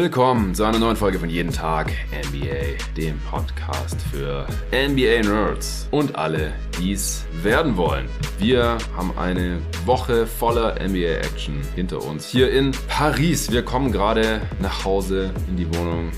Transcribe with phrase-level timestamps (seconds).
[0.00, 6.54] Willkommen zu einer neuen Folge von Jeden Tag NBA, dem Podcast für NBA-Nerds und alle,
[6.78, 8.08] die es werden wollen.
[8.38, 13.52] Wir haben eine Woche voller NBA-Action hinter uns hier in Paris.
[13.52, 16.10] Wir kommen gerade nach Hause in die Wohnung,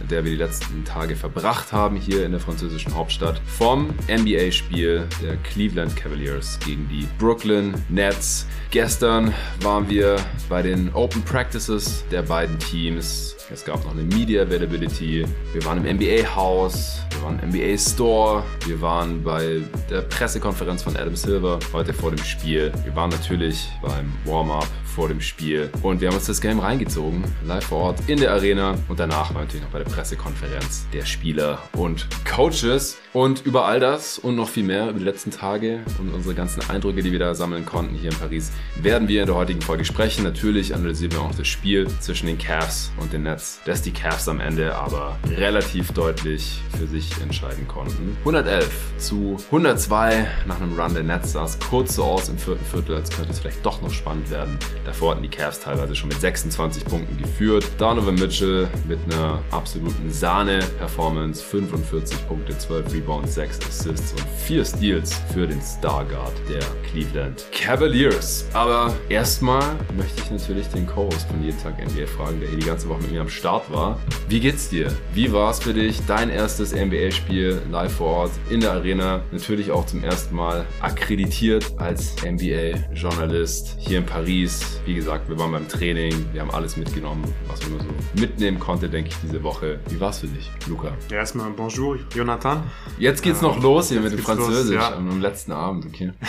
[0.00, 5.06] in der wir die letzten Tage verbracht haben, hier in der französischen Hauptstadt, vom NBA-Spiel
[5.22, 8.46] der Cleveland Cavaliers gegen die Brooklyn Nets.
[8.70, 10.16] Gestern waren wir
[10.48, 13.36] bei den Open Practices der beiden Teams.
[13.50, 15.24] Es gab noch eine Media Availability.
[15.54, 17.00] Wir waren im NBA-Haus.
[17.10, 18.42] Wir waren im NBA-Store.
[18.66, 22.70] Wir waren bei der Pressekonferenz von Adam Silver heute vor dem Spiel.
[22.84, 25.70] Wir waren natürlich beim Warm-up vor dem Spiel.
[25.82, 28.76] Und wir haben uns das Game reingezogen, live vor Ort in der Arena.
[28.88, 32.98] Und danach wir natürlich noch bei der Pressekonferenz der Spieler und Coaches.
[33.18, 36.62] Und über all das und noch viel mehr über die letzten Tage und unsere ganzen
[36.70, 39.84] Eindrücke, die wir da sammeln konnten hier in Paris, werden wir in der heutigen Folge
[39.84, 40.22] sprechen.
[40.22, 44.28] Natürlich analysieren wir auch das Spiel zwischen den Cavs und den Nets, dass die Cavs
[44.28, 48.16] am Ende aber relativ deutlich für sich entscheiden konnten.
[48.20, 52.64] 111 zu 102 nach einem Run der Nets sah es kurz so aus im vierten
[52.66, 54.56] Viertel, als könnte es vielleicht doch noch spannend werden.
[54.84, 57.66] Davor hatten die Cavs teilweise schon mit 26 Punkten geführt.
[57.78, 65.14] Donovan Mitchell mit einer absoluten Sahne-Performance, 45 Punkte, 12 Rebounds, 6 Assists und 4 Steals
[65.32, 66.60] für den Starguard der
[66.90, 68.46] Cleveland Cavaliers.
[68.52, 69.62] Aber erstmal
[69.96, 73.00] möchte ich natürlich den Co-Host von Jeden Tag NBA fragen, der hier die ganze Woche
[73.02, 73.98] mit mir am Start war.
[74.28, 74.92] Wie geht's dir?
[75.14, 76.02] Wie war es für dich?
[76.06, 79.22] Dein erstes NBA-Spiel live vor Ort in der Arena.
[79.32, 84.80] Natürlich auch zum ersten Mal akkreditiert als NBA-Journalist hier in Paris.
[84.84, 88.90] Wie gesagt, wir waren beim Training, wir haben alles mitgenommen, was man so mitnehmen konnte,
[88.90, 89.80] denke ich, diese Woche.
[89.88, 90.92] Wie war es für dich, Luca?
[91.10, 92.62] Erstmal Bonjour, Jonathan.
[92.98, 94.94] Jetzt geht's noch los hier mit dem Französisch los, ja.
[94.94, 96.12] am letzten Abend, okay.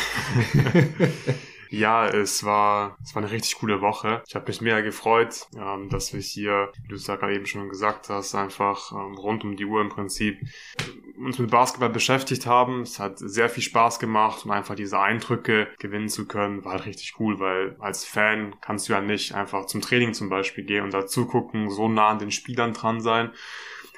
[1.71, 4.23] Ja, es war, es war eine richtig coole Woche.
[4.27, 7.45] Ich habe mich mega gefreut, ähm, dass wir hier, wie du es ja gerade eben
[7.45, 10.39] schon gesagt hast, einfach ähm, rund um die Uhr im Prinzip
[11.19, 12.81] uns mit Basketball beschäftigt haben.
[12.81, 16.65] Es hat sehr viel Spaß gemacht, um einfach diese Eindrücke gewinnen zu können.
[16.65, 20.29] War halt richtig cool, weil als Fan kannst du ja nicht einfach zum Training zum
[20.29, 23.31] Beispiel gehen und dazu gucken, so nah an den Spielern dran sein.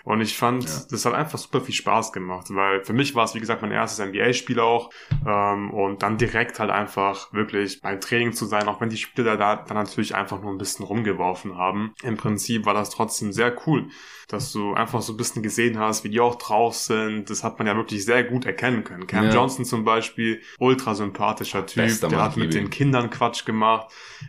[0.04, 0.82] Und ich fand, ja.
[0.90, 3.72] das hat einfach super viel Spaß gemacht, weil für mich war es, wie gesagt, mein
[3.72, 4.90] erstes NBA-Spiel auch.
[5.26, 9.38] Ähm, und dann direkt halt einfach wirklich beim Training zu sein, auch wenn die Spieler
[9.38, 11.94] da dann natürlich einfach nur ein bisschen rumgeworfen haben.
[12.04, 13.88] Im Prinzip war das trotzdem sehr cool,
[14.32, 17.30] dass du einfach so ein bisschen gesehen hast, wie die auch drauf sind.
[17.30, 19.06] Das hat man ja wirklich sehr gut erkennen können.
[19.06, 19.34] Cam ja.
[19.34, 23.88] Johnson zum Beispiel, ultra sympathischer Typ, Bester der Mann, hat mit den Kindern Quatsch gemacht,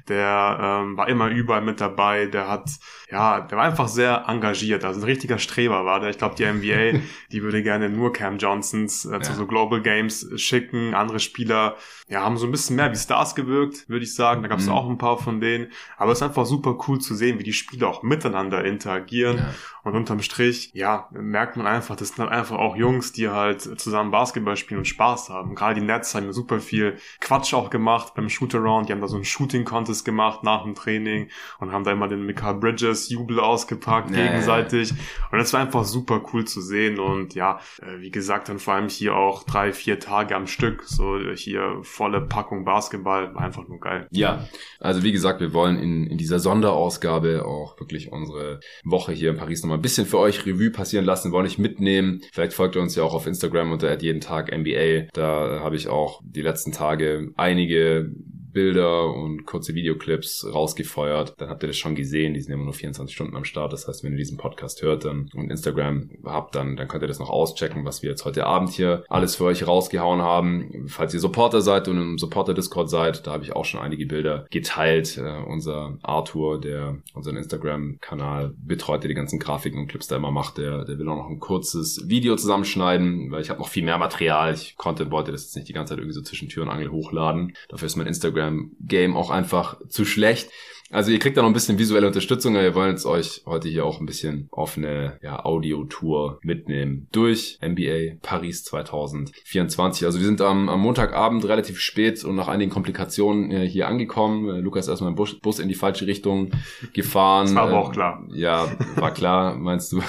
[0.08, 2.68] der ähm, war immer überall mit dabei, der hat,
[3.10, 6.00] ja, der war einfach sehr engagiert, also ein richtiger Streber war.
[6.00, 6.10] Der.
[6.10, 10.28] Ich glaube, die NBA, die würde gerne nur Cam Johnsons äh, zu so Global Games
[10.36, 10.94] schicken.
[10.94, 11.76] Andere Spieler,
[12.08, 14.42] ja, haben so ein bisschen mehr wie Stars gewirkt, würde ich sagen.
[14.42, 14.72] Da gab es mhm.
[14.72, 15.68] auch ein paar von denen.
[15.96, 19.38] Aber es ist einfach super cool zu sehen, wie die Spieler auch miteinander interagieren.
[19.38, 19.54] Ja.
[19.84, 23.62] Und unterm Strich, ja, merkt man einfach, das sind halt einfach auch Jungs, die halt
[23.80, 25.54] zusammen Basketball spielen und Spaß haben.
[25.54, 28.88] Gerade die Nets haben super viel Quatsch auch gemacht beim Shootaround.
[28.88, 31.28] Die haben da so einen Shooting-Contest gemacht nach dem Training
[31.58, 34.92] und haben da immer den Mikael Bridges Jubel ausgepackt ja, gegenseitig.
[35.32, 38.74] Und das war einfach super cool zu sehen und ja, äh, wie gesagt, dann vor
[38.74, 43.66] allem hier auch drei, vier Tage am Stück, so hier volle Packung Basketball, war einfach
[43.66, 44.06] nur geil.
[44.10, 44.46] Ja,
[44.78, 49.36] also wie gesagt, wir wollen in, in dieser Sonderausgabe auch wirklich unsere Woche hier in
[49.36, 52.20] Paris nochmal ein bisschen für euch Revue passieren lassen, wollen euch mitnehmen.
[52.32, 55.08] Vielleicht folgt ihr uns ja auch auf Instagram unter jeden Tag NBA.
[55.12, 58.10] Da habe ich auch die letzten Tage einige
[58.52, 61.34] Bilder und kurze Videoclips rausgefeuert.
[61.38, 62.34] Dann habt ihr das schon gesehen.
[62.34, 63.72] Die sind immer nur 24 Stunden am Start.
[63.72, 67.08] Das heißt, wenn ihr diesen Podcast hört dann, und Instagram habt, dann, dann könnt ihr
[67.08, 70.86] das noch auschecken, was wir jetzt heute Abend hier alles für euch rausgehauen haben.
[70.88, 74.46] Falls ihr Supporter seid und im Supporter-Discord seid, da habe ich auch schon einige Bilder
[74.50, 75.18] geteilt.
[75.18, 80.30] Uh, unser Arthur, der unseren Instagram-Kanal betreut, der die ganzen Grafiken und Clips da immer
[80.30, 83.84] macht, der, der will auch noch ein kurzes Video zusammenschneiden, weil ich habe noch viel
[83.84, 84.54] mehr Material.
[84.54, 86.90] Ich konnte, wollte das jetzt nicht die ganze Zeit irgendwie so zwischen Tür und Angel
[86.90, 87.54] hochladen.
[87.68, 90.50] Dafür ist mein Instagram Instagram-Game auch einfach zu schlecht.
[90.92, 93.66] Also ihr kriegt da noch ein bisschen visuelle Unterstützung, aber wir wollen jetzt euch heute
[93.66, 100.04] hier auch ein bisschen auf eine ja, Audio-Tour mitnehmen durch NBA Paris 2024.
[100.04, 104.48] Also wir sind am, am Montagabend relativ spät und nach einigen Komplikationen äh, hier angekommen.
[104.50, 106.50] Äh, Lukas ist erstmal im Bus, Bus in die falsche Richtung
[106.92, 107.46] gefahren.
[107.46, 108.26] Das war aber auch klar.
[108.30, 110.02] Äh, ja, war klar, meinst du.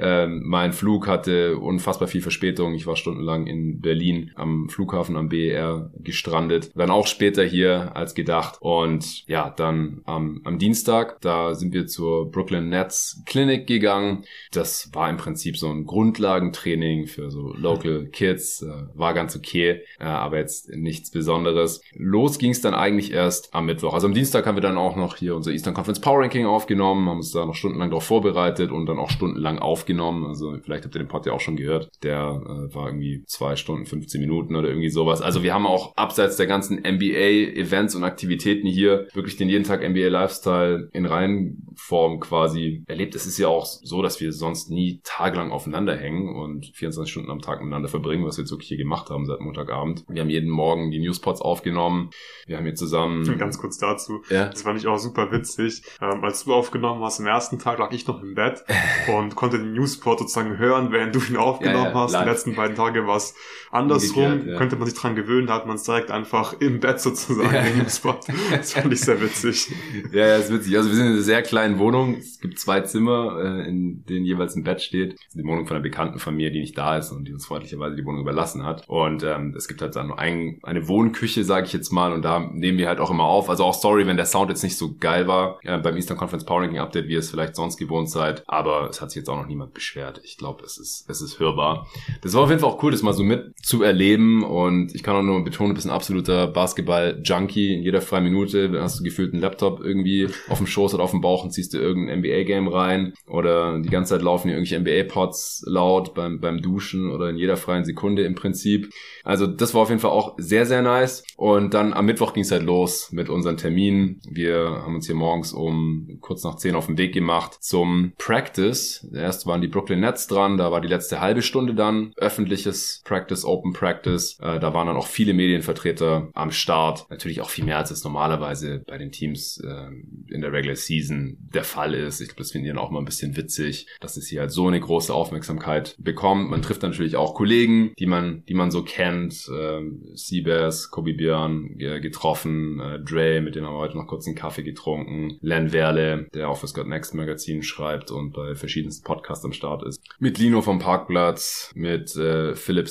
[0.00, 2.72] ähm, mein Flug hatte unfassbar viel Verspätung.
[2.72, 6.70] Ich war stundenlang in Berlin am Flughafen am BER gestrandet.
[6.74, 8.56] Dann auch später hier als gedacht.
[8.60, 11.20] Und ja, dann am, am Dienstag.
[11.20, 14.24] Da sind wir zur Brooklyn Nets Clinic gegangen.
[14.52, 18.62] Das war im Prinzip so ein Grundlagentraining für so Local Kids.
[18.62, 21.82] Äh, war ganz okay, äh, aber jetzt nichts Besonderes.
[21.94, 23.94] Los ging es dann eigentlich erst am Mittwoch.
[23.94, 27.08] Also am Dienstag haben wir dann auch noch hier unser Eastern Conference Power Ranking aufgenommen,
[27.08, 30.26] haben uns da noch stundenlang darauf vorbereitet und dann auch stundenlang aufgenommen.
[30.26, 31.90] Also vielleicht habt ihr den Pod ja auch schon gehört.
[32.02, 35.20] Der äh, war irgendwie zwei Stunden, 15 Minuten oder irgendwie sowas.
[35.20, 39.82] Also wir haben auch abseits der ganzen NBA-Events und Aktivitäten hier wirklich den jeden Tag
[40.04, 43.14] NBA-Lifestyle in Reihenform quasi erlebt.
[43.14, 47.30] Es ist ja auch so, dass wir sonst nie tagelang aufeinander hängen und 24 Stunden
[47.30, 50.04] am Tag miteinander verbringen, was wir jetzt wirklich hier gemacht haben seit Montagabend.
[50.08, 52.10] Wir haben jeden Morgen die Newspots aufgenommen.
[52.46, 53.24] Wir haben hier zusammen...
[53.38, 54.22] Ganz kurz dazu.
[54.30, 54.48] Ja.
[54.48, 55.82] Das fand ich auch super witzig.
[56.00, 58.64] Ähm, als du aufgenommen hast, am ersten Tag lag ich noch im Bett
[59.16, 62.12] und konnte den Newspot sozusagen hören, während du ihn aufgenommen ja, ja, hast.
[62.12, 62.24] Live.
[62.24, 63.34] Die letzten beiden Tage war es
[63.74, 64.48] andersrum.
[64.48, 64.56] Ja.
[64.56, 67.78] Könnte man sich dran gewöhnen, da hat man es direkt einfach im Bett sozusagen, den
[67.78, 68.20] Newspot.
[68.50, 69.72] Das fand ich sehr witzig.
[70.12, 70.76] Ja, ja, ist witzig.
[70.76, 72.16] Also wir sind in einer sehr kleinen Wohnung.
[72.16, 75.14] Es gibt zwei Zimmer, äh, in denen jeweils ein Bett steht.
[75.14, 77.32] Das ist die Wohnung von einer Bekannten von mir, die nicht da ist und die
[77.32, 78.84] uns freundlicherweise die Wohnung überlassen hat.
[78.88, 82.38] Und ähm, es gibt halt dann ein, eine Wohnküche, sage ich jetzt mal, und da
[82.38, 83.50] nehmen wir halt auch immer auf.
[83.50, 86.44] Also auch sorry, wenn der Sound jetzt nicht so geil war äh, beim Eastern Conference
[86.44, 88.44] Power Ranking Update, wie ihr es vielleicht sonst gewohnt seid.
[88.46, 90.20] Aber es hat sich jetzt auch noch niemand beschwert.
[90.24, 91.86] Ich glaube, es ist, es ist hörbar.
[92.22, 94.44] Das war auf jeden Fall auch cool, das mal so mit zu erleben.
[94.44, 97.74] Und ich kann auch nur betonen, du bist ein absoluter Basketball-Junkie.
[97.74, 101.10] In jeder freien Minute hast du gefühlt einen Laptop irgendwie auf dem Schoß oder auf
[101.10, 103.14] dem Bauch und ziehst dir irgendein NBA-Game rein.
[103.26, 107.56] Oder die ganze Zeit laufen hier irgendwelche NBA-Pods laut beim, beim Duschen oder in jeder
[107.56, 108.90] freien Sekunde im Prinzip.
[109.24, 111.24] Also das war auf jeden Fall auch sehr, sehr nice.
[111.36, 114.20] Und dann am Mittwoch ging es halt los mit unseren Terminen.
[114.28, 119.06] Wir haben uns hier morgens um kurz nach zehn auf den Weg gemacht zum Practice.
[119.14, 123.44] Erst waren die Brooklyn Nets dran, da war die letzte halbe Stunde dann öffentliches Practice,
[123.54, 124.38] Open Practice.
[124.40, 127.06] Äh, da waren dann auch viele Medienvertreter am Start.
[127.10, 129.88] Natürlich auch viel mehr, als es normalerweise bei den Teams äh,
[130.32, 132.20] in der Regular Season der Fall ist.
[132.20, 134.50] Ich glaube, das finden die dann auch mal ein bisschen witzig, dass es hier halt
[134.50, 136.50] so eine große Aufmerksamkeit bekommt.
[136.50, 139.48] Man trifft natürlich auch Kollegen, die man, die man so kennt.
[139.48, 139.82] Äh,
[140.14, 144.62] Seabass, Kobe Björn getroffen, äh, Dre, mit dem haben wir heute noch kurz einen Kaffee
[144.62, 149.52] getrunken, Len Werle, der auch fürs God Next Magazin schreibt und bei verschiedensten Podcasts am
[149.52, 150.00] Start ist.
[150.18, 152.88] Mit Lino vom Parkplatz, mit äh, Philip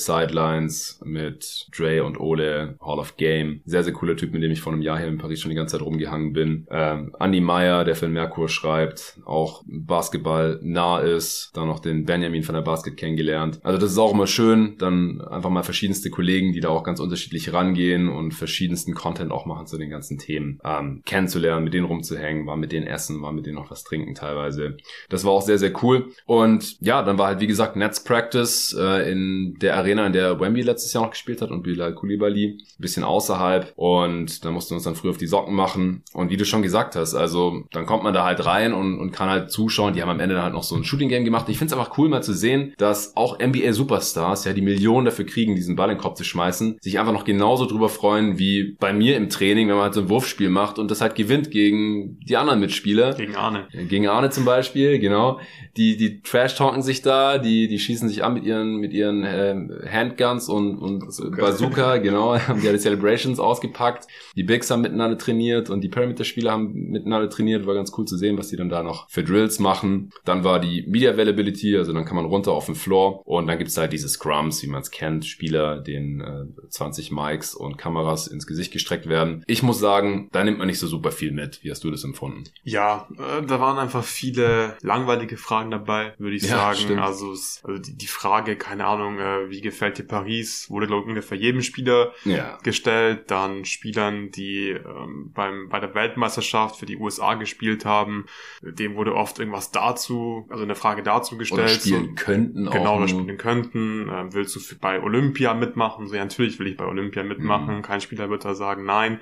[0.54, 3.60] Sidelines, mit Dre und Ole, Hall of Game.
[3.64, 5.56] Sehr, sehr cooler Typ, mit dem ich vor einem Jahr hier in Paris schon die
[5.56, 6.66] ganze Zeit rumgehangen bin.
[6.70, 11.50] Ähm, Andy Meyer, der für den Merkur schreibt, auch Basketball nah ist.
[11.54, 13.60] Dann noch den Benjamin von der Basket kennengelernt.
[13.62, 17.00] Also das ist auch immer schön, dann einfach mal verschiedenste Kollegen, die da auch ganz
[17.00, 21.86] unterschiedlich rangehen und verschiedensten Content auch machen zu den ganzen Themen, ähm, kennenzulernen, mit denen
[21.86, 24.76] rumzuhängen, war mit denen essen, war mit denen noch was trinken teilweise.
[25.08, 26.10] Das war auch sehr, sehr cool.
[26.26, 30.33] Und ja, dann war halt, wie gesagt, Nets Practice äh, in der Arena, in der
[30.40, 33.72] Wemby letztes Jahr noch gespielt hat und Bilal Koulibaly, ein bisschen außerhalb.
[33.76, 36.02] Und da mussten wir uns dann früh auf die Socken machen.
[36.12, 39.12] Und wie du schon gesagt hast, also dann kommt man da halt rein und, und
[39.12, 39.94] kann halt zuschauen.
[39.94, 41.48] Die haben am Ende dann halt noch so ein Shooting Game gemacht.
[41.48, 45.04] Ich finde es einfach cool mal zu sehen, dass auch NBA Superstars, ja, die Millionen
[45.04, 48.38] dafür kriegen, diesen Ball in den Kopf zu schmeißen, sich einfach noch genauso drüber freuen
[48.38, 51.14] wie bei mir im Training, wenn man halt so ein Wurfspiel macht und das halt
[51.14, 53.14] gewinnt gegen die anderen Mitspieler.
[53.14, 53.68] Gegen Arne.
[53.88, 55.40] Gegen Arne zum Beispiel, genau.
[55.76, 59.88] Die, die trash-talken sich da, die, die schießen sich an mit ihren, mit ihren äh,
[59.90, 64.06] Handguns und, und Bazooka, Bazooka genau, haben die alle Celebrations ausgepackt.
[64.36, 67.66] Die Bigs haben miteinander trainiert und die Perimeter-Spieler haben miteinander trainiert.
[67.66, 70.10] War ganz cool zu sehen, was die dann da noch für Drills machen.
[70.24, 73.58] Dann war die Media Availability, also dann kann man runter auf den Floor und dann
[73.58, 78.26] gibt's halt diese Scrums, wie man es kennt, Spieler, denen äh, 20 Mics und Kameras
[78.26, 79.42] ins Gesicht gestreckt werden.
[79.46, 81.62] Ich muss sagen, da nimmt man nicht so super viel mit.
[81.62, 82.44] Wie hast du das empfunden?
[82.62, 86.78] Ja, äh, da waren einfach viele langweilige Fragen dabei, würde ich ja, sagen.
[86.78, 87.00] Stimmt.
[87.00, 91.02] Also, es, also die, die Frage, keine Ahnung, äh, wie gefällt dir Paris, wurde glaube
[91.02, 92.58] ich ungefähr jedem Spieler ja.
[92.62, 93.30] gestellt.
[93.30, 98.26] Dann Spielern, die ähm, beim bei der Weltmeisterschaft für die USA gespielt haben,
[98.62, 101.60] dem wurde oft irgendwas dazu, also eine Frage dazu gestellt.
[101.60, 104.08] Oder spielen so, könnten Genau, oder spielen könnten.
[104.08, 106.08] Äh, willst du bei Olympia mitmachen?
[106.08, 107.76] So ja, natürlich will ich bei Olympia mitmachen.
[107.76, 107.82] Mhm.
[107.82, 109.20] Kein Spieler wird da sagen nein.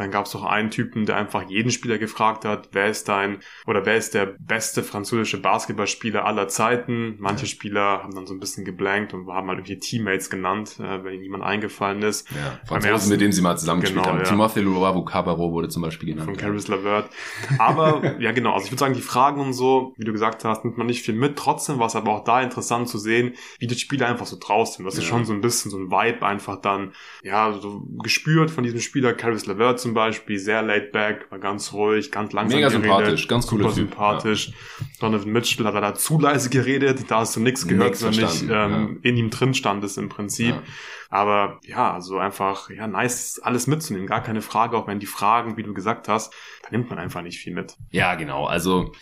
[0.00, 3.40] Dann gab es noch einen Typen, der einfach jeden Spieler gefragt hat, wer ist dein
[3.66, 7.16] oder wer ist der beste französische Basketballspieler aller Zeiten.
[7.18, 7.50] Manche ja.
[7.50, 11.12] Spieler haben dann so ein bisschen geblankt und haben halt irgendwie Teammates genannt, äh, wenn
[11.12, 12.30] ihnen niemand eingefallen ist.
[12.30, 14.24] Ja, Franzosen, ersten, mit denen sie mal zusammengespielt genau, haben.
[14.24, 14.30] Ja.
[14.30, 16.30] Timothée Luavu Cabarro wurde zum Beispiel genannt.
[16.30, 17.10] Von Caris LeVert.
[17.58, 20.64] Aber ja genau, also ich würde sagen, die Fragen und so, wie du gesagt hast,
[20.64, 21.36] nimmt man nicht viel mit.
[21.36, 24.76] Trotzdem war es aber auch da interessant zu sehen, wie die Spieler einfach so draußen
[24.76, 24.86] sind.
[24.86, 26.92] Das ist schon so ein bisschen so ein Vibe einfach dann,
[27.22, 31.72] ja, so gespürt von diesem Spieler, Caris LeVert zum Beispiel, sehr laid back, war ganz
[31.72, 34.48] ruhig, ganz langsam Mega geredet, sympathisch, ganz cooler super typ, sympathisch.
[34.48, 34.86] Ja.
[35.00, 38.42] Donovan Mitchell hat da zu leise geredet, da hast du nichts gehört, nix wenn nicht
[38.42, 39.10] ähm, ja.
[39.10, 40.54] in ihm drin stand es im Prinzip.
[40.54, 40.62] Ja.
[41.10, 44.06] Aber ja, also einfach, ja, nice, alles mitzunehmen.
[44.06, 46.32] Gar keine Frage, auch wenn die Fragen, wie du gesagt hast,
[46.62, 47.76] da nimmt man einfach nicht viel mit.
[47.90, 48.46] Ja, genau.
[48.46, 48.92] Also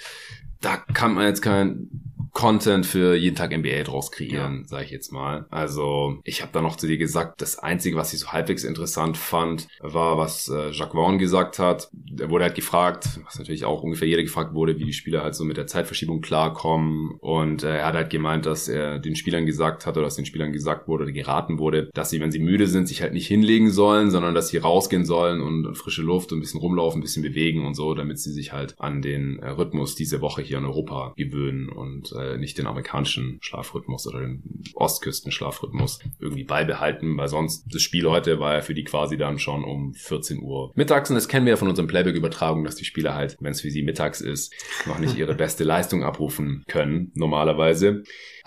[0.60, 4.68] da kann man jetzt kein Content für jeden Tag NBA draus kreieren, ja.
[4.68, 5.46] sage ich jetzt mal.
[5.50, 9.16] Also ich habe da noch zu dir gesagt, das Einzige, was ich so halbwegs interessant
[9.16, 11.90] fand, war, was äh, Jacques Vaughan gesagt hat.
[12.18, 15.34] Er wurde halt gefragt, was natürlich auch ungefähr jeder gefragt wurde, wie die Spieler halt
[15.34, 17.16] so mit der Zeitverschiebung klarkommen.
[17.20, 20.26] Und äh, er hat halt gemeint, dass er den Spielern gesagt hat oder dass den
[20.26, 23.26] Spielern gesagt wurde oder geraten wurde, dass sie, wenn sie müde sind, sich halt nicht
[23.26, 27.02] hinlegen sollen, sondern dass sie rausgehen sollen und frische Luft und ein bisschen rumlaufen, ein
[27.02, 30.58] bisschen bewegen und so, damit sie sich halt an den äh, Rhythmus diese Woche hier
[30.58, 34.42] in Europa gewöhnen und äh, nicht den amerikanischen Schlafrhythmus oder den
[34.74, 39.64] Ostküsten-Schlafrhythmus irgendwie beibehalten, weil sonst das Spiel heute war ja für die quasi dann schon
[39.64, 43.14] um 14 Uhr mittags und das kennen wir ja von unseren Playback-Übertragungen, dass die Spieler
[43.14, 44.52] halt, wenn es für sie mittags ist,
[44.86, 48.02] noch nicht ihre beste Leistung abrufen können, normalerweise.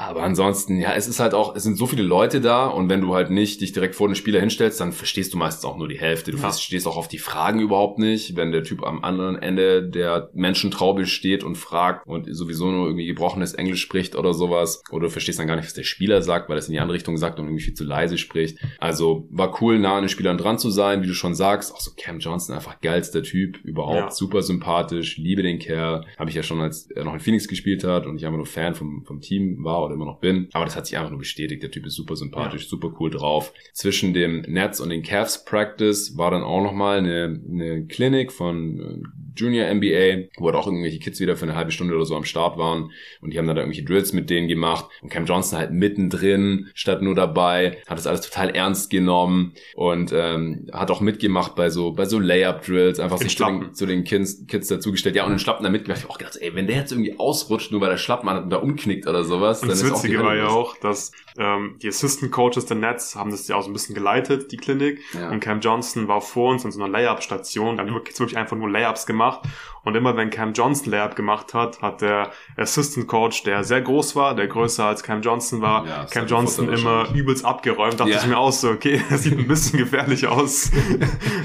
[0.07, 3.01] Aber ansonsten, ja, es ist halt auch, es sind so viele Leute da und wenn
[3.01, 5.87] du halt nicht dich direkt vor den Spieler hinstellst, dann verstehst du meistens auch nur
[5.87, 6.31] die Hälfte.
[6.31, 6.41] Du ja.
[6.41, 8.35] verstehst auch auf die Fragen überhaupt nicht.
[8.35, 13.05] Wenn der Typ am anderen Ende der Menschentraube steht und fragt und sowieso nur irgendwie
[13.05, 16.49] gebrochenes Englisch spricht oder sowas, oder du verstehst dann gar nicht, was der Spieler sagt,
[16.49, 18.57] weil es in die andere Richtung sagt und irgendwie viel zu leise spricht.
[18.79, 21.75] Also war cool, nah an den Spielern dran zu sein, wie du schon sagst.
[21.75, 24.11] Auch so Cam Johnson, einfach geilster Typ, überhaupt ja.
[24.11, 26.05] super sympathisch, liebe den Kerl.
[26.17, 28.47] Habe ich ja schon, als er noch in Phoenix gespielt hat und ich einfach nur
[28.47, 30.49] Fan vom, vom Team war oder immer noch bin.
[30.53, 31.63] Aber das hat sich einfach nur bestätigt.
[31.63, 32.69] Der Typ ist super sympathisch, ja.
[32.69, 33.53] super cool drauf.
[33.73, 38.79] Zwischen dem Nets und den Cavs Practice war dann auch nochmal eine, eine Klinik von
[38.79, 42.15] äh, Junior NBA, wo halt auch irgendwelche Kids wieder für eine halbe Stunde oder so
[42.15, 45.25] am Start waren und die haben dann da irgendwelche Drills mit denen gemacht und Cam
[45.25, 50.91] Johnson halt mittendrin statt nur dabei, hat das alles total ernst genommen und ähm, hat
[50.91, 54.45] auch mitgemacht bei so bei so Layup Drills, einfach sich zu den, zu den Kids,
[54.47, 55.15] Kids dazugestellt.
[55.15, 55.99] Ja, und den Schlappen da mitgemacht.
[55.99, 58.57] Ich hab auch gedacht, ey, wenn der jetzt irgendwie ausrutscht, nur weil der Schlappmann da
[58.57, 61.87] umknickt oder sowas, und dann das ist Witzige auch war ja auch, dass ähm, die
[61.87, 64.99] Assistant Coaches der Nets haben das ja auch so ein bisschen geleitet, die Klinik.
[65.13, 65.29] Ja.
[65.29, 69.05] Und Cam Johnson war vor uns in so einer Layup-Station, dann wirklich einfach nur Layups
[69.05, 69.41] gemacht.
[69.83, 74.15] Und immer wenn Cam Johnson Layup gemacht hat, hat der Assistant Coach, der sehr groß
[74.15, 77.99] war, der größer als Cam Johnson war, ja, Cam Johnson immer übelst abgeräumt.
[77.99, 78.17] Dachte ja.
[78.17, 80.71] ich mir auch so, okay, das sieht ein bisschen gefährlich aus.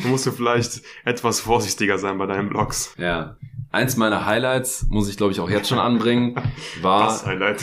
[0.02, 2.94] du musst du vielleicht etwas vorsichtiger sein bei deinen Blocks.
[2.98, 3.36] Ja.
[3.72, 6.34] Eins meiner Highlights, muss ich glaube ich auch jetzt schon anbringen,
[6.82, 7.12] war,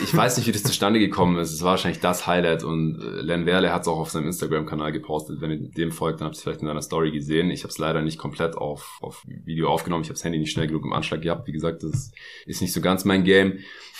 [0.01, 3.21] ich weiß nicht, wie das zustande gekommen ist, es war wahrscheinlich das Highlight und äh,
[3.21, 6.35] Len Werle hat es auch auf seinem Instagram-Kanal gepostet, wenn ihr dem folgt, dann habt
[6.35, 7.49] ihr es vielleicht in einer Story gesehen.
[7.51, 10.51] Ich habe es leider nicht komplett auf, auf Video aufgenommen, ich habe das Handy nicht
[10.51, 12.11] schnell genug im Anschlag gehabt, wie gesagt, das
[12.45, 13.59] ist nicht so ganz mein Game.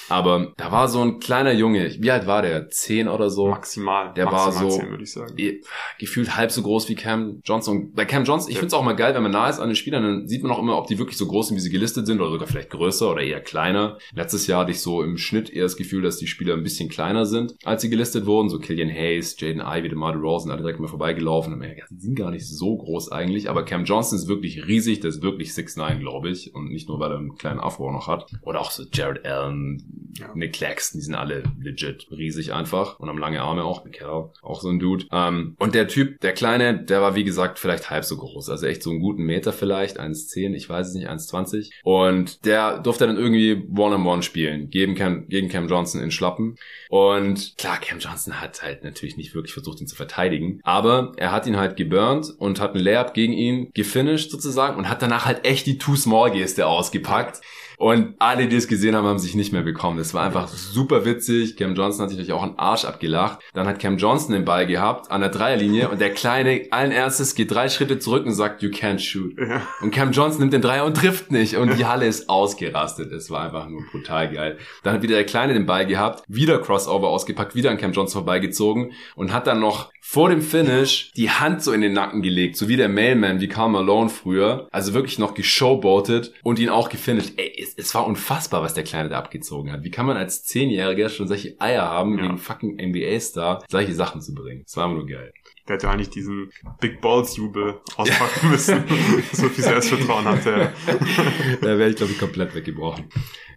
[0.10, 2.70] Aber da war so ein kleiner Junge, wie alt war der?
[2.70, 3.48] Zehn oder so?
[3.48, 4.14] Maximal.
[4.14, 5.36] Der maximal war so 10, würde ich sagen.
[6.00, 7.92] gefühlt halb so groß wie Cam Johnson.
[7.94, 8.60] Bei Cam Johnson, ich ja.
[8.60, 10.52] finde es auch mal geil, wenn man nah ist an den Spielern, dann sieht man
[10.52, 12.70] auch immer, ob die wirklich so groß sind, wie sie gelistet sind, oder sogar vielleicht
[12.70, 13.98] größer oder eher kleiner.
[14.14, 16.90] Letztes Jahr hatte ich so im Schnitt eher das Gefühl, dass die Spieler ein bisschen
[16.90, 18.50] kleiner sind, als sie gelistet wurden.
[18.50, 21.54] So Killian Hayes, Jaden Ivey, DeMar DeRozan, alle direkt mal vorbeigelaufen.
[21.54, 24.68] Und man, ja, die sind gar nicht so groß eigentlich, aber Cam Johnson ist wirklich
[24.68, 26.54] riesig, der ist wirklich 6'9, glaube ich.
[26.54, 28.32] Und nicht nur, weil er einen kleinen Afro noch hat.
[28.42, 29.84] Oder auch so Jared Allen,
[30.18, 30.30] ja.
[30.36, 33.84] Nick Claxton, die sind alle legit riesig einfach und haben lange Arme auch.
[33.92, 35.06] Carroll, auch so ein Dude.
[35.12, 38.50] Ähm, und der Typ, der Kleine, der war wie gesagt vielleicht halb so groß.
[38.50, 41.72] Also echt so einen guten Meter vielleicht, 1,10, ich weiß es nicht, 1,20.
[41.84, 46.58] Und der durfte dann irgendwie One-on-One spielen, gegen Cam, gegen Cam Johnson in Schlappen.
[46.90, 50.60] Und klar, Cam Johnson hat halt natürlich nicht wirklich versucht, ihn zu verteidigen.
[50.64, 54.90] Aber er hat ihn halt geburnt und hat einen Layup gegen ihn gefinisht sozusagen und
[54.90, 57.42] hat danach halt echt die Too-Small-Geste ausgepackt.
[57.84, 59.98] Und alle, die es gesehen haben, haben sich nicht mehr bekommen.
[59.98, 61.58] Das war einfach super witzig.
[61.58, 63.40] Cam Johnson hat sich natürlich auch einen Arsch abgelacht.
[63.54, 67.36] Dann hat Cam Johnson den Ball gehabt an der Dreierlinie und der Kleine allen Ernstes
[67.36, 69.34] geht drei Schritte zurück und sagt, you can't shoot.
[69.82, 71.58] Und Cam Johnson nimmt den Dreier und trifft nicht.
[71.58, 73.12] Und die Halle ist ausgerastet.
[73.12, 74.60] Es war einfach nur brutal geil.
[74.84, 78.22] Dann hat wieder der Kleine den Ball gehabt, wieder Crossover ausgepackt, wieder an Cam Johnson
[78.22, 82.58] vorbeigezogen und hat dann noch vor dem Finish die Hand so in den Nacken gelegt,
[82.58, 84.68] so wie der Mailman, wie Carl Malone früher.
[84.70, 87.32] Also wirklich noch geshowboatet und ihn auch gefinisht.
[87.38, 89.84] Ey, es, es war unfassbar, was der Kleine da abgezogen hat.
[89.84, 92.24] Wie kann man als Zehnjähriger schon solche Eier haben, ja.
[92.26, 94.64] gegen fucking NBA-Star solche Sachen zu bringen?
[94.66, 95.34] Das war immer nur geil.
[95.68, 98.84] Der hätte eigentlich diesen Big Balls Jubel auspacken müssen.
[99.32, 100.74] so viel Selbstvertrauen hatte er.
[101.62, 103.06] da wäre ich, glaube ich, komplett weggebrochen.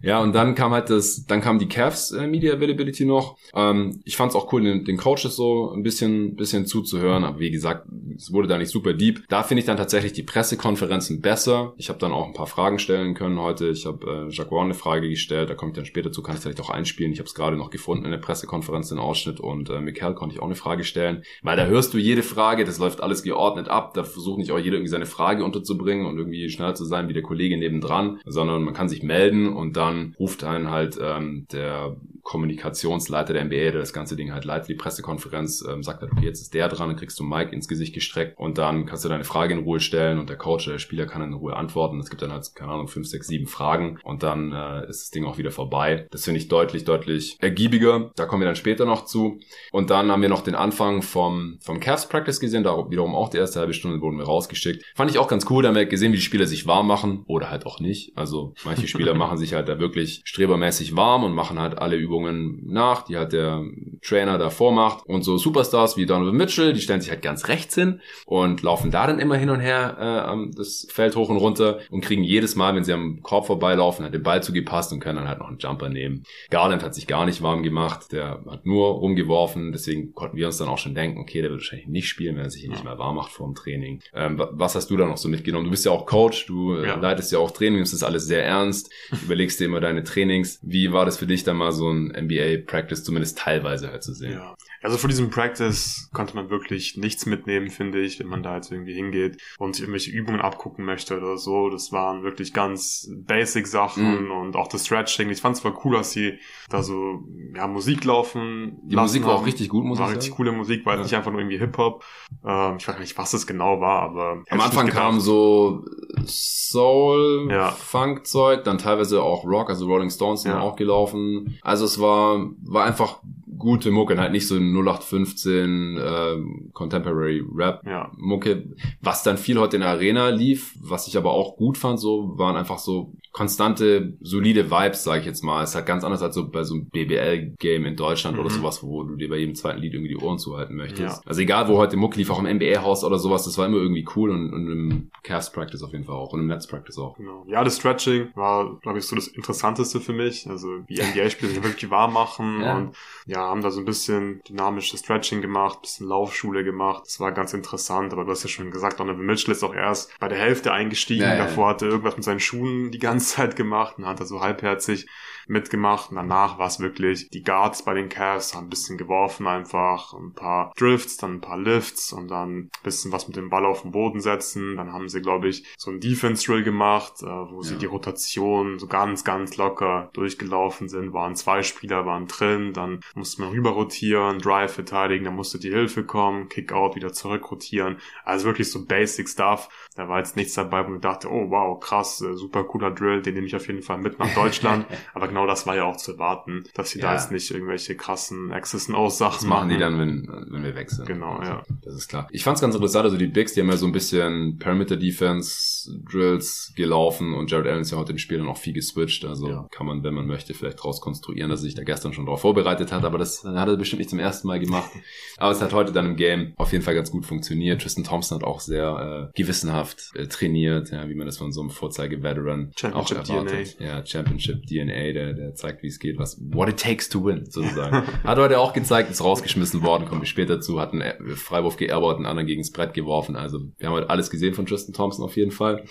[0.07, 3.37] Ja, und dann kam halt das, dann kam die Cavs äh, Media Availability noch.
[3.53, 7.41] Ähm, ich fand es auch cool, den, den Coaches so ein bisschen, bisschen zuzuhören, aber
[7.41, 9.25] wie gesagt, es wurde da nicht super deep.
[9.29, 11.75] Da finde ich dann tatsächlich die Pressekonferenzen besser.
[11.77, 13.69] Ich habe dann auch ein paar Fragen stellen können heute.
[13.71, 16.37] Ich habe äh, Jacques Warren eine Frage gestellt, da komme ich dann später zu, kann
[16.37, 17.11] ich vielleicht auch einspielen.
[17.11, 20.37] Ich habe es gerade noch gefunden in der Pressekonferenz, den Ausschnitt und äh, Michael konnte
[20.37, 23.69] ich auch eine Frage stellen, weil da hörst du jede Frage, das läuft alles geordnet
[23.69, 27.09] ab, da versucht nicht auch jeder irgendwie seine Frage unterzubringen und irgendwie schneller zu sein
[27.09, 31.47] wie der Kollege nebendran, sondern man kann sich melden und dann ruft einen halt ähm,
[31.53, 36.11] der Kommunikationsleiter der NBA, der das ganze Ding halt leitet, die Pressekonferenz, ähm, sagt halt,
[36.13, 39.05] okay, jetzt ist der dran, dann kriegst du Mike ins Gesicht gestreckt und dann kannst
[39.05, 42.01] du deine Frage in Ruhe stellen und der Coach, der Spieler kann in Ruhe antworten.
[42.01, 45.11] Es gibt dann halt, keine Ahnung, fünf, sechs, sieben Fragen und dann äh, ist das
[45.11, 46.09] Ding auch wieder vorbei.
[46.11, 48.11] Das finde ich deutlich, deutlich ergiebiger.
[48.17, 49.39] Da kommen wir dann später noch zu.
[49.71, 53.29] Und dann haben wir noch den Anfang vom, vom Cavs Practice gesehen, da wiederum auch
[53.29, 54.85] die erste halbe Stunde wurden wir rausgeschickt.
[54.97, 57.25] Fand ich auch ganz cool, da haben wir gesehen, wie die Spieler sich warm machen
[57.27, 58.17] oder halt auch nicht.
[58.17, 62.63] Also manche Spieler machen sich halt da wirklich strebermäßig warm und machen halt alle Übungen
[62.67, 63.65] nach, die halt der
[64.03, 65.07] Trainer davor macht.
[65.07, 68.91] Und so Superstars wie Donovan Mitchell, die stellen sich halt ganz rechts hin und laufen
[68.91, 69.97] da dann immer hin und her
[70.29, 74.05] äh, das Feld hoch und runter und kriegen jedes Mal, wenn sie am Korb vorbeilaufen,
[74.05, 76.25] halt den Ball zugepasst und können dann halt noch einen Jumper nehmen.
[76.51, 80.59] Garland hat sich gar nicht warm gemacht, der hat nur rumgeworfen, deswegen konnten wir uns
[80.59, 82.85] dann auch schon denken, okay, der wird wahrscheinlich nicht spielen, wenn er sich hier nicht
[82.85, 84.01] mehr warm macht vor dem Training.
[84.15, 85.65] Ähm, was hast du da noch so mitgenommen?
[85.65, 86.97] Du bist ja auch Coach, du äh, ja.
[86.97, 88.91] leitest ja auch Training, nimmst das alles sehr ernst,
[89.23, 90.59] überlegst dir immer deine Trainings.
[90.63, 94.33] Wie war das für dich dann mal so ein NBA-Practice zumindest teilweise halt zu sehen?
[94.33, 94.57] Ja.
[94.83, 98.71] Also vor diesem Practice konnte man wirklich nichts mitnehmen, finde ich, wenn man da jetzt
[98.71, 101.71] irgendwie hingeht und sich irgendwelche Übungen abgucken möchte oder so.
[101.71, 104.31] Das waren wirklich ganz basic Sachen mm.
[104.31, 105.31] und auch das Stretching.
[105.31, 108.79] Ich fand es zwar cool, dass sie da so ja, Musik laufen.
[108.85, 111.03] Die Musik war auch richtig gut, muss war ich War richtig coole Musik, war ja.
[111.03, 112.05] nicht einfach nur irgendwie Hip-Hop.
[112.45, 114.43] Ähm, ich weiß nicht, was das genau war, aber...
[114.49, 115.85] Am Anfang kam so
[116.27, 117.71] Soul, ja.
[117.71, 120.61] Funk-Zeug, dann teilweise auch Rock, also Rolling Stones sind ja.
[120.61, 121.59] auch gelaufen.
[121.63, 123.21] Also es war, war einfach
[123.59, 128.11] gute Mucke, halt nicht so 0815 äh, Contemporary Rap ja.
[128.17, 128.71] Mucke,
[129.01, 132.39] was dann viel heute in der Arena lief, was ich aber auch gut fand, so
[132.39, 135.63] waren einfach so konstante, solide Vibes, sage ich jetzt mal.
[135.63, 138.41] Es ist halt ganz anders als so bei so einem BBL-Game in Deutschland mhm.
[138.41, 141.19] oder sowas, wo du dir bei jedem zweiten Lied irgendwie die Ohren zuhalten möchtest.
[141.19, 141.21] Ja.
[141.27, 144.09] Also egal, wo heute Muck lief, auch im NBA-Haus oder sowas, das war immer irgendwie
[144.17, 147.19] cool und, und im Cast Practice auf jeden Fall auch und im Netz Practice auch.
[147.19, 147.45] Genau.
[147.47, 150.49] Ja, das Stretching war, glaube ich, so das Interessanteste für mich.
[150.49, 152.79] Also wie NBA-Spieler sich wirklich warm machen ja.
[152.79, 157.03] und ja, haben da so ein bisschen dynamisches Stretching gemacht, bisschen Laufschule gemacht.
[157.05, 160.19] Das war ganz interessant, aber du hast ja schon gesagt, Donovan Mitchell ist auch erst
[160.21, 161.21] bei der Hälfte eingestiegen.
[161.21, 164.41] Ja, Davor hatte irgendwas mit seinen Schuhen die ganze Zeit gemacht und hat er so
[164.41, 165.07] halbherzig
[165.49, 166.11] mitgemacht.
[166.11, 170.13] Und danach war es wirklich, die Guards bei den Cavs haben ein bisschen geworfen einfach,
[170.15, 173.65] ein paar Drifts, dann ein paar Lifts und dann ein bisschen was mit dem Ball
[173.65, 174.77] auf den Boden setzen.
[174.77, 177.81] Dann haben sie, glaube ich, so ein Defense-Drill gemacht, äh, wo sie ja.
[177.81, 181.13] die Rotation so ganz, ganz locker durchgelaufen sind.
[181.13, 185.71] Waren zwei Spieler, waren drin, dann musste man rüber rotieren, Drive verteidigen, dann musste die
[185.71, 187.99] Hilfe kommen, Kick-Out wieder zurück rotieren.
[188.25, 189.69] Also wirklich so Basic Stuff.
[189.95, 193.23] Da war jetzt nichts dabei, wo ich dachte, oh wow, krass, äh, super cooler Drill,
[193.23, 194.87] den nehme ich auf jeden Fall mit nach Deutschland.
[195.15, 197.09] Aber genau das war ja auch zu erwarten, dass sie ja.
[197.09, 199.69] da jetzt nicht irgendwelche krassen Access and Sachen das machen.
[199.69, 201.07] die dann, wenn, wenn wir wechseln.
[201.07, 201.63] Genau, also, ja.
[201.83, 202.27] Das ist klar.
[202.31, 204.97] Ich fand es ganz interessant, also die Bigs, die haben ja so ein bisschen Perimeter
[204.97, 209.25] Defense Drills gelaufen und Jared Allen ist ja heute im Spiel dann auch viel geswitcht,
[209.25, 209.69] also ja.
[209.71, 212.41] kann man, wenn man möchte, vielleicht draus konstruieren, dass er sich da gestern schon darauf
[212.41, 214.91] vorbereitet hat, aber das hat er bestimmt nicht zum ersten Mal gemacht.
[215.37, 217.83] aber es hat heute dann im Game auf jeden Fall ganz gut funktioniert.
[217.83, 221.61] Tristan Thompson hat auch sehr äh, gewissenhaft äh, trainiert, ja, wie man das von so
[221.61, 223.77] einem Vorzeige-Veteran auch erwartet.
[223.79, 223.87] DNA.
[223.87, 227.25] Ja, Championship DNA, der der, der zeigt, wie es geht, was what it takes to
[227.25, 228.07] win, sozusagen.
[228.25, 232.17] hat heute auch gezeigt, ist rausgeschmissen worden, kommen wir später zu, hat einen Freiwurf geerbert,
[232.17, 233.37] einen anderen gegen das Brett geworfen.
[233.37, 235.85] Also wir haben heute alles gesehen von Tristan Thompson auf jeden Fall,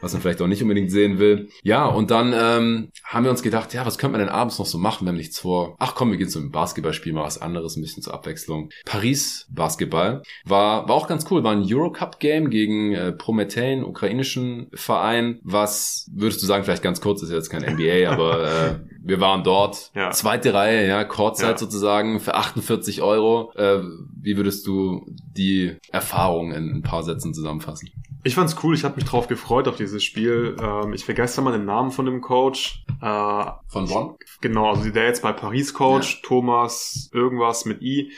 [0.00, 1.48] was man vielleicht auch nicht unbedingt sehen will.
[1.62, 4.66] Ja, und dann ähm, haben wir uns gedacht, ja, was könnte man denn abends noch
[4.66, 5.76] so machen, wir haben nichts vor.
[5.78, 8.70] Ach komm, wir gehen zum Basketballspiel, mal was anderes, ein bisschen zur Abwechslung.
[8.84, 15.40] Paris Basketball war, war auch ganz cool, war ein Eurocup-Game gegen äh, Promethein, ukrainischen Verein,
[15.42, 18.71] was, würdest du sagen, vielleicht ganz kurz, ist jetzt kein NBA, aber äh,
[19.04, 20.10] wir waren dort, ja.
[20.10, 21.58] zweite Reihe, ja, Kurzzeit ja.
[21.58, 23.52] sozusagen für 48 Euro.
[23.54, 23.82] Äh,
[24.20, 27.90] wie würdest du die Erfahrung in ein paar Sätzen zusammenfassen?
[28.24, 30.56] Ich fand's cool, ich habe mich drauf gefreut auf dieses Spiel.
[30.60, 32.84] Ähm, ich vergesse mal den Namen von dem Coach.
[33.00, 34.16] Äh, von Bonn?
[34.40, 36.28] Genau, also der jetzt bei Paris Coach, ja.
[36.28, 38.12] Thomas irgendwas mit I.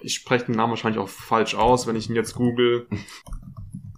[0.00, 2.86] Ich spreche den Namen wahrscheinlich auch falsch aus, wenn ich ihn jetzt google.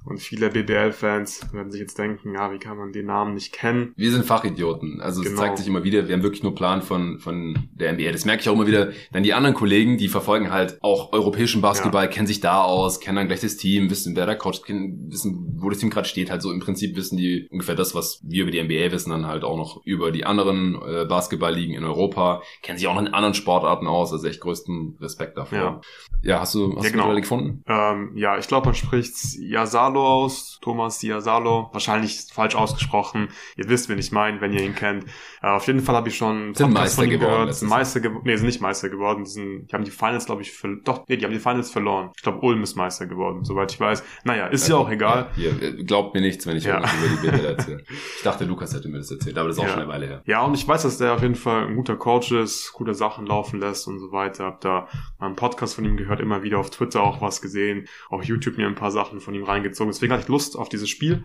[0.05, 3.95] Und viele BBL-Fans werden sich jetzt denken, ja, wie kann man den Namen nicht kennen?
[3.97, 5.01] Wir sind Fachidioten.
[5.01, 5.35] Also genau.
[5.35, 8.12] es zeigt sich immer wieder, wir haben wirklich nur Plan von, von der NBA.
[8.12, 8.93] Das merke ich auch immer wieder.
[9.12, 12.11] Dann die anderen Kollegen, die verfolgen halt auch europäischen Basketball, ja.
[12.11, 15.71] kennen sich da aus, kennen dann gleich das Team, wissen, wer der Coach, wissen, wo
[15.71, 16.31] das Team gerade steht.
[16.31, 19.27] Halt so im Prinzip wissen die ungefähr das, was wir über die NBA wissen, dann
[19.27, 23.14] halt auch noch über die anderen äh, Basketballligen in Europa, kennen sich auch noch in
[23.14, 24.12] anderen Sportarten aus.
[24.12, 25.59] Also echt größten Respekt dafür.
[25.59, 25.81] Ja,
[26.23, 27.09] ja hast du, hast ja, genau.
[27.11, 27.64] du gefunden?
[27.67, 33.28] Ähm, ja, ich glaube, man spricht Yasalo Diasalo aus, Thomas Diasalo, wahrscheinlich falsch ausgesprochen.
[33.57, 35.04] Ihr wisst, wen ich meine, wenn ihr ihn kennt.
[35.42, 37.54] Äh, auf jeden Fall habe ich schon sind Meister von ihm geworden, gehört.
[37.54, 38.22] Sind Meister geworden.
[38.24, 39.24] Nee, sind nicht Meister geworden.
[39.24, 40.52] Die, sind, die haben die Finals, glaube ich,
[40.85, 42.11] doch, nee, die haben die Finals verloren.
[42.16, 44.02] Ich glaube, Ulm ist Meister geworden, soweit ich weiß.
[44.24, 45.30] Naja, ist ja, ja auch egal.
[45.37, 46.78] Ja, hier, glaubt mir nichts, wenn ich ja.
[46.78, 47.85] über die Bilder erzähle.
[47.88, 49.72] Ich dachte, Lukas hätte mir das erzählt, aber das ist auch ja.
[49.72, 50.22] schon eine Weile her.
[50.26, 53.26] Ja, und ich weiß, dass der auf jeden Fall ein guter Coach ist, gute Sachen
[53.26, 54.44] laufen lässt und so weiter.
[54.44, 57.87] Hab da mal einen Podcast von ihm gehört, immer wieder auf Twitter auch was gesehen,
[58.09, 59.84] auf YouTube mir ein paar Sachen von ihm reingezogen.
[59.88, 61.25] Deswegen hatte ich Lust auf dieses Spiel.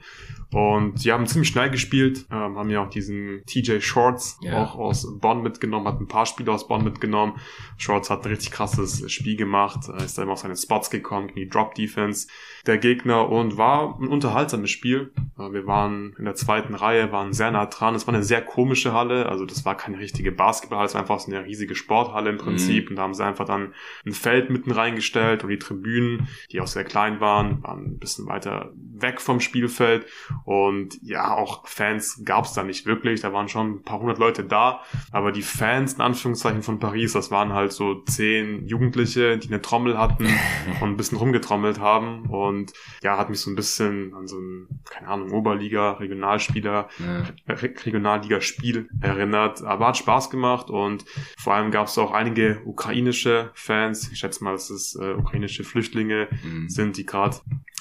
[0.52, 4.64] Und die haben ziemlich schnell gespielt, ähm, haben ja auch diesen TJ Shorts yeah.
[4.64, 7.34] auch aus Bonn mitgenommen, hat ein paar Spiele aus Bonn mitgenommen.
[7.78, 11.36] Shorts hat ein richtig krasses Spiel gemacht, ist da immer auf seine Spots gekommen, in
[11.36, 12.28] die Drop Defense
[12.66, 15.12] der Gegner und war ein unterhaltsames Spiel.
[15.38, 17.94] Äh, wir waren in der zweiten Reihe, waren sehr nah dran.
[17.94, 21.20] Es war eine sehr komische Halle, also das war keine richtige Basketballhalle, es war einfach
[21.20, 22.90] so eine riesige Sporthalle im Prinzip mhm.
[22.90, 26.68] und da haben sie einfach dann ein Feld mitten reingestellt und die Tribünen, die auch
[26.68, 30.06] sehr klein waren, waren ein bisschen weiter weg vom Spielfeld
[30.46, 34.20] und ja, auch Fans gab es da nicht wirklich, da waren schon ein paar hundert
[34.20, 34.82] Leute da,
[35.12, 39.62] aber die Fans in Anführungszeichen von Paris, das waren halt so zehn Jugendliche, die eine
[39.62, 40.28] Trommel hatten
[40.82, 44.38] und ein bisschen rumgetrommelt haben und und ja, hat mich so ein bisschen an so
[44.38, 47.24] ein, keine Ahnung, Oberliga, Regionalspieler, ja.
[47.48, 49.64] Re Regionalliga-Spiel erinnert.
[49.64, 51.06] Aber hat Spaß gemacht und
[51.38, 54.12] vor allem gab es auch einige ukrainische Fans.
[54.12, 56.70] Ich schätze mal, dass es äh, ukrainische Flüchtlinge mhm.
[56.70, 57.38] sind, die gerade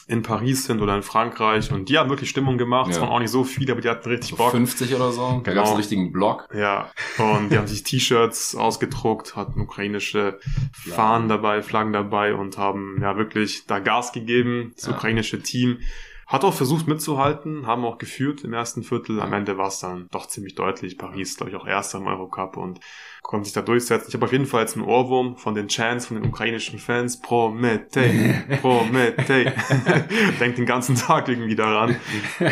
[0.08, 2.90] in Paris sind oder in Frankreich und die haben wirklich Stimmung gemacht.
[2.90, 3.02] Es ja.
[3.02, 4.52] waren auch nicht so viele, aber die hatten richtig so Bock.
[4.52, 5.42] 50 oder so.
[5.44, 5.54] Da genau.
[5.54, 6.48] gab es einen richtigen Blog.
[6.54, 6.90] Ja.
[7.18, 10.40] Und die haben sich T-Shirts ausgedruckt, hatten ukrainische
[10.72, 14.72] Fahnen dabei, Flaggen dabei und haben ja wirklich da Gas gegeben.
[14.76, 14.92] Das ja.
[14.94, 15.80] ukrainische Team
[16.28, 19.20] hat auch versucht mitzuhalten, haben auch geführt im ersten Viertel.
[19.20, 20.98] Am Ende war es dann doch ziemlich deutlich.
[20.98, 22.80] Paris, glaube ich, auch erster im Eurocup und
[23.28, 24.06] konnte sich da durchsetzen.
[24.08, 27.20] Ich habe auf jeden Fall jetzt einen Ohrwurm von den Chants, von den ukrainischen Fans.
[27.20, 29.52] Prometei, Prometei.
[30.40, 31.96] Denkt den ganzen Tag irgendwie daran.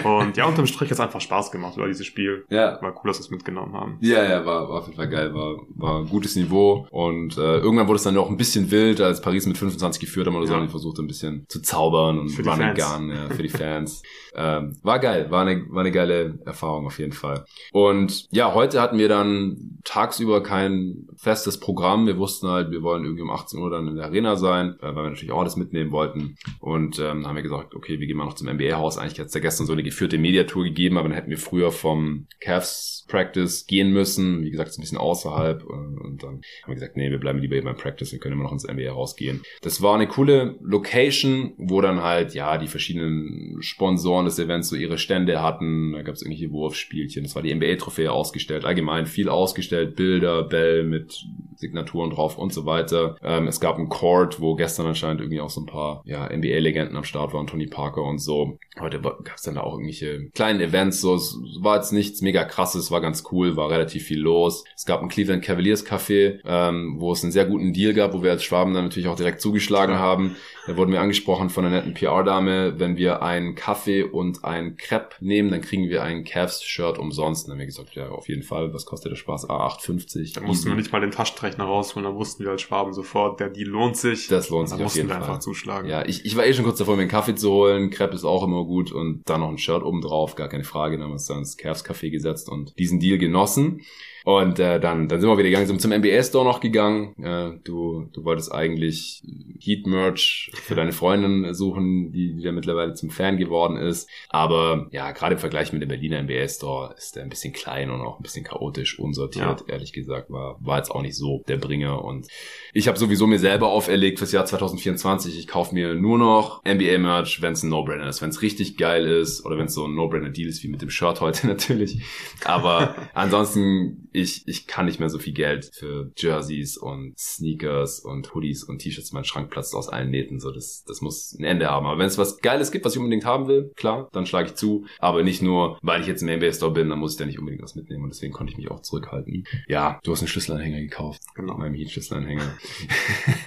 [0.05, 2.45] Und ja, unterm Strich hat es einfach Spaß gemacht über dieses Spiel.
[2.51, 2.79] Ja.
[2.83, 3.97] War cool, dass wir es mitgenommen haben.
[4.03, 5.33] Ja, ja, war, war auf jeden Fall geil.
[5.33, 6.87] War, war ein gutes Niveau.
[6.91, 10.27] Und äh, irgendwann wurde es dann auch ein bisschen wild, als Paris mit 25 geführt
[10.27, 10.53] haben oder so.
[10.53, 10.61] Ja.
[10.61, 14.03] Und versucht ein bisschen zu zaubern und für Run and Gun ja, für die Fans.
[14.37, 15.31] ähm, war geil.
[15.31, 17.47] War eine, war eine geile Erfahrung auf jeden Fall.
[17.73, 22.07] Und ja, heute hatten wir dann tagsüber kein kein festes Programm.
[22.07, 24.95] Wir wussten halt, wir wollen irgendwie um 18 Uhr dann in der Arena sein, äh,
[24.95, 26.37] weil wir natürlich auch alles mitnehmen wollten.
[26.61, 28.99] Und ähm, haben wir gesagt, okay, wir gehen mal noch zum NBA-Haus.
[28.99, 31.73] Eigentlich hat es ja gestern so eine geführte Mediatour gegeben, aber dann hätten wir früher
[31.73, 34.43] vom Cavs Practice gehen müssen.
[34.43, 35.63] Wie gesagt, ist ein bisschen außerhalb.
[35.63, 38.45] Äh, und dann haben wir gesagt, nee, wir bleiben lieber beim Practice, wir können immer
[38.45, 39.43] noch ins NBA rausgehen.
[39.63, 44.77] Das war eine coole Location, wo dann halt, ja, die verschiedenen Sponsoren des Events so
[44.77, 45.93] ihre Stände hatten.
[45.93, 47.23] Da gab es irgendwelche Wurfspielchen.
[47.23, 48.65] Das war die NBA-Trophäe ausgestellt.
[48.65, 49.97] Allgemein viel ausgestellt.
[49.97, 53.16] Bilder, Bell mit Signaturen drauf und so weiter.
[53.23, 56.97] Ähm, es gab einen Court, wo gestern anscheinend irgendwie auch so ein paar ja, NBA-Legenden
[56.97, 58.59] am Start waren, Tony Parker und so.
[58.79, 61.01] Heute gab es dann da auch irgendwelche kleinen Events.
[61.01, 64.64] So, es war jetzt nichts mega krasses, war ganz cool, war relativ viel los.
[64.75, 68.23] Es gab ein Cleveland Cavaliers Café, ähm, wo es einen sehr guten Deal gab, wo
[68.23, 70.37] wir als Schwaben dann natürlich auch direkt zugeschlagen haben.
[70.67, 75.15] Da wurden wir angesprochen von einer netten PR-Dame, wenn wir einen Kaffee und ein Crepe
[75.21, 77.47] nehmen, dann kriegen wir ein Cavs-Shirt umsonst.
[77.47, 79.49] Dann haben wir gesagt, ja, auf jeden Fall, was kostet der Spaß?
[79.49, 80.35] Ah, 8,50.
[80.35, 83.49] Da mussten wir nicht mal den Taschenrechner rausholen, da wussten wir als Schwaben sofort, der
[83.49, 84.27] Deal lohnt sich.
[84.27, 85.19] Das lohnt sich auf jeden Fall.
[85.19, 85.89] einfach zuschlagen.
[85.89, 87.91] Ja, ich, ich war eh schon kurz davor, mir einen Kaffee zu holen.
[87.91, 90.97] Crepe ist auch immer gut und dann noch ein Shirt oben drauf, gar keine Frage.
[90.97, 93.83] Dann haben wir uns dann ins Cavs Café gesetzt und diesen Deal genossen.
[94.27, 97.15] Und äh, dann, dann sind wir wieder gegangen, sind zum NBA Store noch gegangen.
[97.23, 99.23] Äh, du, du wolltest eigentlich
[99.61, 104.11] Heat Merch für deine Freundin suchen, die, die da mittlerweile zum Fan geworden ist.
[104.29, 107.89] Aber ja, gerade im Vergleich mit dem Berliner NBA Store ist der ein bisschen klein
[107.89, 109.61] und auch ein bisschen chaotisch, unsortiert.
[109.61, 109.75] Ja.
[109.75, 112.05] Ehrlich gesagt, war, war jetzt auch nicht so der Bringer.
[112.05, 112.27] Und
[112.73, 116.99] ich habe sowieso mir selber auferlegt fürs Jahr 2024, ich kaufe mir nur noch NBA
[116.99, 119.85] Merch, wenn es ein No-Brainer ist, wenn es richtig geil ist oder wenn es so
[119.85, 122.01] ein No-Brainer-Deal ist, wie mit dem Shirt heute natürlich.
[122.45, 128.35] Aber ansonsten ich, ich kann nicht mehr so viel Geld für Jerseys und Sneakers und
[128.35, 129.13] Hoodies und T-Shirts.
[129.13, 130.41] Mein Schrank platzt aus allen Nähten.
[130.41, 131.87] So, das, das muss ein Ende haben.
[131.87, 134.55] Aber wenn es was Geiles gibt, was ich unbedingt haben will, klar, dann schlage ich
[134.55, 134.87] zu.
[134.99, 137.39] Aber nicht nur, weil ich jetzt im NBA Store bin, dann muss ich da nicht
[137.39, 138.05] unbedingt was mitnehmen.
[138.05, 139.45] Und deswegen konnte ich mich auch zurückhalten.
[139.69, 141.23] Ja, du hast einen Schlüsselanhänger gekauft.
[141.35, 141.59] Genau.
[141.59, 142.57] Meinem Heat-Schlüsselanhänger.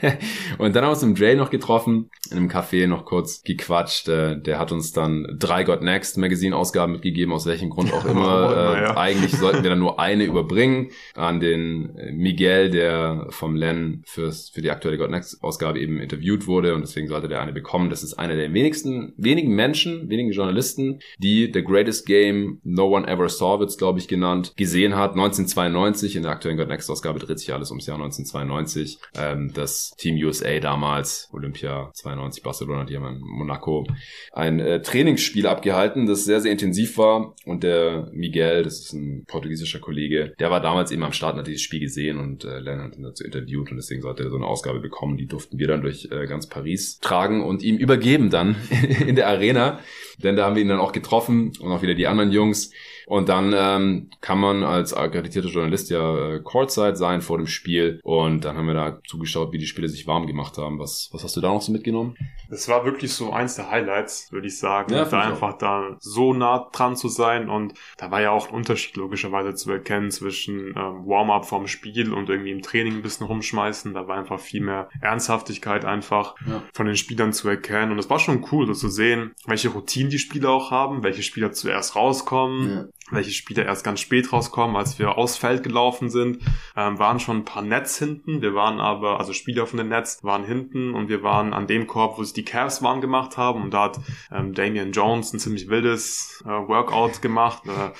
[0.59, 4.07] und dann haben wir uns im Dre noch getroffen, in einem Café noch kurz gequatscht.
[4.07, 8.05] Äh, der hat uns dann drei God Next Magazine Ausgaben mitgegeben, aus welchem Grund auch
[8.05, 8.51] immer.
[8.51, 8.93] Ja.
[8.93, 10.89] äh, eigentlich sollten wir dann nur eine überbringen bringen.
[11.15, 15.99] An den äh, Miguel, der vom Len fürs, für die aktuelle God Next Ausgabe eben
[16.01, 17.89] interviewt wurde und deswegen sollte der eine bekommen.
[17.89, 23.07] Das ist einer der wenigsten, wenigen Menschen, wenigen Journalisten, die The Greatest Game No One
[23.07, 25.11] Ever Saw, wird's glaube ich genannt, gesehen hat.
[25.11, 28.99] 1992 in der aktuellen God Next Ausgabe dreht sich alles ums Jahr 1992.
[29.17, 33.87] Ähm, das Team USA damals, Olympia 92 Barcelona, die haben in Monaco
[34.33, 39.23] ein äh, Trainingsspiel abgehalten, das sehr, sehr intensiv war und der Miguel, das ist ein
[39.25, 42.59] portugiesischer Kollege, der war damals eben am Start und hat dieses Spiel gesehen und äh,
[42.59, 45.17] Len hat ihn dazu interviewt und deswegen sollte er so eine Ausgabe bekommen.
[45.17, 48.55] Die durften wir dann durch äh, ganz Paris tragen und ihm übergeben dann
[49.07, 49.79] in der Arena.
[50.17, 52.71] Denn da haben wir ihn dann auch getroffen und auch wieder die anderen Jungs.
[53.09, 57.99] Und dann ähm, kann man als akkreditierter Journalist ja äh, Courtside sein vor dem Spiel.
[58.03, 60.77] Und dann haben wir da zugeschaut, wie die Spieler sich warm gemacht haben.
[60.77, 62.15] Was, was hast du da noch so mitgenommen?
[62.51, 64.93] Das war wirklich so eins der Highlights, würde ich sagen.
[64.93, 65.57] Ja, da einfach auch.
[65.57, 67.49] da so nah dran zu sein.
[67.49, 72.13] Und da war ja auch ein Unterschied logischerweise zu erkennen zwischen ähm, Warm-up vorm Spiel
[72.13, 73.95] und irgendwie im Training ein bisschen rumschmeißen.
[73.95, 76.61] Da war einfach viel mehr Ernsthaftigkeit einfach ja.
[76.73, 77.91] von den Spielern zu erkennen.
[77.91, 81.23] Und es war schon cool, das zu sehen, welche Routinen die Spieler auch haben, welche
[81.23, 82.69] Spieler zuerst rauskommen.
[82.69, 86.39] Ja welche Spieler erst ganz spät rauskommen, als wir aufs Feld gelaufen sind,
[86.75, 88.41] ähm, waren schon ein paar Nets hinten.
[88.41, 91.87] Wir waren aber, also Spieler von den Nets waren hinten und wir waren an dem
[91.87, 93.99] Korb, wo sich die Cavs warm gemacht haben und da hat
[94.31, 97.63] ähm, Damian Jones ein ziemlich wildes äh, Workout gemacht.
[97.65, 97.91] Äh,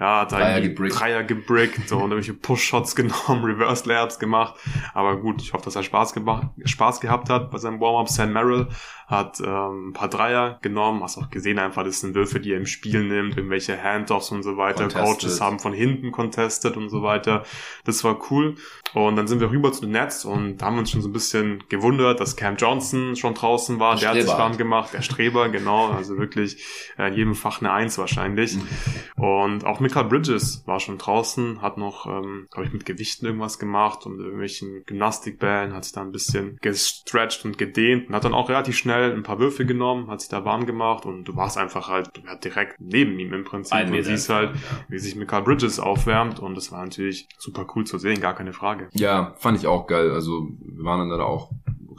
[0.00, 0.98] ja, hat Dreier gebrickt.
[0.98, 4.54] Dreier gebrickt so, und irgendwelche Push-Shots genommen, Reverse-Layups gemacht.
[4.94, 8.08] Aber gut, ich hoffe, dass er Spaß, gemacht, Spaß gehabt hat bei seinem Warm-Up.
[8.08, 8.68] Sam Merrill
[9.10, 12.58] hat ähm, ein paar Dreier genommen, hast auch gesehen einfach, das sind Würfe, die er
[12.58, 14.84] im Spiel nimmt, irgendwelche Handoffs und so weiter.
[14.84, 15.04] Contested.
[15.04, 17.44] Coaches haben von hinten contested und so weiter.
[17.84, 18.54] Das war cool.
[18.94, 21.08] Und dann sind wir rüber zu den Nets und da haben wir uns schon so
[21.08, 23.96] ein bisschen gewundert, dass Cam Johnson schon draußen war.
[23.96, 25.88] Der, der hat sich warm gemacht, der Streber, genau.
[25.90, 26.64] Also wirklich
[26.96, 28.56] äh, in jedem Fach eine Eins wahrscheinlich.
[28.56, 29.22] Mhm.
[29.22, 33.58] Und auch Mika Bridges war schon draußen, hat noch, ähm, glaube ich, mit Gewichten irgendwas
[33.58, 38.34] gemacht und irgendwelchen Gymnastikbällen, hat sich da ein bisschen gestretched und gedehnt und hat dann
[38.34, 41.58] auch relativ schnell ein paar Würfe genommen, hat sich da warm gemacht und du warst
[41.58, 44.60] einfach halt ja, direkt neben ihm im Prinzip Ein und siehst halt, ja.
[44.88, 48.52] wie sich Mika Bridges aufwärmt und das war natürlich super cool zu sehen, gar keine
[48.52, 48.60] Frage.
[48.60, 48.88] Frage.
[48.92, 50.10] Ja, fand ich auch geil.
[50.10, 51.50] Also wir waren dann da auch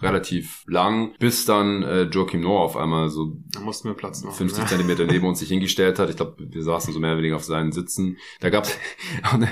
[0.02, 4.34] relativ lang, bis dann äh, Joachim Noah auf einmal so da mussten wir Platz noch,
[4.34, 4.70] 50 ne?
[4.70, 6.10] Zentimeter neben uns sich hingestellt hat.
[6.10, 8.18] Ich glaube, wir saßen so mehr oder weniger auf seinen Sitzen.
[8.40, 8.78] Da gab es
[9.32, 9.50] eine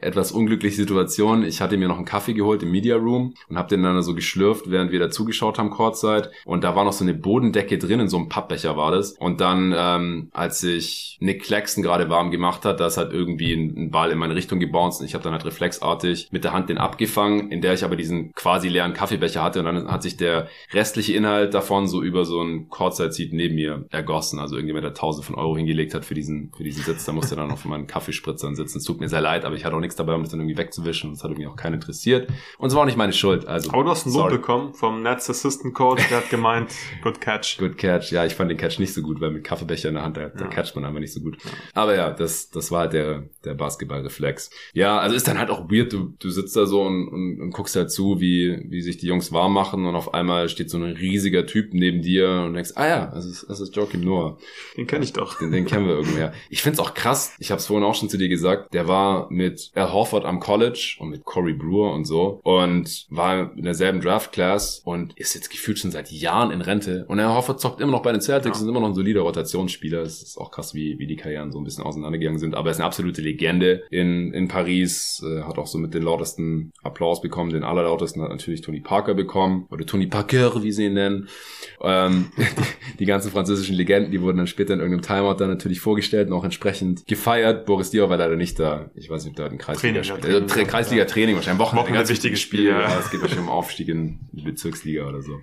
[0.00, 1.44] etwas unglückliche Situation.
[1.44, 4.14] Ich hatte mir noch einen Kaffee geholt im Media Room und habe den dann so
[4.14, 6.30] geschlürft, während wir da zugeschaut haben, Kurzzeit.
[6.44, 9.12] Und da war noch so eine Bodendecke drin, in so einem Pappbecher war das.
[9.12, 13.52] Und dann, ähm, als sich Nick Claxton gerade warm gemacht hat, da ist halt irgendwie
[13.52, 16.52] ein, ein Ball in meine Richtung gebounced und ich habe dann halt reflexartig mit der
[16.52, 20.02] Hand den abgefangen, in der ich aber diesen quasi leeren Kaffeebecher hatte und dann hat
[20.02, 24.38] sich der restliche Inhalt davon so über so ein Courtside-Seat neben mir ergossen.
[24.38, 27.36] Also irgendjemand, der tausend von Euro hingelegt hat für diesen, für diesen Sitz, da musste
[27.36, 28.78] dann von meinen Kaffeespritzern sitzen.
[28.78, 30.58] Es tut mir sehr leid, aber ich hatte auch nichts dabei, um das dann irgendwie
[30.58, 31.10] wegzuwischen.
[31.10, 32.28] Und das hat irgendwie auch keinen interessiert.
[32.58, 33.46] Und es war auch nicht meine Schuld.
[33.46, 37.20] Also, aber du hast einen Lob bekommen vom Nets Assistant Coach, der hat gemeint, good
[37.20, 37.58] catch.
[37.58, 38.12] Good catch.
[38.12, 40.22] Ja, ich fand den Catch nicht so gut, weil mit Kaffeebecher in der Hand, da,
[40.22, 40.28] ja.
[40.28, 41.38] catcht man einfach nicht so gut.
[41.74, 44.50] Aber ja, das, das war halt der, der Basketballreflex.
[44.72, 45.92] Ja, also ist dann halt auch weird.
[45.92, 49.06] Du, du sitzt da so und, und, und guckst halt zu, wie, wie sich die
[49.06, 52.72] Jungs warm machen und auf einmal steht so ein riesiger Typ neben dir und denkst,
[52.74, 54.38] ah ja, das ist, das ist Joachim Noah.
[54.76, 55.38] Den kenne ich doch.
[55.38, 56.32] Den, den kennen wir irgendwoher.
[56.50, 59.30] Ich find's auch krass, ich habe es vorhin auch schon zu dir gesagt, der war
[59.30, 64.00] mit Al Horford am College und mit Corey Brewer und so und war in derselben
[64.00, 67.92] Draft-Class und ist jetzt gefühlt schon seit Jahren in Rente und Al Horford zockt immer
[67.92, 68.64] noch bei den Celtics ja.
[68.64, 70.02] ist immer noch ein solider Rotationsspieler.
[70.02, 72.72] Es ist auch krass, wie, wie die Karrieren so ein bisschen auseinandergegangen sind, aber er
[72.72, 77.20] ist eine absolute Legende in, in Paris, äh, hat auch so mit den lautesten Applaus
[77.20, 81.28] bekommen, den allerlautesten hat natürlich Tony Parker bekommen oder Tony Parker, wie sie ihn nennen.
[81.84, 82.30] Ähm,
[82.98, 86.34] die, ganzen französischen Legenden, die wurden dann später in irgendeinem Timeout dann natürlich vorgestellt und
[86.34, 87.66] auch entsprechend gefeiert.
[87.66, 88.90] Boris Diaw war leider nicht da.
[88.94, 91.82] Ich weiß nicht, ob da ein Kreisliga Training, Training, also, Kreisliga Training wahrscheinlich Wochenende.
[91.82, 92.66] Wochenende ein wichtiges Spiel.
[92.66, 92.80] Ja.
[92.80, 92.98] ja.
[92.98, 95.40] Es geht wahrscheinlich um Aufstieg in die Bezirksliga oder so.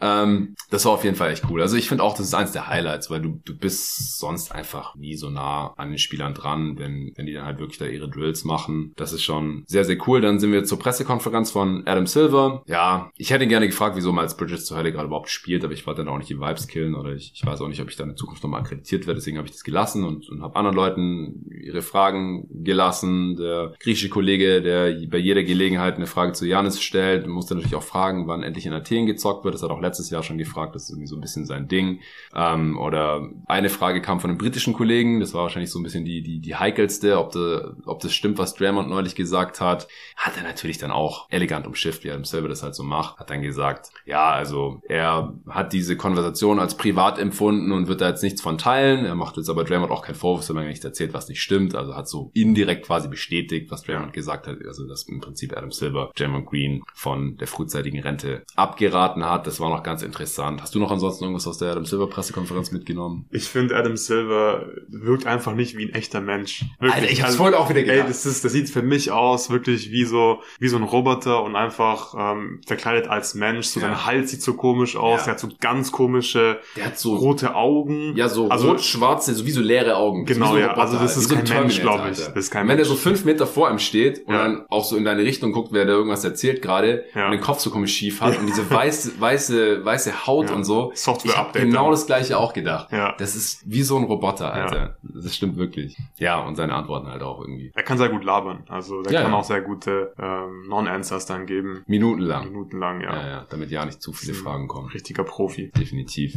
[0.00, 1.62] Ähm, das war auf jeden Fall echt cool.
[1.62, 4.94] Also ich finde auch, das ist eins der Highlights, weil du, du bist sonst einfach
[4.94, 8.08] nie so nah an den Spielern dran, wenn, wenn die dann halt wirklich da ihre
[8.08, 8.92] Drills machen.
[8.96, 10.20] Das ist schon sehr, sehr cool.
[10.20, 12.62] Dann sind wir zur Pressekonferenz von Adam Silver.
[12.66, 15.86] Ja, ich hätte gerne gefragt, wieso Miles Bridges zu Hölle gerade überhaupt spielt, aber ich
[15.86, 17.96] wollte dann auch nicht die Vibes killen oder ich, ich weiß auch nicht, ob ich
[17.96, 20.76] da in Zukunft nochmal akkreditiert werde, deswegen habe ich das gelassen und, und habe anderen
[20.76, 23.36] Leuten ihre Fragen gelassen.
[23.36, 27.82] Der griechische Kollege, der bei jeder Gelegenheit eine Frage zu Janis stellt, musste natürlich auch
[27.82, 29.54] fragen, wann endlich in Athen gezockt wird.
[29.54, 32.00] Das hat auch letztes Jahr schon gefragt, das ist irgendwie so ein bisschen sein Ding.
[32.34, 36.04] Ähm, oder eine Frage kam von einem britischen Kollegen, das war wahrscheinlich so ein bisschen
[36.04, 39.88] die, die, die heikelste, ob, de, ob das stimmt, was Draymond neulich gesagt hat.
[40.16, 43.18] Hat er natürlich dann auch elegant umschifft, wie er selber das halt so macht.
[43.18, 48.00] Hat dann dann gesagt, ja, also er hat diese Konversation als privat empfunden und wird
[48.00, 49.04] da jetzt nichts von teilen.
[49.04, 51.74] Er macht jetzt aber Draymond auch keinen Vorwurf, sondern nichts erzählt, was nicht stimmt.
[51.74, 54.58] Also hat so indirekt quasi bestätigt, was Draymond gesagt hat.
[54.66, 59.46] Also dass im Prinzip Adam Silver Draymond Green von der frühzeitigen Rente abgeraten hat.
[59.46, 60.62] Das war noch ganz interessant.
[60.62, 63.26] Hast du noch ansonsten irgendwas aus der Adam Silver Pressekonferenz mitgenommen?
[63.30, 66.64] Ich finde Adam Silver wirkt einfach nicht wie ein echter Mensch.
[66.78, 66.94] Wirklich.
[66.94, 67.98] Alter, ich hab's also, vorhin auch wieder gedacht.
[67.98, 71.42] Ey, das, ist, das sieht für mich aus wirklich wie so wie so ein Roboter
[71.42, 73.66] und einfach ähm, verkleidet als Mensch.
[73.66, 73.88] So ja.
[73.88, 75.20] sein Hals sieht so komisch aus.
[75.20, 75.24] Ja.
[75.24, 78.16] Der hat so ganz komische der hat so rote Augen.
[78.16, 80.24] Ja, so also, rot-schwarze, so wie so leere Augen.
[80.24, 80.74] Genau, so ja.
[80.74, 82.18] Also das ist kein so Mensch, glaube ich.
[82.18, 82.88] Das ist kein Wenn Mensch.
[82.88, 84.44] er so fünf Meter vor ihm steht und ja.
[84.44, 87.26] dann auch so in deine Richtung guckt, wer da irgendwas erzählt gerade ja.
[87.26, 90.92] und den Kopf so komisch schief hat und diese weiße, weiße, weiße Haut und so.
[90.94, 91.62] Software-Update.
[91.62, 92.92] Genau das gleiche auch gedacht.
[92.92, 93.14] Ja.
[93.18, 94.96] Das ist wie so ein Roboter, Alter.
[95.02, 95.96] Das stimmt wirklich.
[96.18, 97.72] Ja, und seine Antworten halt auch irgendwie.
[97.74, 98.64] Er kann sehr gut labern.
[98.68, 101.82] Also der kann auch sehr gute ähm, Non-Answers dann geben.
[101.86, 102.44] Minutenlang.
[102.46, 103.16] Minutenlang, ja.
[103.16, 104.88] Ja, ja, damit ja nicht zu viele Fragen kommen.
[104.88, 105.70] Richtiger Profi.
[105.76, 106.34] Definitiv.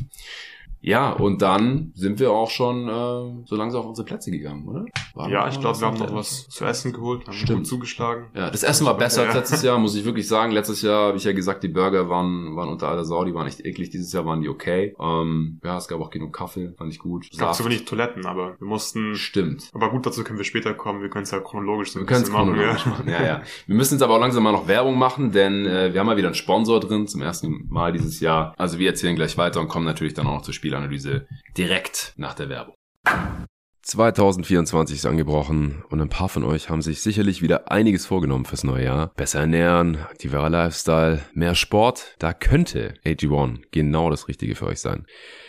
[0.82, 4.86] Ja, und dann sind wir auch schon äh, so langsam auf unsere Plätze gegangen, oder?
[5.14, 7.60] War ja, ich glaube, wir haben noch was zu essen geholt, haben Stimmt.
[7.60, 8.28] gut zugeschlagen.
[8.34, 10.52] Ja, das Essen war besser als letztes Jahr, muss ich wirklich sagen.
[10.52, 13.48] Letztes Jahr habe ich ja gesagt, die Burger waren, waren unter aller Sau, die waren
[13.48, 13.90] echt eklig.
[13.90, 14.96] Dieses Jahr waren die okay.
[15.00, 17.28] Ähm, ja, es gab auch genug Kaffee, fand ich gut.
[17.32, 19.16] Es gab zu wenig Toiletten, aber wir mussten...
[19.16, 19.70] Stimmt.
[19.74, 21.02] Aber gut, dazu können wir später kommen.
[21.02, 22.54] Wir können es ja chronologisch so ein wir bisschen machen.
[22.54, 23.08] Chronologisch machen.
[23.08, 23.42] Ja, ja.
[23.68, 26.18] Wir müssen jetzt aber auch langsam mal noch Werbung machen, denn äh, wir haben mal
[26.18, 28.54] wieder einen Sponsor drin, zum ersten Mal dieses Jahr.
[28.58, 32.34] Also wir erzählen gleich weiter und kommen natürlich dann auch noch zur Spielanalyse direkt nach
[32.34, 32.76] der Werbung.
[33.84, 38.64] 2024 ist angebrochen und ein paar von euch haben sich sicherlich wieder einiges vorgenommen fürs
[38.64, 39.12] neue Jahr.
[39.18, 42.16] Besser ernähren, aktiverer Lifestyle, mehr Sport.
[42.20, 45.06] Da könnte AG1 genau das Richtige für euch sein.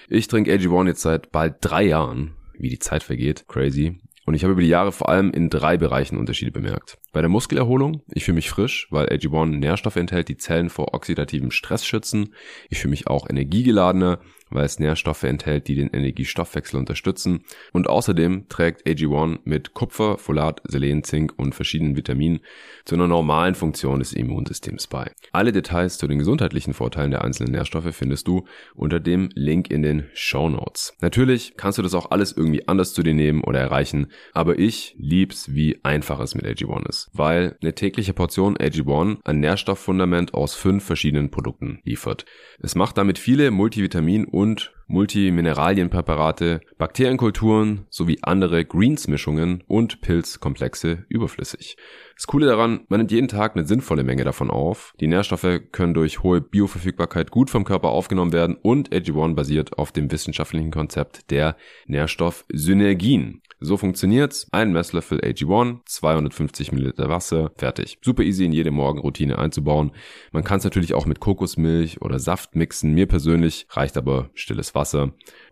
[0.08, 2.34] Ich trinke AG1 jetzt seit bald drei Jahren.
[2.58, 3.44] Wie die Zeit vergeht.
[3.48, 4.00] Crazy.
[4.24, 6.98] Und ich habe über die Jahre vor allem in drei Bereichen Unterschiede bemerkt.
[7.12, 11.50] Bei der Muskelerholung, ich fühle mich frisch, weil AG1 Nährstoffe enthält, die Zellen vor oxidativem
[11.50, 12.34] Stress schützen.
[12.70, 14.20] Ich fühle mich auch energiegeladener,
[14.54, 17.44] weil es Nährstoffe enthält, die den Energiestoffwechsel unterstützen.
[17.72, 22.40] Und außerdem trägt AG1 mit Kupfer, Folat, Selen, Zink und verschiedenen Vitaminen
[22.84, 25.10] zu einer normalen Funktion des Immunsystems bei.
[25.32, 29.82] Alle Details zu den gesundheitlichen Vorteilen der einzelnen Nährstoffe findest du unter dem Link in
[29.82, 30.96] den Show Notes.
[31.00, 34.94] Natürlich kannst du das auch alles irgendwie anders zu dir nehmen oder erreichen, aber ich
[34.98, 40.54] lieb's, wie einfach es mit AG1 ist, weil eine tägliche Portion AG1 ein Nährstofffundament aus
[40.54, 42.24] fünf verschiedenen Produkten liefert.
[42.60, 51.76] Es macht damit viele Multivitamin- und und Multimineralienpräparate, Bakterienkulturen sowie andere Greens-Mischungen und Pilzkomplexe überflüssig.
[52.14, 54.94] Das Coole daran, man nimmt jeden Tag eine sinnvolle Menge davon auf.
[55.00, 59.92] Die Nährstoffe können durch hohe Bioverfügbarkeit gut vom Körper aufgenommen werden und AG1 basiert auf
[59.92, 63.40] dem wissenschaftlichen Konzept der Nährstoffsynergien.
[63.64, 64.48] So funktioniert's.
[64.50, 67.98] Ein Messlöffel AG1, 250 ml Wasser, fertig.
[68.02, 69.92] Super easy in jede Morgenroutine einzubauen.
[70.32, 72.92] Man kann es natürlich auch mit Kokosmilch oder Saft mixen.
[72.92, 74.81] Mir persönlich reicht aber stilles Wasser.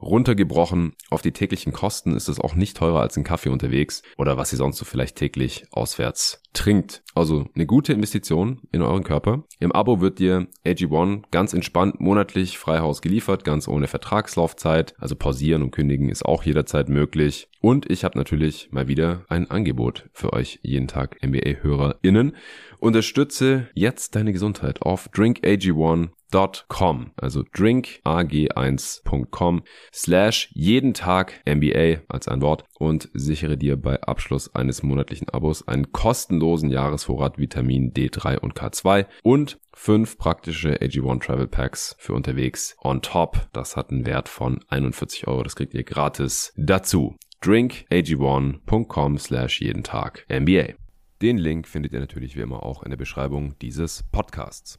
[0.01, 4.37] Runtergebrochen auf die täglichen Kosten ist es auch nicht teurer als ein Kaffee unterwegs oder
[4.37, 7.02] was ihr sonst so vielleicht täglich auswärts trinkt.
[7.14, 9.44] Also eine gute Investition in euren Körper.
[9.58, 14.94] Im Abo wird dir AG1 ganz entspannt monatlich Freihaus geliefert, ganz ohne Vertragslaufzeit.
[14.98, 17.48] Also pausieren und kündigen ist auch jederzeit möglich.
[17.60, 22.34] Und ich habe natürlich mal wieder ein Angebot für euch jeden Tag NBA-HörerInnen.
[22.78, 32.64] Unterstütze jetzt deine Gesundheit auf drinkag1.com, also drinkag1.com slash jeden Tag NBA als ein Wort
[32.78, 36.39] und sichere dir bei Abschluss eines monatlichen Abos einen kostenlosen
[36.70, 43.48] Jahresvorrat Vitamin D3 und K2 und fünf praktische AG1 Travel Packs für unterwegs on top.
[43.53, 45.42] Das hat einen Wert von 41 Euro.
[45.42, 50.74] Das kriegt ihr gratis dazu drinkag1.com slash jeden Tag NBA.
[51.22, 54.79] Den Link findet ihr natürlich wie immer auch in der Beschreibung dieses Podcasts.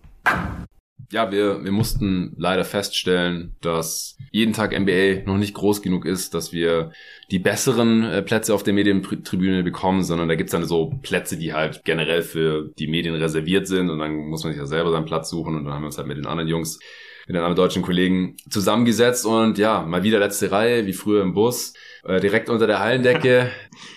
[1.12, 6.34] Ja, wir, wir mussten leider feststellen, dass jeden Tag NBA noch nicht groß genug ist,
[6.34, 6.92] dass wir
[7.32, 11.54] die besseren äh, Plätze auf der Medientribüne bekommen, sondern da gibt's dann so Plätze, die
[11.54, 15.06] halt generell für die Medien reserviert sind und dann muss man sich ja selber seinen
[15.06, 16.80] Platz suchen und dann haben wir uns halt mit den anderen Jungs
[17.28, 21.34] mit den anderen deutschen Kollegen zusammengesetzt und ja, mal wieder letzte Reihe, wie früher im
[21.34, 21.74] Bus.
[22.04, 23.52] Äh, direkt unter der Hallendecke.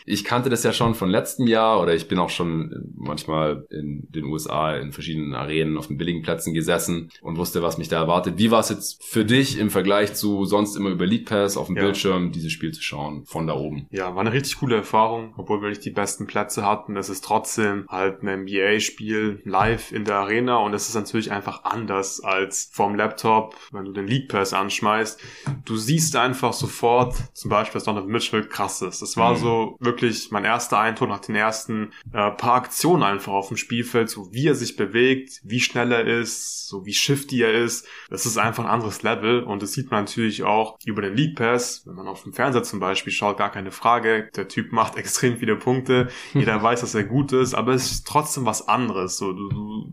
[0.04, 4.06] Ich kannte das ja schon von letztem Jahr oder ich bin auch schon manchmal in
[4.10, 8.00] den USA in verschiedenen Arenen auf den billigen Plätzen gesessen und wusste, was mich da
[8.00, 8.34] erwartet.
[8.36, 11.66] Wie war es jetzt für dich im Vergleich zu sonst immer über League Pass auf
[11.66, 11.84] dem ja.
[11.84, 13.86] Bildschirm dieses Spiel zu schauen von da oben?
[13.90, 16.96] Ja, war eine richtig coole Erfahrung, obwohl wir nicht die besten Plätze hatten.
[16.96, 21.64] Es ist trotzdem halt ein NBA-Spiel live in der Arena und es ist natürlich einfach
[21.64, 25.20] anders als vom Laptop, wenn du den League Pass anschmeißt.
[25.64, 29.02] Du siehst einfach sofort, zum Beispiel, dass Donovan Mitchell krass ist.
[29.02, 29.36] Das war mhm.
[29.36, 34.10] so wirklich mein erster Eindruck nach den ersten äh, paar Aktionen einfach auf dem Spielfeld,
[34.10, 37.86] so wie er sich bewegt, wie schnell er ist, so wie shifty er ist.
[38.10, 41.36] Das ist einfach ein anderes Level und das sieht man natürlich auch über den League
[41.36, 44.30] Pass, wenn man auf dem Fernseher zum Beispiel schaut, gar keine Frage.
[44.36, 46.08] Der Typ macht extrem viele Punkte.
[46.32, 49.16] Jeder weiß, dass er gut ist, aber es ist trotzdem was anderes.
[49.18, 49.92] So, du, du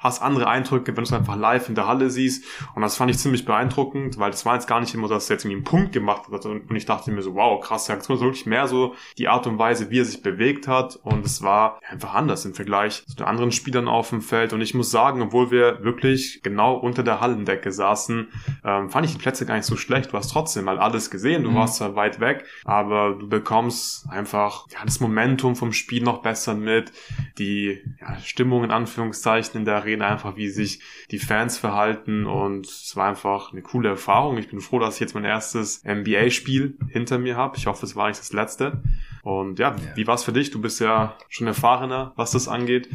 [0.00, 2.44] hast andere Eindrücke, wenn du es einfach live in der Halle siehst.
[2.74, 5.34] Und das fand ich ziemlich beeindruckend, weil das war jetzt gar nicht immer, dass er
[5.34, 6.46] jetzt irgendwie einen Punkt gemacht hat.
[6.46, 9.58] Und ich dachte mir so, wow, krass, Reaktion ist wirklich mehr so die Art und
[9.58, 10.96] Weise, wie er sich bewegt hat.
[10.96, 14.52] Und es war einfach anders im Vergleich zu den anderen Spielern auf dem Feld.
[14.52, 18.28] Und ich muss sagen, obwohl wir wirklich genau unter der Hallendecke saßen,
[18.64, 20.12] ähm, fand ich die Plätze gar nicht so schlecht.
[20.12, 21.42] Du hast trotzdem mal alles gesehen.
[21.42, 21.56] Du mhm.
[21.56, 26.54] warst zwar weit weg, aber du bekommst einfach ja, das Momentum vom Spiel noch besser
[26.54, 26.92] mit.
[27.38, 30.80] Die ja, Stimmung in Anführungszeichen in der Arena einfach, wie sich
[31.10, 34.38] die Fans verhalten und es war einfach eine coole Erfahrung.
[34.38, 37.56] Ich bin froh, dass ich jetzt mein erstes NBA-Spiel hinter mir habe.
[37.56, 38.82] Ich hoffe, es war nicht das letzte.
[39.22, 39.96] Und ja, ja.
[39.96, 40.50] wie war es für dich?
[40.50, 42.88] Du bist ja schon erfahrener, was das angeht.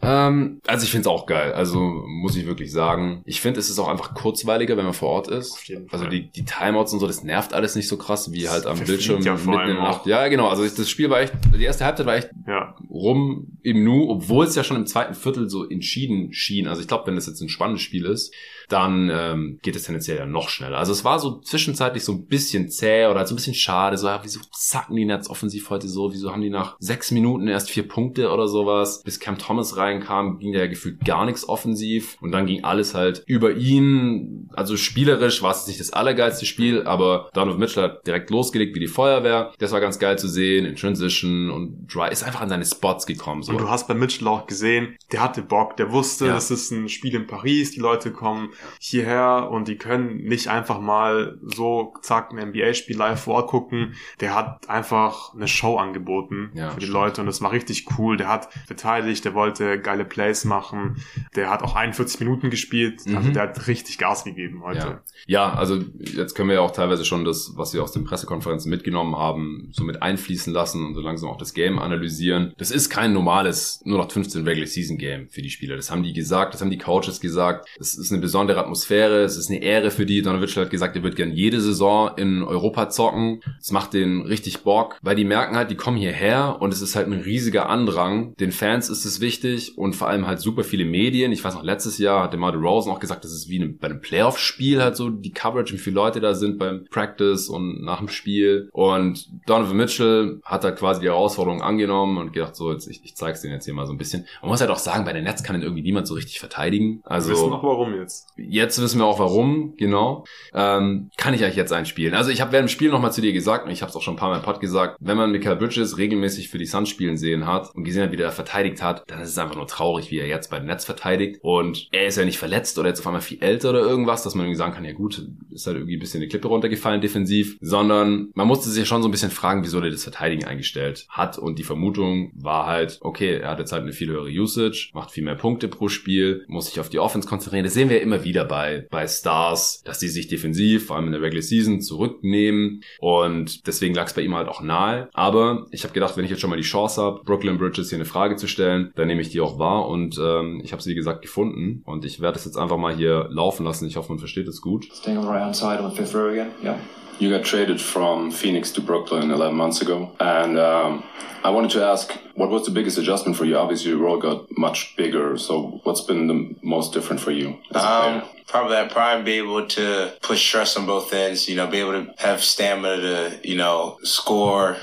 [0.00, 1.52] Ähm, also ich finde es auch geil.
[1.52, 3.22] Also muss ich wirklich sagen.
[3.24, 5.58] Ich finde, es ist auch einfach kurzweiliger, wenn man vor Ort ist.
[5.90, 8.78] Also die, die Timeouts und so, das nervt alles nicht so krass wie halt am
[8.78, 10.06] Bildschirm ja mitten in der Nacht.
[10.06, 10.48] Ja, genau.
[10.48, 12.76] Also das Spiel war echt, die erste Halbzeit war echt ja.
[12.90, 16.68] rum im Nu, obwohl es ja schon im zweiten Viertel so entschieden schien.
[16.68, 18.32] Also ich glaube, wenn das jetzt ein spannendes Spiel ist,
[18.68, 20.78] dann ähm, geht es tendenziell ja noch schneller.
[20.78, 23.96] Also es war so zwischenzeitlich so ein bisschen zäh oder so ein bisschen schade.
[23.96, 26.12] So, ja, wieso zacken die Nets offensiv heute so?
[26.12, 29.02] Wieso haben die nach sechs Minuten erst vier Punkte oder sowas?
[29.02, 32.16] Bis Cam Thomas reinkam, ging ja gefühlt gar nichts offensiv.
[32.20, 34.48] Und dann ging alles halt über ihn.
[34.54, 38.80] Also spielerisch war es nicht das allergeilste Spiel, aber Donovan Mitchell hat direkt losgelegt wie
[38.80, 39.52] die Feuerwehr.
[39.58, 43.06] Das war ganz geil zu sehen in Transition und Dry ist einfach an seine Spots
[43.06, 43.42] gekommen.
[43.42, 43.52] So.
[43.52, 46.34] Und du hast bei Mitchell auch gesehen, der hatte Bock, der wusste, ja.
[46.34, 50.80] das ist ein Spiel in Paris, die Leute kommen hierher und die können nicht einfach
[50.80, 53.94] mal so, zack, ein NBA-Spiel live vorgucken.
[54.20, 56.94] Der hat einfach eine Show angeboten ja, für die stimmt.
[56.94, 58.16] Leute und das war richtig cool.
[58.16, 60.96] Der hat verteidigt, der wollte geile Plays machen.
[61.36, 63.00] Der hat auch 41 Minuten gespielt.
[63.00, 63.16] Also mhm.
[63.16, 64.78] Also der hat richtig Gas gegeben heute.
[64.78, 65.02] Ja.
[65.26, 68.70] ja, also jetzt können wir ja auch teilweise schon das, was wir aus den Pressekonferenzen
[68.70, 72.54] mitgenommen haben, so mit einfließen lassen und so langsam auch das Game analysieren.
[72.58, 75.76] Das ist kein normales nur noch 15 Regular Season Game für die Spieler.
[75.76, 77.68] Das haben die gesagt, das haben die Coaches gesagt.
[77.78, 80.22] Das ist eine besondere Atmosphäre Atmosphäre, es ist eine Ehre für die.
[80.22, 83.40] Donovic hat gesagt, er wird gern jede Saison in Europa zocken.
[83.60, 86.96] Es macht den richtig Bock, weil die merken halt, die kommen hierher und es ist
[86.96, 88.34] halt ein riesiger Andrang.
[88.36, 91.32] Den Fans ist es wichtig und vor allem halt super viele Medien.
[91.32, 93.88] Ich weiß noch, letztes Jahr hat der Marty Rosen auch gesagt, das ist wie bei
[93.88, 97.98] einem Playoff-Spiel halt so die Coverage, wie viele Leute da sind beim Practice und nach
[97.98, 98.68] dem Spiel.
[98.72, 103.16] Und Donovan Mitchell hat halt quasi die Herausforderung angenommen und gedacht, so, jetzt, ich, ich
[103.16, 104.26] zeig's denen jetzt hier mal so ein bisschen.
[104.40, 107.00] Man muss halt auch sagen, bei den Nets kann ihn irgendwie niemand so richtig verteidigen.
[107.04, 108.28] Also, Wir wissen noch warum jetzt.
[108.36, 110.24] Jetzt wissen wir auch warum, genau.
[110.54, 112.14] Ähm, kann ich euch jetzt einspielen.
[112.14, 114.02] Also ich habe während dem Spiel nochmal zu dir gesagt, und ich habe es auch
[114.02, 116.88] schon ein paar Mal im Pod gesagt, wenn man Michael Bridges regelmäßig für die Suns
[116.88, 119.66] spielen sehen hat und gesehen hat, wie der verteidigt hat, dann ist es einfach nur
[119.66, 121.38] traurig, wie er jetzt beim Netz verteidigt.
[121.42, 124.34] Und er ist ja nicht verletzt oder jetzt auf einmal viel älter oder irgendwas, dass
[124.34, 127.58] man irgendwie sagen kann, ja gut, ist halt irgendwie ein bisschen die Klippe runtergefallen defensiv,
[127.60, 131.38] sondern man musste sich schon so ein bisschen fragen, wieso der das Verteidigen eingestellt hat.
[131.38, 135.10] Und die Vermutung war halt, okay, er hat jetzt halt eine viel höhere Usage, macht
[135.10, 137.64] viel mehr Punkte pro Spiel, muss sich auf die Offense konzentrieren.
[137.64, 141.12] Das sehen wir immer wieder bei, bei Stars, dass die sich defensiv, vor allem in
[141.12, 142.82] der Regular Season, zurücknehmen.
[142.98, 145.08] Und deswegen lag es bei ihm halt auch nahe.
[145.12, 147.98] Aber ich habe gedacht, wenn ich jetzt schon mal die Chance habe, Brooklyn Bridges hier
[147.98, 149.88] eine Frage zu stellen, dann nehme ich die auch wahr.
[149.88, 151.82] Und ähm, ich habe sie, wie gesagt, gefunden.
[151.86, 153.86] Und ich werde es jetzt einfach mal hier laufen lassen.
[153.86, 154.88] Ich hoffe, man versteht es gut.
[154.92, 156.50] Staying on the right hand side on fifth row again.
[156.62, 156.76] Yeah.
[157.18, 160.12] You got traded from Phoenix to Brooklyn 11 months ago.
[160.20, 161.02] And um,
[161.42, 163.56] I wanted to ask, what was the biggest adjustment for you?
[163.56, 165.36] Obviously, your role got much bigger.
[165.36, 167.58] So what's been the most different for you?
[167.74, 171.78] Um, probably that prime be able to put stress on both ends, you know, be
[171.78, 174.76] able to have stamina to, you know, score,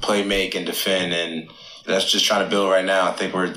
[0.00, 1.12] play make and defend.
[1.12, 1.50] And
[1.86, 3.08] that's just trying to build right now.
[3.08, 3.54] I think we're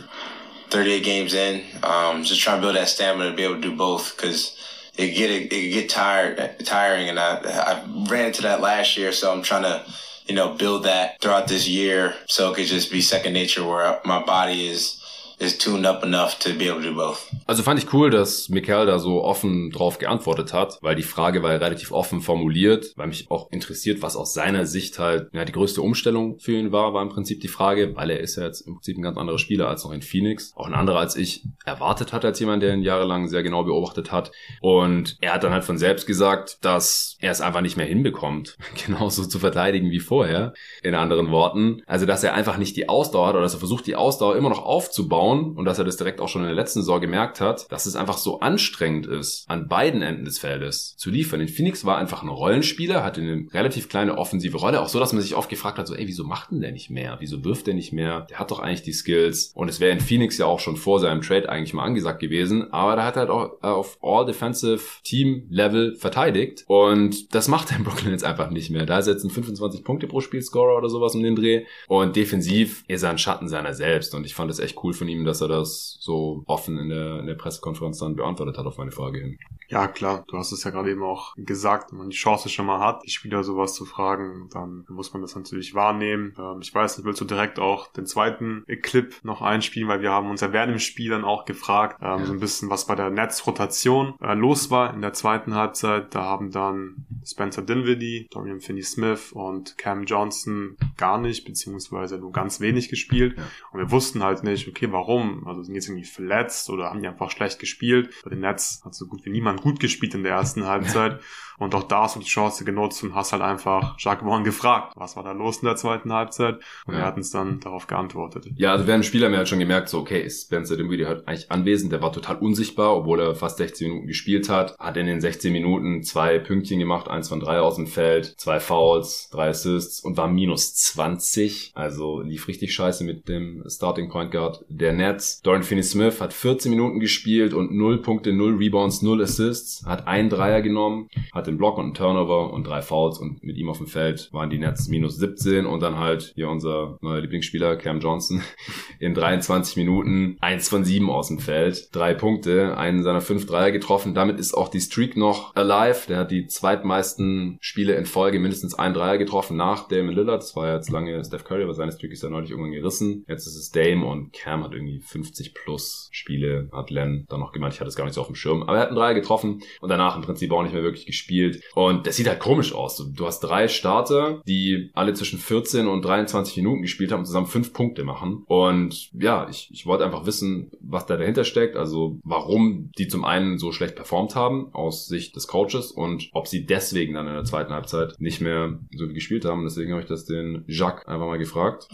[0.74, 1.64] 38 games in.
[1.84, 4.58] Um, just trying to build that stamina to be able to do both because
[4.98, 9.12] it get it, it get tired tiring and I I ran into that last year
[9.12, 9.86] so I'm trying to
[10.26, 14.00] you know build that throughout this year so it could just be second nature where
[14.04, 15.03] my body is
[15.40, 17.30] is tuned up enough to be able to do both.
[17.46, 21.44] Also fand ich cool, dass Michael da so offen drauf geantwortet hat, weil die Frage
[21.44, 25.46] war ja relativ offen formuliert, weil mich auch interessiert, was aus seiner Sicht halt ja,
[25.46, 28.44] die größte Umstellung für ihn war, war im Prinzip die Frage, weil er ist ja
[28.44, 31.16] jetzt im Prinzip ein ganz anderer Spieler als noch in Phoenix, auch ein anderer als
[31.16, 34.32] ich erwartet hat als jemand, der ihn jahrelang sehr genau beobachtet hat
[34.62, 38.58] und er hat dann halt von selbst gesagt, dass er es einfach nicht mehr hinbekommt,
[38.86, 43.28] genauso zu verteidigen wie vorher, in anderen Worten, also dass er einfach nicht die Ausdauer
[43.28, 45.98] hat oder dass er versucht, die Ausdauer immer noch aufzubauen bauen und dass er das
[45.98, 49.46] direkt auch schon in der letzten Saison gemerkt hat, dass es einfach so anstrengend ist,
[49.50, 51.40] an beiden Enden des Feldes zu liefern.
[51.40, 55.14] In Phoenix war einfach ein Rollenspieler, hatte eine relativ kleine offensive Rolle, auch so, dass
[55.14, 57.18] man sich oft gefragt hat, so, ey, wieso macht denn der nicht mehr?
[57.20, 58.22] Wieso wirft der nicht mehr?
[58.30, 59.52] Der hat doch eigentlich die Skills.
[59.56, 62.72] Und es wäre in Phoenix ja auch schon vor seinem Trade eigentlich mal angesagt gewesen,
[62.74, 67.84] aber da hat er halt auch auf All-Defensive Team-Level verteidigt und das macht er in
[67.86, 68.86] Brooklyn jetzt einfach nicht mehr.
[68.86, 72.16] Da ist jetzt ein 25 Punkte pro Spiel Scorer oder sowas um den Dreh und
[72.16, 75.13] defensiv ist er ein Schatten seiner selbst und ich fand es echt cool von ihm,
[75.24, 78.92] dass er das so offen in der, in der Pressekonferenz dann beantwortet hat auf meine
[78.92, 79.38] Frage hin.
[79.70, 82.66] Ja, klar, du hast es ja gerade eben auch gesagt, wenn man die Chance schon
[82.66, 86.36] mal hat, die Spieler sowas zu fragen, dann muss man das natürlich wahrnehmen.
[86.38, 90.12] Ähm, ich weiß nicht, willst du direkt auch den zweiten Clip noch einspielen, weil wir
[90.12, 92.26] haben uns ja während dem Spiel dann auch gefragt, ähm, ja.
[92.26, 96.14] so ein bisschen, was bei der Netzrotation äh, los war in der zweiten Halbzeit.
[96.14, 102.60] Da haben dann Spencer Dinwiddie, Dorian Finney-Smith und Cam Johnson gar nicht, beziehungsweise nur ganz
[102.60, 103.38] wenig gespielt.
[103.38, 103.44] Ja.
[103.72, 105.03] Und wir wussten halt nicht, okay, warum?
[105.46, 108.14] Also sind jetzt irgendwie verletzt oder haben die einfach schlecht gespielt?
[108.24, 111.20] Bei den Nets hat so gut wie niemand gut gespielt in der ersten Halbzeit.
[111.58, 114.94] Und auch da hast du die Chance genutzt und hast halt einfach Jacques Vaughn gefragt,
[114.96, 116.56] was war da los in der zweiten Halbzeit?
[116.86, 117.02] Und ja.
[117.02, 118.48] wir hatten es dann darauf geantwortet.
[118.56, 121.06] Ja, also während dem Spiel haben wir halt schon gemerkt, so, okay, ist Spencer Dinwiddie
[121.06, 124.98] halt eigentlich anwesend, der war total unsichtbar, obwohl er fast 16 Minuten gespielt hat, hat
[124.98, 129.30] in den 16 Minuten zwei Pünktchen gemacht, eins von drei aus dem Feld, zwei Fouls,
[129.32, 134.66] drei Assists und war minus 20, also lief richtig scheiße mit dem Starting Point Guard
[134.70, 135.42] der Nets.
[135.42, 140.30] Dorian Finney-Smith hat 14 Minuten gespielt und 0 Punkte, 0 Rebounds, 0 Assists, hat einen
[140.30, 143.78] Dreier genommen, hat den Block und einen Turnover und drei Fouls und mit ihm auf
[143.78, 148.00] dem Feld waren die Nets minus 17 und dann halt hier unser neuer Lieblingsspieler Cam
[148.00, 148.42] Johnson
[149.00, 153.72] in 23 Minuten eins von sieben aus dem Feld, drei Punkte, einen seiner fünf Dreier
[153.72, 154.14] getroffen.
[154.14, 156.08] Damit ist auch die Streak noch alive.
[156.08, 160.42] Der hat die zweitmeisten Spiele in Folge mindestens ein Dreier getroffen nach Damon Lillard.
[160.42, 163.26] Das war jetzt lange Steph Curry, aber seine Streak ist ja neulich irgendwann gerissen.
[163.28, 167.52] Jetzt ist es Dame und Cam hat irgendwie 50 plus Spiele, hat Len dann noch
[167.52, 167.74] gemeint.
[167.74, 168.64] Ich hatte es gar nicht so auf dem Schirm.
[168.64, 171.62] Aber er hat einen Dreier getroffen und danach im Prinzip auch nicht mehr wirklich gespielt.
[171.76, 172.98] Und das sieht halt komisch aus.
[172.98, 177.48] Du hast drei Starter, die alle zwischen 14 und 23 Minuten gespielt haben und zusammen
[177.48, 178.44] fünf Punkte machen.
[178.48, 181.76] Und ja, ich, ich wollte einfach wissen, was da dahinter steckt.
[181.76, 186.48] Also warum die zum einen so schlecht performt haben aus Sicht des Coaches und ob
[186.48, 189.64] sie deswegen dann in der zweiten Halbzeit nicht mehr so wie gespielt haben.
[189.64, 191.88] Deswegen habe ich das den Jacques einfach mal gefragt.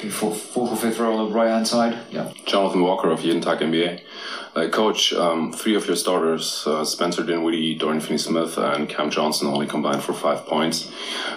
[0.00, 1.98] Okay, fourth or fifth row on the right hand side.
[2.10, 2.32] Yeah.
[2.46, 4.00] Jonathan Walker of Jeden Tag NBA.
[4.54, 9.66] Coach, um, three of your starters, uh, Spencer Dinwiddie, Dorian Finney-Smith, and Cam Johnson, only
[9.66, 10.90] combined for five points.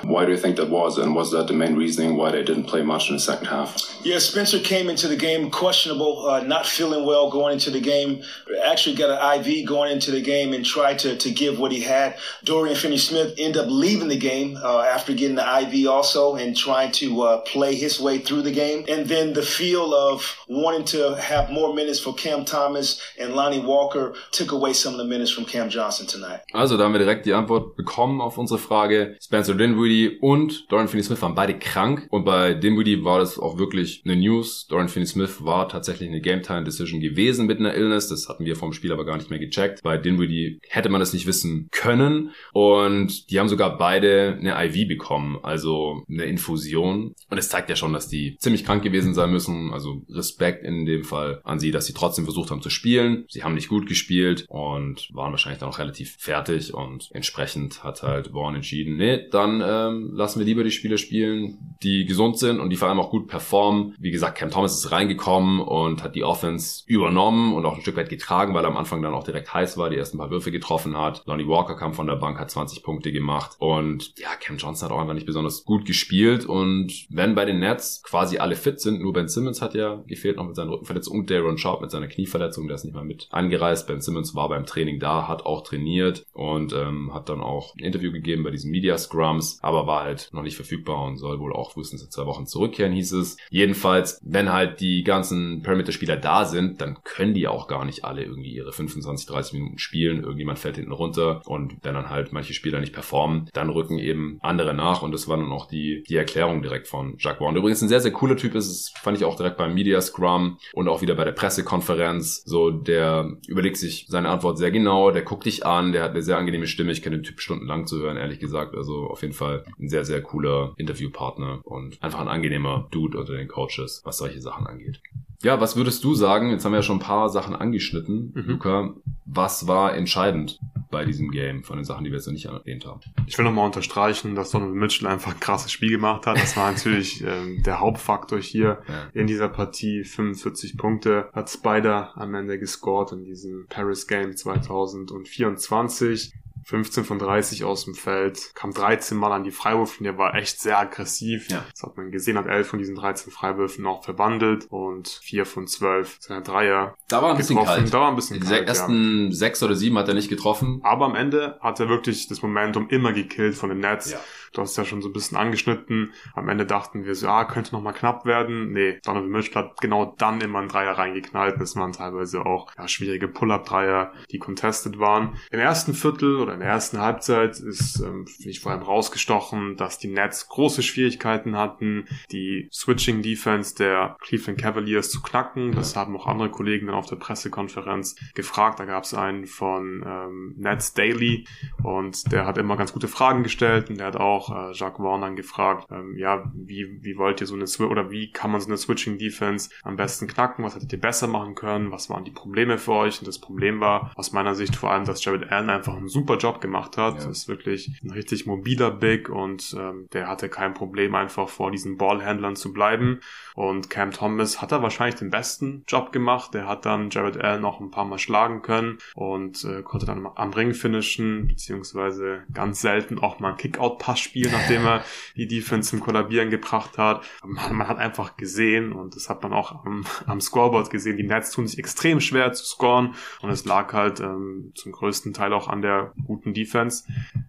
[0.04, 2.66] Why do you think that was, and was that the main reasoning why they didn't
[2.66, 3.78] play much in the second half?
[4.04, 8.24] Yeah, Spencer came into the game questionable, uh, not feeling well going into the game.
[8.66, 11.82] Actually got an IV going into the game and tried to, to give what he
[11.82, 12.18] had.
[12.44, 16.92] Dorian Finney-Smith ended up leaving the game uh, after getting the IV also and trying
[16.94, 18.86] to uh, play his way through the game.
[18.90, 23.64] And then the feel of wanting to have more minutes for Cam Thomas and Lonnie
[23.66, 26.42] Walker took away some of the minutes from Cam Johnson tonight.
[26.52, 29.18] Also, da haben wir direkt die Antwort bekommen auf unsere Frage.
[29.22, 34.02] Spencer Dinwiddie und Dorian Finney-Smith waren beide krank und bei Dinwiddie war das auch wirklich
[34.06, 34.68] eine News.
[34.68, 38.08] Dorian Finney-Smith war tatsächlich eine Game-Time-Decision gewesen mit einer Illness.
[38.08, 39.82] Das hatten wir vom Spiel aber gar nicht mehr gecheckt.
[39.84, 44.88] Bei Dinwiddie hätte man das nicht wissen können und die haben sogar beide eine IV
[44.88, 47.14] bekommen, also eine Infusion.
[47.30, 49.72] Und es zeigt ja schon, dass die ziemlich krank gewesen sein müssen.
[49.74, 53.26] Also Respekt in dem Fall an sie, dass sie trotzdem versucht haben zu spielen spielen.
[53.28, 58.04] Sie haben nicht gut gespielt und waren wahrscheinlich dann auch relativ fertig und entsprechend hat
[58.04, 62.60] halt Vaughn entschieden, nee, dann ähm, lassen wir lieber die Spieler spielen, die gesund sind
[62.60, 63.96] und die vor allem auch gut performen.
[64.00, 67.98] Wie gesagt, Cam Thomas ist reingekommen und hat die Offense übernommen und auch ein Stück
[67.98, 70.52] weit getragen, weil er am Anfang dann auch direkt heiß war, die ersten paar Würfe
[70.52, 71.24] getroffen hat.
[71.26, 74.96] Lonnie Walker kam von der Bank, hat 20 Punkte gemacht und ja, Cam Johnson hat
[74.96, 79.02] auch einfach nicht besonders gut gespielt und wenn bei den Nets quasi alle fit sind,
[79.02, 82.08] nur Ben Simmons hat ja gefehlt noch mit seiner Rückenverletzung und Darren Sharp mit seiner
[82.08, 83.88] Knieverletzung, der ist nicht mal mit angereist.
[83.88, 87.84] Ben Simmons war beim Training da, hat auch trainiert und ähm, hat dann auch ein
[87.84, 91.54] Interview gegeben bei diesen Media Scrums, aber war halt noch nicht verfügbar und soll wohl
[91.54, 93.38] auch frühestens in zwei Wochen zurückkehren, hieß es.
[93.50, 98.24] Jedenfalls, wenn halt die ganzen Perimeter-Spieler da sind, dann können die auch gar nicht alle
[98.24, 100.24] irgendwie ihre 25, 30 Minuten spielen.
[100.24, 104.40] Irgendjemand fällt hinten runter und wenn dann halt manche Spieler nicht performen, dann rücken eben
[104.42, 107.56] andere nach und das war dann auch die, die Erklärung direkt von Jacques Warren.
[107.56, 110.88] Übrigens ein sehr, sehr cooler Typ ist, fand ich auch direkt beim Media Scrum und
[110.88, 112.44] auch wieder bei der Pressekonferenz.
[112.46, 116.22] So, der überlegt sich seine Antwort sehr genau, der guckt dich an, der hat eine
[116.22, 116.92] sehr angenehme Stimme.
[116.92, 118.76] Ich kenne den Typ stundenlang zu hören, ehrlich gesagt.
[118.76, 123.34] Also auf jeden Fall ein sehr, sehr cooler Interviewpartner und einfach ein angenehmer Dude unter
[123.34, 125.02] den Coaches, was solche Sachen angeht.
[125.44, 126.52] Ja, was würdest du sagen?
[126.52, 128.32] Jetzt haben wir ja schon ein paar Sachen angeschnitten.
[128.34, 128.44] Mhm.
[128.48, 128.94] Luca,
[129.26, 130.60] was war entscheidend
[130.94, 133.02] bei diesem Game von den Sachen, die wir jetzt noch nicht erwähnt haben.
[133.28, 136.38] Ich will nochmal unterstreichen, dass Donovan Mitchell einfach ein krasses Spiel gemacht hat.
[136.38, 139.10] Das war natürlich ähm, der Hauptfaktor hier Ja.
[139.14, 140.04] in dieser Partie.
[140.06, 146.32] 45 Punkte hat Spider am Ende gescored in diesem Paris Game 2024.
[146.66, 150.60] 15 von 30 aus dem Feld, kam 13 Mal an die Freiwürfe, der war echt
[150.60, 151.50] sehr aggressiv.
[151.50, 151.64] Ja.
[151.72, 155.68] Das hat man gesehen, hat 11 von diesen 13 Freiwürfen auch verbandelt und 4 von
[155.68, 157.80] 12 seiner Dreier Da war ein bisschen getroffen.
[157.82, 157.94] kalt.
[157.94, 158.68] Da war ein bisschen Die kalt, ja.
[158.68, 160.80] ersten sechs oder sieben hat er nicht getroffen.
[160.84, 164.12] Aber am Ende hat er wirklich das Momentum immer gekillt von den Nets.
[164.12, 164.20] Ja.
[164.54, 166.14] Du hast ja schon so ein bisschen angeschnitten.
[166.34, 168.72] Am Ende dachten wir so, ah, könnte noch mal knapp werden.
[168.72, 171.60] Nee, Donovan Mitchell hat genau dann immer einen Dreier reingeknallt.
[171.60, 175.38] Das waren teilweise auch ja, schwierige Pull-Up-Dreier, die contested waren.
[175.52, 179.76] Im ersten Viertel oder in der ersten Halbzeit ist, ähm, finde ich, vor allem rausgestochen,
[179.76, 185.72] dass die Nets große Schwierigkeiten hatten, die Switching-Defense der Cleveland Cavaliers zu knacken.
[185.74, 188.80] Das haben auch andere Kollegen dann auf der Pressekonferenz gefragt.
[188.80, 191.46] Da gab es einen von ähm, Nets Daily
[191.82, 195.36] und der hat immer ganz gute Fragen gestellt und der hat auch äh, Jacques dann
[195.36, 198.68] gefragt, ähm, ja, wie, wie wollt ihr so eine Swi oder wie kann man so
[198.68, 200.64] eine Switching Defense am besten knacken?
[200.64, 201.92] Was hättet ihr besser machen können?
[201.92, 203.20] Was waren die Probleme für euch?
[203.20, 206.38] Und das Problem war aus meiner Sicht vor allem, dass Jared Allen einfach einen super
[206.38, 207.20] Job gemacht hat.
[207.20, 207.28] Ja.
[207.28, 211.72] Das ist wirklich ein richtig mobiler Big und ähm, der hatte kein Problem einfach vor
[211.72, 213.20] diesen Ballhändlern zu bleiben.
[213.56, 216.54] Und Cam Thomas hat da wahrscheinlich den besten Job gemacht.
[216.54, 220.28] Der hat dann Jared Allen noch ein paar Mal schlagen können und äh, konnte dann
[220.36, 225.04] am Ring finishen, beziehungsweise ganz selten auch mal einen Kickout-Pass spielen, nachdem er
[225.36, 227.24] die Defense zum Kollabieren gebracht hat.
[227.46, 231.18] Man, man hat einfach gesehen und das hat man auch am, am Scoreboard gesehen.
[231.18, 235.34] Die Nets tun sich extrem schwer zu scoren und es lag halt ähm, zum größten
[235.34, 237.04] Teil auch an der guten Defense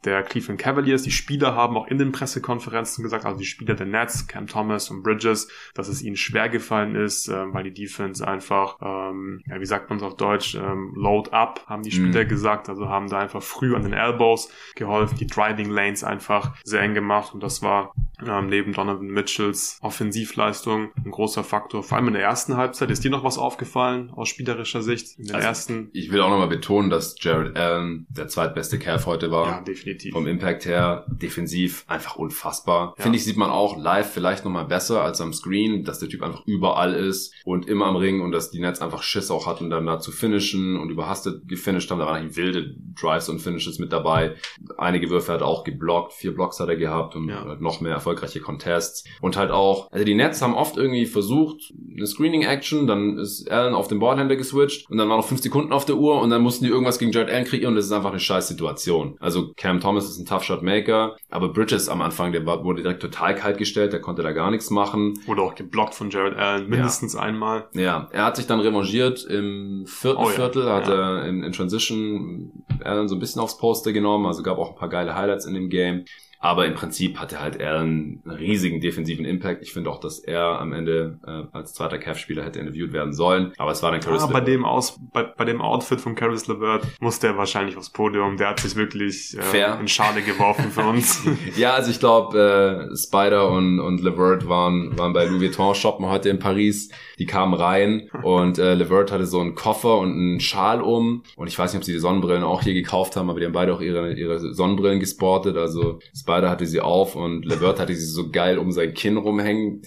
[0.04, 1.02] der Cleveland Cavaliers.
[1.02, 4.90] Die Spieler haben auch in den Pressekonferenzen gesagt, also die Spieler der Nets, Cam Thomas
[4.90, 9.58] und Bridges, dass es ihnen schwer gefallen ist, ähm, weil die Defense einfach, ähm, ja,
[9.58, 12.28] wie sagt man es auf Deutsch, ähm, load up, haben die Spieler Mhm.
[12.28, 16.82] gesagt, also haben da einfach früh an den Elbows geholfen, die Driving Lanes einfach sehr
[16.82, 17.94] eng gemacht und das war
[18.26, 21.82] ähm, neben Donovan Mitchells Offensivleistung ein großer Faktor.
[21.82, 22.90] Vor allem in der ersten Halbzeit.
[22.90, 25.18] Ist dir noch was aufgefallen aus spielerischer Sicht?
[25.18, 25.90] In den Also, ersten?
[25.92, 29.46] Ich will auch nochmal betonen, dass Jared Allen der zweitbeste Kerl heute war.
[29.48, 30.12] Ja, definitiv.
[30.12, 32.94] Vom Impact her, defensiv einfach unfassbar.
[32.96, 33.02] Ja.
[33.02, 36.22] Finde ich, sieht man auch live vielleicht nochmal besser als am Screen, dass der Typ
[36.22, 39.70] einfach überall ist und immer am Ring und dass die Nets einfach Schiss auch hatten,
[39.70, 41.98] dann da zu finishen und überhastet gefinisht haben.
[41.98, 44.34] Da waren eigentlich wilde Drives und Finishes mit dabei.
[44.78, 47.56] Einige Würfe hat er auch geblockt, vier Blocks hat er gehabt und Ja.
[47.60, 49.04] noch mehr erfolgreiche Contests.
[49.20, 53.74] Und halt auch, also die Nets haben oft irgendwie versucht, eine Screening-Action, dann ist Allen
[53.74, 56.42] auf den Ballhänder geswitcht und dann waren noch fünf Sekunden auf der Uhr und dann
[56.42, 59.16] mussten die irgendwas gegen Jared Allen kreieren und das ist einfach eine scheiß Situation.
[59.20, 63.58] Also Cam Thomas ist ein Tough-Shot-Maker, aber Bridges am Anfang, der wurde direkt total kalt
[63.58, 65.14] gestellt, der konnte da gar nichts machen.
[65.26, 67.68] Wurde auch geblockt von Jared Allen, mindestens einmal.
[67.74, 70.94] Ja, er hat sich dann revanchiert im vierten Oh ja, Viertel, hat ja.
[71.20, 72.52] er in, in Transition
[72.82, 75.54] Allen so ein bisschen aufs Poster genommen, also gab auch ein paar geile Highlights in
[75.54, 76.04] dem Game.
[76.44, 79.62] Aber im Prinzip hatte halt Allen einen riesigen defensiven Impact.
[79.62, 83.52] Ich finde auch, dass er am Ende äh, als zweiter Cavs-Spieler hätte interviewt werden sollen.
[83.56, 86.46] Aber es war dann Caris Ah, bei dem Aus, bei, bei dem Outfit von Caris
[86.46, 88.36] LeVert musste er wahrscheinlich aufs Podium.
[88.36, 89.78] Der hat sich wirklich äh, Fair.
[89.80, 91.22] in Schale geworfen für uns.
[91.56, 96.06] Ja, also ich glaube, äh, Spider und, und Levert waren, waren bei Louis Vuitton shoppen
[96.06, 96.90] heute in Paris.
[97.18, 101.22] Die kamen rein und äh, Levert hatte so einen Koffer und einen Schal um.
[101.36, 103.52] Und ich weiß nicht, ob sie die Sonnenbrillen auch hier gekauft haben, aber die haben
[103.52, 105.56] beide auch ihre, ihre Sonnenbrillen gesportet.
[105.56, 109.82] Also Spider hatte sie auf und Levert hatte sie so geil um sein Kinn rumhängen,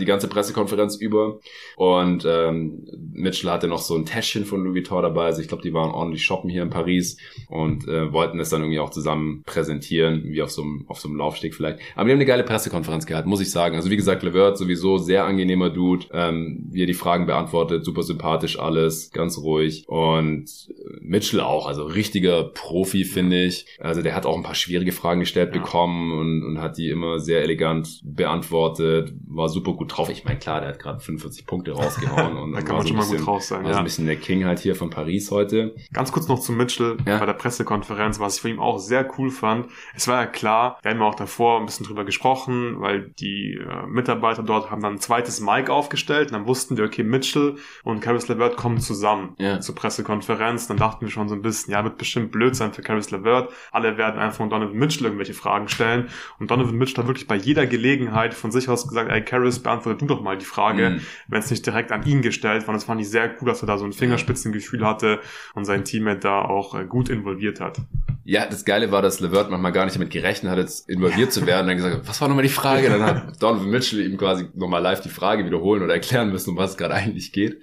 [0.00, 1.38] die ganze Pressekonferenz über.
[1.76, 5.26] Und ähm, Mitchell hatte noch so ein Täschchen von Louis Vuitton dabei.
[5.26, 7.16] Also ich glaube, die waren ordentlich shoppen hier in Paris
[7.48, 11.08] und äh, wollten es dann irgendwie auch zusammen präsentieren, wie auf so einem auf so
[11.08, 11.78] einem Laufsteg vielleicht.
[11.94, 13.76] Aber die haben eine geile Pressekonferenz gehabt, muss ich sagen.
[13.76, 18.02] Also wie gesagt, Levert sowieso sehr angenehmer Dude, ähm, wie er die Fragen beantwortet, super
[18.02, 23.66] sympathisch alles, ganz ruhig und äh, Mitchell auch, also richtiger Profi finde ich.
[23.80, 25.60] Also der hat auch ein paar schwierige Fragen gestellt Ja.
[25.60, 30.08] bekommen und, und hat die immer sehr elegant beantwortet, war super gut drauf.
[30.08, 32.96] Ich meine, klar, der hat gerade 45 Punkte rausgehauen und da kann man so schon
[32.96, 33.58] ein mal bisschen, gut drauf sein.
[33.64, 33.78] war so Ja.
[33.78, 35.74] ein bisschen der King halt hier von Paris heute.
[35.92, 37.18] Ganz kurz noch zu Mitchell Ja.
[37.18, 39.66] bei der Pressekonferenz, was ich von ihm auch sehr cool fand.
[39.94, 43.86] Es war ja klar, wir haben auch davor ein bisschen drüber gesprochen, weil die äh,
[43.86, 48.00] Mitarbeiter dort haben dann ein zweites Mic aufgestellt und dann wussten wir, okay, Mitchell und
[48.00, 49.60] Caris LeVert kommen zusammen Ja.
[49.60, 50.66] zur Pressekonferenz.
[50.66, 53.50] Dann dachten wir schon so ein bisschen, ja, wird bestimmt blöd sein für Caris LeVert.
[53.72, 56.08] Alle werden einfach von Donovan Mitchell irgendwelche Fragen stellen.
[56.38, 59.98] Und Donovan Mitchell hat wirklich bei jeder Gelegenheit von sich aus gesagt, ey, Caris, beantworte
[59.98, 61.00] du doch mal die Frage Mhm.
[61.28, 62.74] wenn es nicht direkt an ihn gestellt war.
[62.74, 65.20] Das fand ich sehr cool, dass er da so ein Fingerspitzengefühl hatte
[65.54, 67.78] und sein Teammate da auch äh, gut involviert hat.
[68.24, 71.46] Ja, das Geile war, dass Levert manchmal gar nicht damit gerechnet hat, jetzt involviert zu
[71.46, 71.62] werden.
[71.62, 72.88] Und dann gesagt, was war nochmal die Frage?
[72.88, 76.56] Dann hat Donovan Mitchell ihm quasi nochmal live die Frage wiederholen oder erklären müssen, um
[76.56, 77.60] was es gerade eigentlich geht.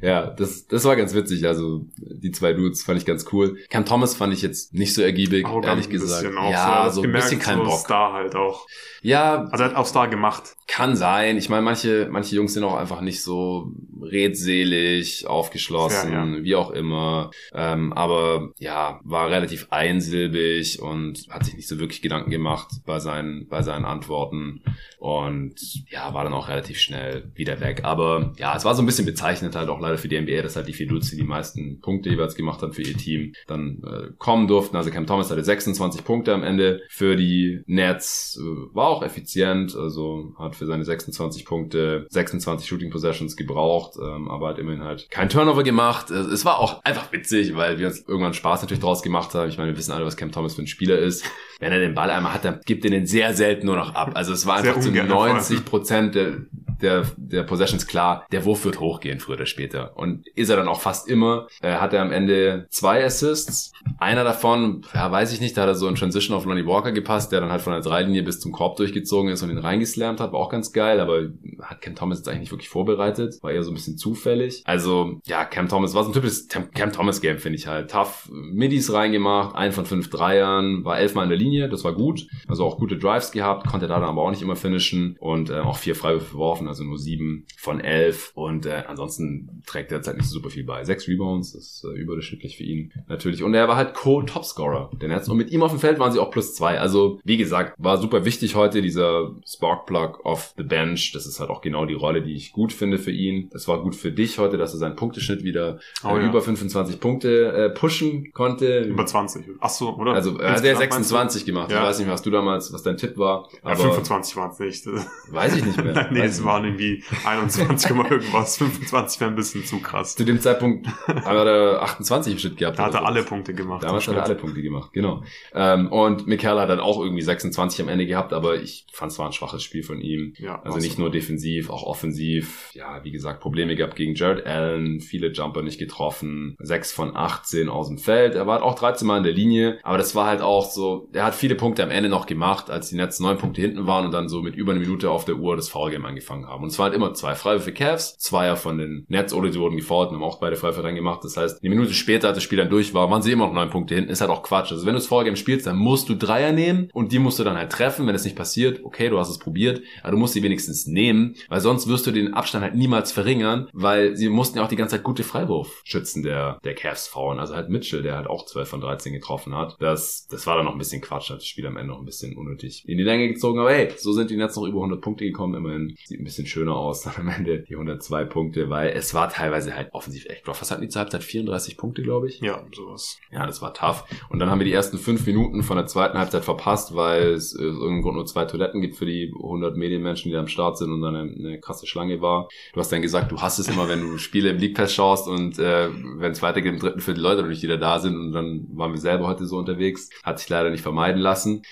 [0.00, 1.46] Ja, das, das war ganz witzig.
[1.46, 3.58] Also die zwei Dudes fand ich ganz cool.
[3.70, 6.26] Cam Thomas fand ich jetzt nicht so ergiebig, Arrogant ehrlich gesagt.
[6.36, 7.78] auch Ja, so ein bisschen kein so Bock.
[7.78, 8.66] Star halt auch.
[9.02, 10.54] Ja, Also er hat auch Star gemacht.
[10.68, 11.36] kann sein.
[11.36, 16.70] Ich meine, manche, manche Jungs sind auch einfach nicht so redselig, aufgeschlossen, Ja, wie auch
[16.70, 17.30] immer.
[17.54, 22.98] Ähm, aber ja, war relativ einsilbig und hat sich nicht so wirklich Gedanken gemacht bei
[23.00, 24.62] seinen, bei seinen Antworten.
[24.98, 25.54] Und
[25.90, 27.80] ja, war dann auch relativ schnell wieder weg.
[27.84, 30.56] Aber ja, es war so ein bisschen bezeichnend halt auch leider für die NBA, dass
[30.56, 34.46] halt die die die meisten Punkte jeweils gemacht haben für ihr Team, dann äh, kommen
[34.46, 34.76] durften.
[34.76, 38.38] Also Cam Thomas hatte 26 Punkte am Ende für die Nets.
[38.40, 44.30] Äh, war auch effizient, also hat für seine 26 Punkte 26 Shooting Possessions gebraucht, ähm,
[44.30, 46.10] aber hat immerhin halt kein Turnover gemacht.
[46.10, 49.48] Es, es war auch einfach witzig, weil wir uns irgendwann Spaß natürlich draus gemacht haben.
[49.48, 51.24] Ich meine, wir wissen alle, was Cam Thomas für ein Spieler ist.
[51.60, 54.12] Wenn er den Ball einmal hat, dann gibt er den sehr selten nur noch ab.
[54.14, 55.34] Also es war einfach zu ungern, vor allem.
[55.34, 56.38] 90 Prozent der,
[56.82, 59.96] der, der Possessions klar, der Wurf wird hochgehen, früher oder später.
[59.96, 61.46] Und ist er dann auch fast immer.
[61.62, 63.72] Äh, hat er am Ende zwei Assists.
[63.98, 66.92] Einer davon, ja, weiß ich nicht, da hat er so in Transition auf Lonnie Walker
[66.92, 70.20] gepasst, der dann halt von der Dreilinie bis zum Korb durchgezogen ist und ihn reingeslammt
[70.20, 70.32] hat.
[70.32, 71.28] War auch ganz geil, aber
[71.62, 73.42] hat Cam Thomas jetzt eigentlich nicht wirklich vorbereitet.
[73.42, 74.62] War eher so ein bisschen zufällig.
[74.64, 77.90] Also, ja, Cam Thomas war so ein typisches Cam Thomas Game, finde ich halt.
[77.90, 82.26] Tough Middies reingemacht, ein von fünf Dreiern, war elfmal in der Linie, das war gut.
[82.48, 85.60] Also auch gute Drives gehabt, konnte da dann aber auch nicht immer finishen und äh,
[85.60, 88.32] auch vier Freiwürfe geworfen, also nur sieben von elf.
[88.34, 90.84] Und äh, ansonsten trägt er jetzt halt nicht so super viel bei.
[90.84, 93.42] Sechs Rebounds, das ist äh, überdurchschnittlich für ihn natürlich.
[93.42, 95.28] Und er war halt Co-Topscorer der Nets.
[95.28, 96.78] Und mit ihm auf dem Feld waren sie auch plus zwei.
[96.80, 101.12] Also, wie gesagt, war super wichtig heute, dieser Sparkplug off the bench.
[101.12, 103.50] Das ist halt auch genau die Rolle, die ich gut finde für ihn.
[103.54, 106.26] Es war gut für dich heute, dass er seinen Punkteschnitt wieder äh, Oh ja.
[106.28, 108.80] über 25 Punkte äh, pushen konnte.
[108.80, 109.44] Über 20.
[109.60, 110.12] Ach so, oder?
[110.12, 111.14] also er hat ja Insgesamt meinst du?
[111.14, 111.66] 26 gemacht.
[111.70, 111.84] Ich Ja.
[111.84, 113.48] weiß nicht was du damals, was dein Tipp war.
[113.52, 114.86] Ja, Aber 25 waren es nicht.
[115.30, 116.08] weiß ich nicht mehr.
[116.12, 118.58] nee, es ich waren irgendwie 21, Komma irgendwas.
[118.58, 120.14] 25 wäre ein bisschen zu krass.
[120.14, 122.78] Zu dem Zeitpunkt hat er 28 im Schnitt gehabt.
[122.78, 123.06] Da hat er so.
[123.06, 123.82] alle Punkte gemacht.
[123.82, 124.34] Damals hat er alle.
[124.34, 125.22] Punkte gemacht, genau.
[125.54, 129.18] Ähm, und Michael hat dann auch irgendwie 26 am Ende gehabt, aber ich fand es
[129.18, 130.34] war ein schwaches Spiel von ihm.
[130.38, 132.70] Ja, Also nicht nur defensiv, auch offensiv.
[132.74, 137.68] Ja, wie gesagt, Probleme gehabt gegen Jared Allen, viele Jumper nicht getroffen, 6 von 18
[137.68, 138.34] aus dem Feld.
[138.34, 141.24] Er war auch 13 Mal in der Linie, aber das war halt auch so, er
[141.24, 144.12] hat viele Punkte am Ende noch gemacht, als die Nets neun Punkte hinten waren und
[144.12, 146.62] dann so mit über eine Minute auf der Uhr das Foul-Game angefangen haben.
[146.62, 150.10] Und es halt immer zwei Freiwürfe Cavs, Zweier von den Nets oder sie wurden gefault
[150.10, 151.24] und haben auch beide Freiwürfe reingemacht.
[151.24, 153.52] Das heißt, eine Minute später, als das Spiel dann durch war, waren sie immer noch
[153.52, 154.10] neun Punkte hinten.
[154.10, 154.72] Ist halt auch Quatsch.
[154.72, 157.44] Also wenn du das Foul-Game spielst, dann musst du Dreier nehmen und die musst du
[157.44, 158.06] dann halt treffen.
[158.06, 161.36] Wenn es nicht passiert, okay, du hast es probiert, aber du musst sie wenigstens nehmen,
[161.48, 164.76] weil sonst wirst du den Abstand halt niemals verringern, weil sie mussten ja auch die
[164.76, 167.38] ganze Zeit gute Freiwurfschützen der, der Cavs faulen.
[167.38, 169.76] Also halt Mitchell, der halt auch 12 von 13 getroffen hat.
[169.80, 172.04] Das, das war dann noch ein bisschen Quatsch, hat das Spiel am Ende noch ein
[172.04, 173.58] bisschen unnötig in die Länge gezogen.
[173.58, 175.54] Aber hey, so sind die Nets noch über 100 Punkte gekommen.
[175.54, 179.28] Immerhin sieht ein bisschen schöner aus dann am Ende die 102 Punkte, weil es war
[179.28, 180.60] teilweise halt offensiv echt rough.
[180.60, 181.22] Was hatten die zur Halbzeit?
[181.22, 182.40] 34 Punkte, glaube ich.
[182.40, 183.18] Ja, sowas.
[183.30, 184.04] Ja, das war tough.
[184.30, 187.54] Und dann haben wir die ersten fünf Minuten von der zweiten Halbzeit verpasst, weil es
[187.54, 190.48] äh, aus irgendeinem Grund nur zwei Toiletten gibt für die 100 Medienmenschen, die da am
[190.48, 192.48] Start sind und dann eine, eine krasse Schlange war.
[192.72, 195.28] Du hast dann gesagt, du hast es immer, wenn du Spiele im League Pass schaust
[195.28, 198.66] und äh, wenn es weitergeht im dritten Viertel Leute nicht wieder da sind und dann
[198.72, 200.08] waren wir selber heute so unterwegs.
[200.22, 201.62] Hat sich leider nicht vermeiden lassen.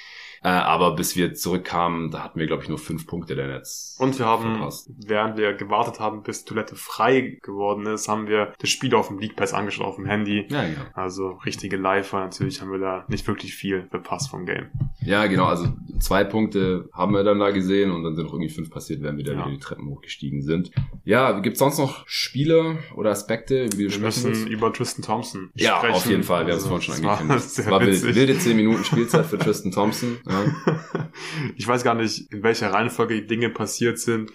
[0.43, 3.97] Äh, aber bis wir zurückkamen, da hatten wir, glaube ich, nur fünf Punkte der Netz.
[4.01, 4.89] Und wir haben, verpasst.
[5.07, 9.19] während wir gewartet haben, bis Toilette frei geworden ist, haben wir das Spiel auf dem
[9.19, 10.47] League Pass angeschaut auf dem Handy.
[10.49, 10.81] Ja, genau.
[10.95, 14.69] Also richtige Live war natürlich, haben wir da nicht wirklich viel verpasst vom Game.
[15.03, 15.45] Ja, genau.
[15.45, 15.69] Also
[15.99, 19.19] zwei Punkte haben wir dann da gesehen und dann sind noch irgendwie fünf passiert, während
[19.19, 19.45] wir dann Ja.
[19.45, 20.71] wieder die Treppen hochgestiegen sind.
[21.05, 24.49] Ja, gibt's sonst noch Spiele oder Aspekte, über die du Wir sprechen müssen willst?
[24.49, 25.95] über Tristan Thompson Ja, sprechen.
[25.95, 26.47] auf jeden Fall.
[26.47, 27.47] Wir haben es Also, vorhin schon es war angekündigt.
[27.59, 28.15] Es war witzig.
[28.15, 30.19] wilde 10 Minuten Spielzeit für Tristan Thompson.
[30.31, 30.45] Ja.
[31.57, 34.31] Ich weiß gar nicht, in welcher Reihenfolge die Dinge passiert sind.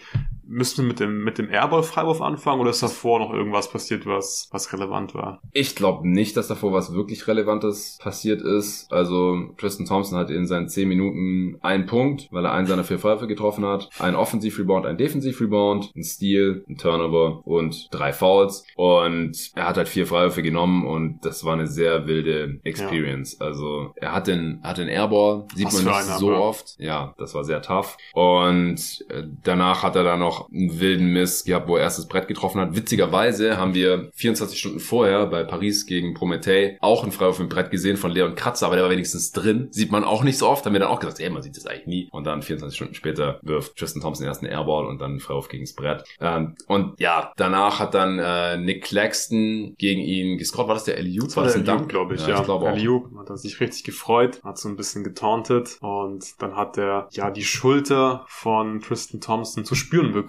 [0.48, 4.48] Müssen wir mit dem, mit dem Airball-Freiwurf anfangen oder ist davor noch irgendwas passiert, was,
[4.52, 5.42] was relevant war?
[5.52, 8.92] Ich glaube nicht, dass davor was wirklich Relevantes passiert ist.
[8.92, 13.00] Also Tristan Thompson hat in seinen 10 Minuten einen Punkt, weil er einen seiner vier
[13.00, 13.90] Pfeife getroffen hat.
[14.00, 18.66] Ein Offensiv-Rebound, ein Defensiv-Rebound, ein Steal, ein Turnover und drei Fouls.
[18.76, 23.40] Und er hat halt vier Freiwürfe genommen und das war eine sehr wilde Experience.
[23.42, 26.76] Also er hat den, hat den Airball, sieht Was man nicht so oft.
[26.78, 27.98] Ja, das war sehr tough.
[28.14, 32.08] Und äh, danach hat er dann noch noch einen wilden Miss gehabt, wo er erstes
[32.08, 32.76] Brett getroffen hat.
[32.76, 37.72] Witzigerweise haben wir 24 Stunden vorher bei Paris gegen Prometey auch einen Freiwurf im Brett
[37.72, 39.68] gesehen von Leon Kratzer, aber der war wenigstens drin.
[39.72, 40.66] Sieht man auch nicht so oft.
[40.66, 42.10] Haben wir dann auch gesagt, ey, man sieht das eigentlich nie.
[42.12, 45.48] Und dann 24 Stunden später wirft Tristan Thompson den ersten Airball und dann einen Freiwurf
[45.48, 46.04] gegens Brett.
[46.20, 50.68] Ähm, und ja, danach hat dann äh, Nick Claxton gegen ihn gescored.
[50.68, 51.24] War das der Eliu?
[51.24, 52.30] Das war der Eliu, glaube ich, ja.
[52.30, 52.40] ja.
[52.40, 56.56] Ich glaube Eliu hat er sich richtig gefreut, hat so ein bisschen getauntet und dann
[56.56, 60.25] hat er ja die Schulter von Tristan Thompson zu spüren bekommen.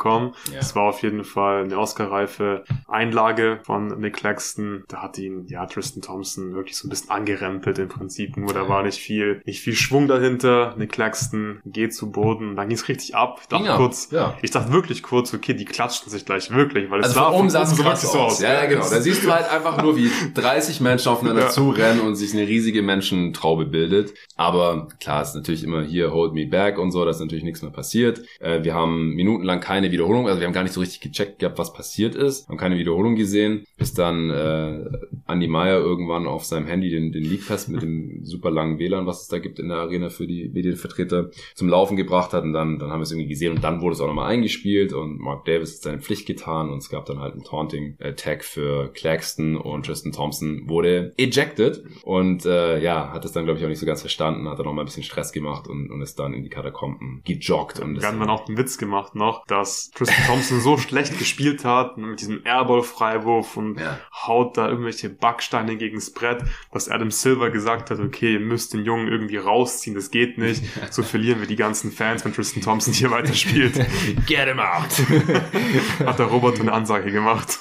[0.51, 0.59] Ja.
[0.59, 4.85] Das war auf jeden Fall eine Oscar-reife Einlage von Nick Claxton.
[4.89, 8.37] Da hat ihn, ja, Tristan Thompson wirklich so ein bisschen angerempelt im Prinzip.
[8.37, 10.75] Nur da war nicht viel, nicht viel Schwung dahinter.
[10.77, 12.57] Nick Claxton geht zu Boden.
[12.57, 13.39] Dann ging es richtig ab.
[13.43, 14.37] Ich dachte ja, kurz, ja.
[14.43, 17.41] ich dachte wirklich kurz, okay, die klatschen sich gleich wirklich, weil es also sah von
[17.41, 18.17] oben sah es so aus.
[18.17, 18.41] aus.
[18.41, 18.89] Ja, ja, genau.
[18.89, 21.49] Da siehst du halt einfach nur, wie 30 Menschen aufeinander ja.
[21.49, 24.15] zurennen und sich eine riesige Menschentraube bildet.
[24.37, 27.45] Aber klar, es ist natürlich immer hier Hold Me Back und so, da ist natürlich
[27.45, 28.23] nichts mehr passiert.
[28.41, 31.59] Äh, wir haben minutenlang keine Wiederholung, also wir haben gar nicht so richtig gecheckt gehabt,
[31.59, 34.85] was passiert ist, haben keine Wiederholung gesehen, bis dann äh,
[35.27, 39.07] Andy Meyer irgendwann auf seinem Handy den, den League Pass mit dem super langen WLAN,
[39.07, 42.53] was es da gibt in der Arena für die Medienvertreter, zum Laufen gebracht hat und
[42.53, 45.19] dann, dann haben wir es irgendwie gesehen und dann wurde es auch nochmal eingespielt und
[45.19, 49.57] Mark Davis hat seine Pflicht getan und es gab dann halt einen Taunting-Tag für Claxton
[49.57, 53.79] und Tristan Thompson wurde ejected und äh, ja, hat es dann glaube ich auch nicht
[53.79, 56.43] so ganz verstanden, hat dann nochmal ein bisschen Stress gemacht und, und ist dann in
[56.43, 57.81] die Katakomben gejoggt.
[57.81, 61.65] Und wir haben dann auch einen Witz gemacht noch, dass Tristan Thompson so schlecht gespielt
[61.65, 63.99] hat mit diesem Airball-Freiwurf und ja.
[64.27, 68.85] Haut da irgendwelche Backsteine gegens Brett, dass Adam Silver gesagt hat, okay, ihr müsst den
[68.85, 70.63] Jungen irgendwie rausziehen, das geht nicht.
[70.91, 73.75] So verlieren wir die ganzen Fans, wenn Tristan Thompson hier weiterspielt.
[74.27, 74.89] Get him out!
[76.07, 77.59] hat der Roboter eine Ansage gemacht.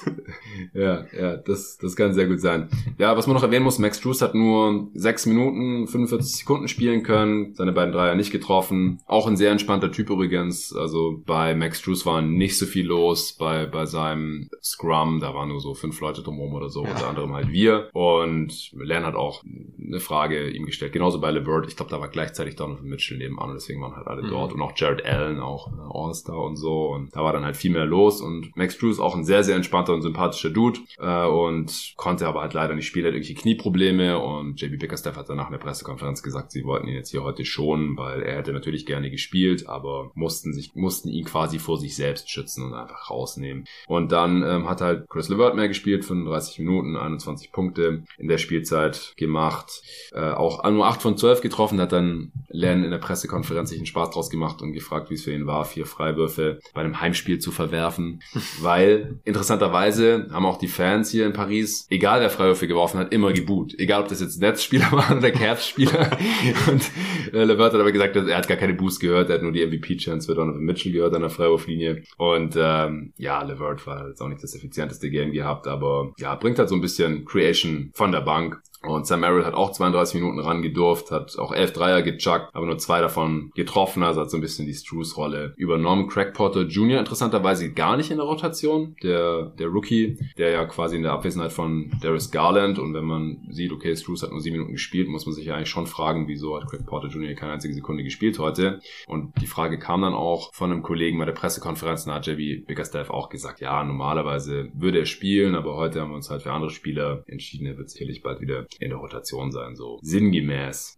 [0.74, 2.70] Ja, ja, das, das kann sehr gut sein.
[2.98, 7.04] Ja, was man noch erwähnen muss, Max Drews hat nur sechs Minuten, 45 Sekunden spielen
[7.04, 9.00] können, seine beiden Dreier nicht getroffen.
[9.06, 10.76] Auch ein sehr entspannter Typ übrigens.
[10.76, 13.34] Also bei Max Drews war nicht so viel los.
[13.34, 16.92] Bei, bei seinem Scrum, da waren nur so fünf Leute drumherum oder so, ja.
[16.92, 17.90] unter anderem halt wir.
[17.94, 20.94] Und Len hat auch eine Frage ihm gestellt.
[20.94, 21.68] Genauso bei LeVert.
[21.68, 24.30] Ich glaube, da war gleichzeitig Donovan Mitchell nebenan und deswegen waren halt alle mhm.
[24.30, 24.54] dort.
[24.54, 26.88] Und auch Jared Allen, auch All-Star und so.
[26.88, 28.22] Und da war dann halt viel mehr los.
[28.22, 32.42] Und Max Drews auch ein sehr, sehr entspannter und sympathischer Dude äh, und konnte aber
[32.42, 36.24] halt leider nicht spielen, hat irgendwelche Knieprobleme und JB Bickerstaff hat danach in der Pressekonferenz
[36.24, 40.12] gesagt, sie wollten ihn jetzt hier heute schonen, weil er hätte natürlich gerne gespielt, aber
[40.14, 43.66] mussten sich, mussten ihn quasi vor sich selbst schützen und einfach rausnehmen.
[43.88, 48.38] Und dann ähm, hat halt Chris LeVert mehr gespielt, 35 Minuten, 21 Punkte in der
[48.38, 49.82] Spielzeit gemacht,
[50.14, 53.86] äh, auch nur 8 von 12 getroffen, hat dann Len in der Pressekonferenz sich einen
[53.86, 57.40] Spaß draus gemacht und gefragt, wie es für ihn war, vier Freiwürfe bei einem Heimspiel
[57.40, 58.22] zu verwerfen,
[58.62, 63.34] weil interessanterweise haben auch die Fans hier in Paris, egal wer Freiwürfe geworfen hat, immer
[63.34, 63.78] geboot.
[63.78, 66.18] Egal, ob das jetzt Netzspieler waren oder Cavs-Spieler.
[66.72, 66.92] und
[67.34, 69.66] äh, Levert hat aber gesagt, er hat gar keine Boost gehört, er hat nur die
[69.66, 72.04] MVP-Chance für Donovan Mitchell gehört an der Freiwurflinie.
[72.18, 76.58] Und ähm, ja, Levert war jetzt auch nicht das effizienteste Game gehabt, aber ja, bringt
[76.58, 78.60] halt so ein bisschen Creation von der Bank.
[78.88, 82.66] Und Sam Merrill hat auch 32 Minuten ran gedurft, hat auch 11 Dreier gechuckt, aber
[82.66, 86.08] nur zwei davon getroffen, also hat so ein bisschen die Struce-Rolle übernommen.
[86.08, 87.00] Craig Porter Jr.
[87.00, 91.52] interessanterweise gar nicht in der Rotation, der, der Rookie, der ja quasi in der Abwesenheit
[91.52, 95.26] von Darius Garland und wenn man sieht, okay, Struce hat nur sieben Minuten gespielt, muss
[95.26, 97.34] man sich ja eigentlich schon fragen, wieso hat Craig Porter Jr.
[97.34, 98.80] keine einzige Sekunde gespielt heute.
[99.08, 102.68] Und die Frage kam dann auch von einem Kollegen bei der Pressekonferenz, da hat JB
[102.68, 106.52] Bickerstaff auch gesagt, ja, normalerweise würde er spielen, aber heute haben wir uns halt für
[106.52, 110.98] andere Spieler entschieden, er wird sicherlich bald wieder in der Rotation sein, so sinngemäß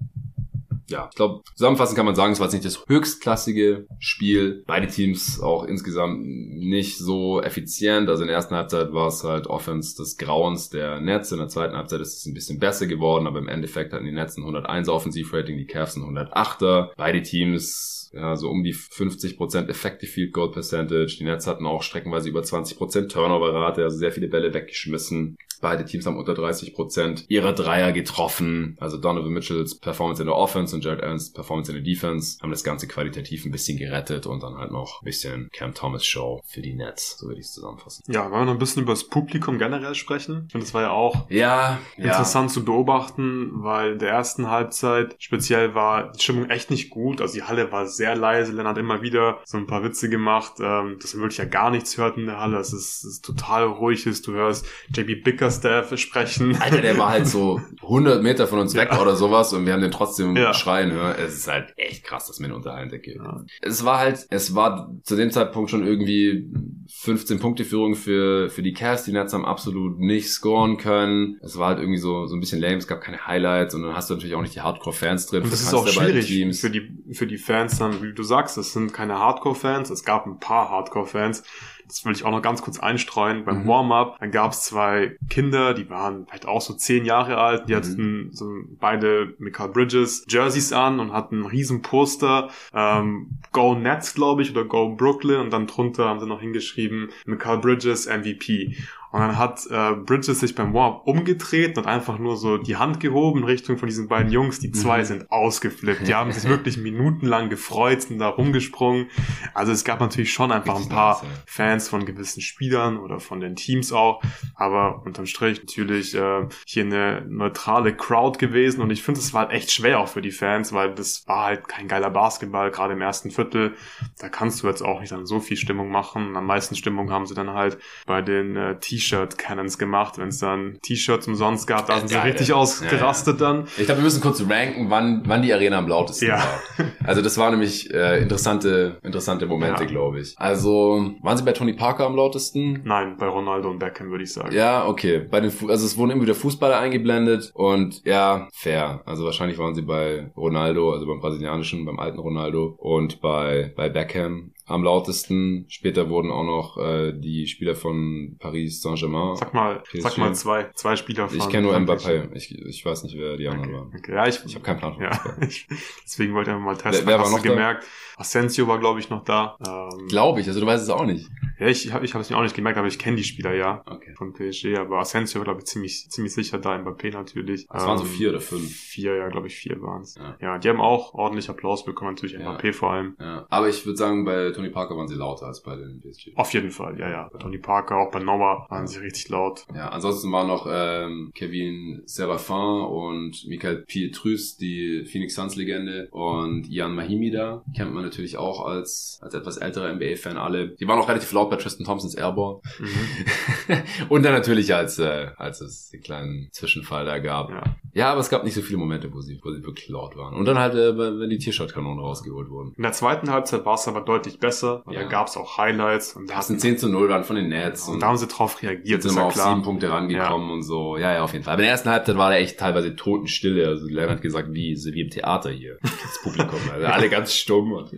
[0.89, 4.63] ja, ich glaube, zusammenfassend kann man sagen, es war jetzt nicht das höchstklassige Spiel.
[4.67, 8.09] Beide Teams auch insgesamt nicht so effizient.
[8.09, 11.31] Also in der ersten Halbzeit war es halt Offense des Grauens der Nets.
[11.31, 14.13] In der zweiten Halbzeit ist es ein bisschen besser geworden, aber im Endeffekt hatten die
[14.13, 16.91] Nets ein 101er Offensivrating, die Cavs ein 108er.
[16.95, 21.17] Beide Teams ja, so um die 50% Effective Field Goal Percentage.
[21.19, 25.37] Die Nets hatten auch streckenweise über 20% Turnover-Rate, also sehr viele Bälle weggeschmissen.
[25.61, 28.77] Beide Teams haben unter 30 Prozent ihrer Dreier getroffen.
[28.79, 32.51] Also Donovan Mitchells Performance in der Offense und Jared Allen's Performance in der Defense haben
[32.51, 36.41] das Ganze qualitativ ein bisschen gerettet und dann halt noch ein bisschen Cam Thomas Show
[36.45, 37.17] für die Nets.
[37.17, 38.03] So würde ich es zusammenfassen.
[38.07, 40.47] Ja, wollen wir noch ein bisschen über das Publikum generell sprechen?
[40.53, 42.53] Und das war ja auch ja, interessant ja.
[42.53, 47.21] zu beobachten, weil in der ersten Halbzeit speziell war die Stimmung echt nicht gut.
[47.21, 48.51] Also die Halle war sehr leise.
[48.51, 51.71] Lennart hat immer wieder so ein paar Witze gemacht, ähm, dass man wirklich ja gar
[51.71, 52.57] nichts hört in der Halle.
[52.57, 54.27] Es ist, es ist total ruhig ist.
[54.27, 56.55] Du hörst JB Bicker Kicker-Staff sprechen.
[56.61, 59.01] Alter, der war halt so 100 Meter von uns weg Ja.
[59.01, 60.53] oder sowas und wir haben den trotzdem Ja.
[60.53, 61.15] schreien hören.
[61.19, 63.19] Es ist halt echt krass, dass wir ihn unterhalten gibt.
[63.61, 66.47] Es war halt, es war zu dem Zeitpunkt schon irgendwie
[66.89, 69.03] 15 Punkte Führung für, für die Cavs.
[69.03, 71.37] Die Nets haben absolut nicht scoren können.
[71.41, 72.77] Es war halt irgendwie so, so ein bisschen lame.
[72.77, 75.43] Es gab keine Highlights und dann hast du natürlich auch nicht die Hardcore-Fans drin.
[75.43, 76.27] Und das ist auch schwierig
[76.59, 80.25] für die, für die Fans dann, wie du sagst, es sind keine Hardcore-Fans, es gab
[80.25, 81.43] ein paar Hardcore-Fans.
[81.87, 83.45] Das will ich auch noch ganz kurz einstreuen.
[83.45, 83.67] Beim Mhm.
[83.67, 87.73] Warm-up, dann gab es zwei Kinder, die waren vielleicht auch so zehn Jahre alt, die
[87.73, 87.77] Mhm.
[87.77, 88.45] hatten so
[88.79, 94.51] beide Michael Bridges Jerseys an und hatten einen riesen Poster, ähm, Go Nets, glaube ich,
[94.51, 98.75] oder Go Brooklyn und dann drunter haben sie noch hingeschrieben, Michael Bridges MVP.
[99.17, 102.99] Und dann hat äh, Bridges sich beim Warm umgedreht und einfach nur so die Hand
[102.99, 104.59] gehoben in Richtung von diesen beiden Jungs.
[104.59, 105.05] Die zwei Mhm.
[105.05, 106.07] sind ausgeflippt.
[106.07, 109.07] Die haben sich wirklich minutenlang gefreut, sind da rumgesprungen.
[109.53, 111.23] Also es gab natürlich schon einfach ein paar.
[111.45, 114.21] Fans von gewissen Spielern oder von den Teams auch.
[114.55, 118.81] Aber unterm Strich natürlich äh, hier eine neutrale Crowd gewesen.
[118.81, 121.45] Und ich finde, es war halt echt schwer auch für die Fans, weil das war
[121.45, 123.73] halt kein geiler Basketball, gerade im ersten Viertel.
[124.19, 126.35] Da kannst du jetzt auch nicht dann so viel Stimmung machen.
[126.35, 130.17] Am meisten Stimmung haben sie dann halt bei den äh, T-Shirt-Cannons gemacht.
[130.17, 132.55] Wenn es dann T-Shirts umsonst gab, da sind sie richtig ja.
[132.55, 133.67] ausgerastet dann.
[133.77, 136.37] Ich glaube, wir müssen kurz ranken, wann, wann die Arena am lautesten Ja.
[136.37, 136.87] war.
[137.03, 139.89] Also das waren nämlich äh, interessante, interessante Momente, Ja.
[139.89, 140.33] glaube ich.
[140.37, 142.81] Also, waren sie bei Tony Parker am lautesten?
[142.83, 144.53] Nein, bei Ronaldo und Beckham würde ich sagen.
[144.53, 145.19] Ja, okay.
[145.19, 149.01] Bei den Fu also es wurden immer wieder Fußballer eingeblendet und ja, fair.
[149.05, 153.89] Also wahrscheinlich waren sie bei Ronaldo, also beim brasilianischen, beim alten Ronaldo und bei bei
[153.89, 155.65] Beckham am lautesten.
[155.69, 159.35] Später wurden auch noch äh, die Spieler von Paris Saint-Germain.
[159.37, 160.01] Sag mal, PSG.
[160.01, 161.75] sag mal zwei, zwei Spieler von Ich kenne nur.
[161.77, 162.29] Mbappé.
[162.35, 163.91] Ich, ich weiß nicht, wer die anderen Okay, waren.
[163.97, 164.13] okay.
[164.13, 165.67] Ja, ich, Ich habe keinen Plan von ja, ich,
[166.03, 167.07] deswegen wollte ich mal testen.
[167.07, 167.53] Wer- wer war Hast noch du da?
[167.53, 167.85] gemerkt?
[168.17, 169.57] Asensio war, glaube ich, noch da.
[169.65, 171.29] Ähm, Glaube ich, also du weißt es auch nicht.
[171.59, 173.53] ja, ich habe ich hab es mir auch nicht gemerkt, aber ich kenne die Spieler
[173.53, 174.13] ja Okay.
[174.15, 174.75] von PSG.
[174.77, 176.75] Aber Asensio war, glaube ich, ziemlich, ziemlich sicher da.
[176.75, 177.67] Mbappé natürlich.
[177.71, 178.75] Es waren so Ähm, vier oder fünf.
[178.75, 180.15] Vier, ja, glaube ich, vier waren es.
[180.15, 180.35] Ja.
[180.41, 180.57] Ja.
[180.57, 182.51] die haben auch ordentlich Applaus bekommen, natürlich Ja.
[182.55, 183.15] Mbappé vor allem.
[183.19, 183.45] Ja.
[183.49, 186.31] Aber ich würde sagen, bei Tony Parker waren sie lauter als bei den PSG.
[186.35, 187.29] Auf jeden Fall, ja, ja.
[187.31, 189.65] Bei Tony Parker, auch bei Noah waren sie richtig laut.
[189.73, 196.67] Ja, ansonsten waren noch ähm, Kevin Serafin und Michael Pietrus, die Phoenix Suns Legende, und
[196.69, 197.63] Ian Mahimi da.
[197.75, 200.69] Kennt man natürlich auch als, als etwas älterer NBA-Fan alle.
[200.69, 202.61] Die waren auch relativ laut bei Tristan Thompsons Airborne.
[202.79, 203.77] Mhm.
[204.09, 207.51] und dann natürlich, als, äh, als es den kleinen Zwischenfall da gab.
[207.51, 207.63] Ja.
[207.93, 208.11] Ja.
[208.11, 210.35] aber es gab nicht so viele Momente, wo sie, wo sie wirklich laut waren.
[210.35, 212.73] Und dann halt, äh, wenn die T-Shirt-Kanonen rausgeholt wurden.
[212.75, 214.46] In der zweiten Halbzeit war es aber deutlich besser.
[214.85, 215.03] Und Ja.
[215.03, 216.15] Da gab es auch Highlights.
[216.15, 217.87] Und da, hatten, 10 zu 0 waren von den Nets.
[217.87, 219.49] und da haben sie drauf reagiert, sind ist ja auf klar.
[219.49, 220.97] sieben Punkte rangekommen und so.
[220.97, 221.53] Ja, ja, auf jeden Fall.
[221.53, 223.67] Aber in der ersten Halbzeit war da echt teilweise Totenstille.
[223.67, 225.77] Also Lerner hat gesagt, wie, wie im Theater hier.
[225.81, 226.59] Das Publikum.
[226.73, 227.71] Also alle ganz stumm.
[227.71, 227.91] Und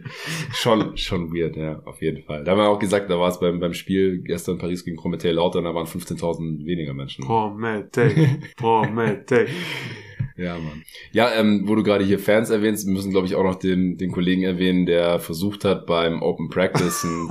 [0.54, 2.44] schon, schon weird, ja, auf jeden Fall.
[2.44, 5.32] Da haben wir auch gesagt, da war es beim, beim Spiel gestern Paris gegen Promethe
[5.32, 7.26] lauter und da waren 15.000 weniger Menschen.
[7.26, 9.48] Promete, Promete.
[10.40, 10.84] Ja, Mann.
[11.12, 13.98] Ja, ähm, wo du gerade hier Fans erwähnst, wir müssen, glaube ich, auch noch den,
[13.98, 17.28] den Kollegen erwähnen, der versucht hat, beim Open Practice ein,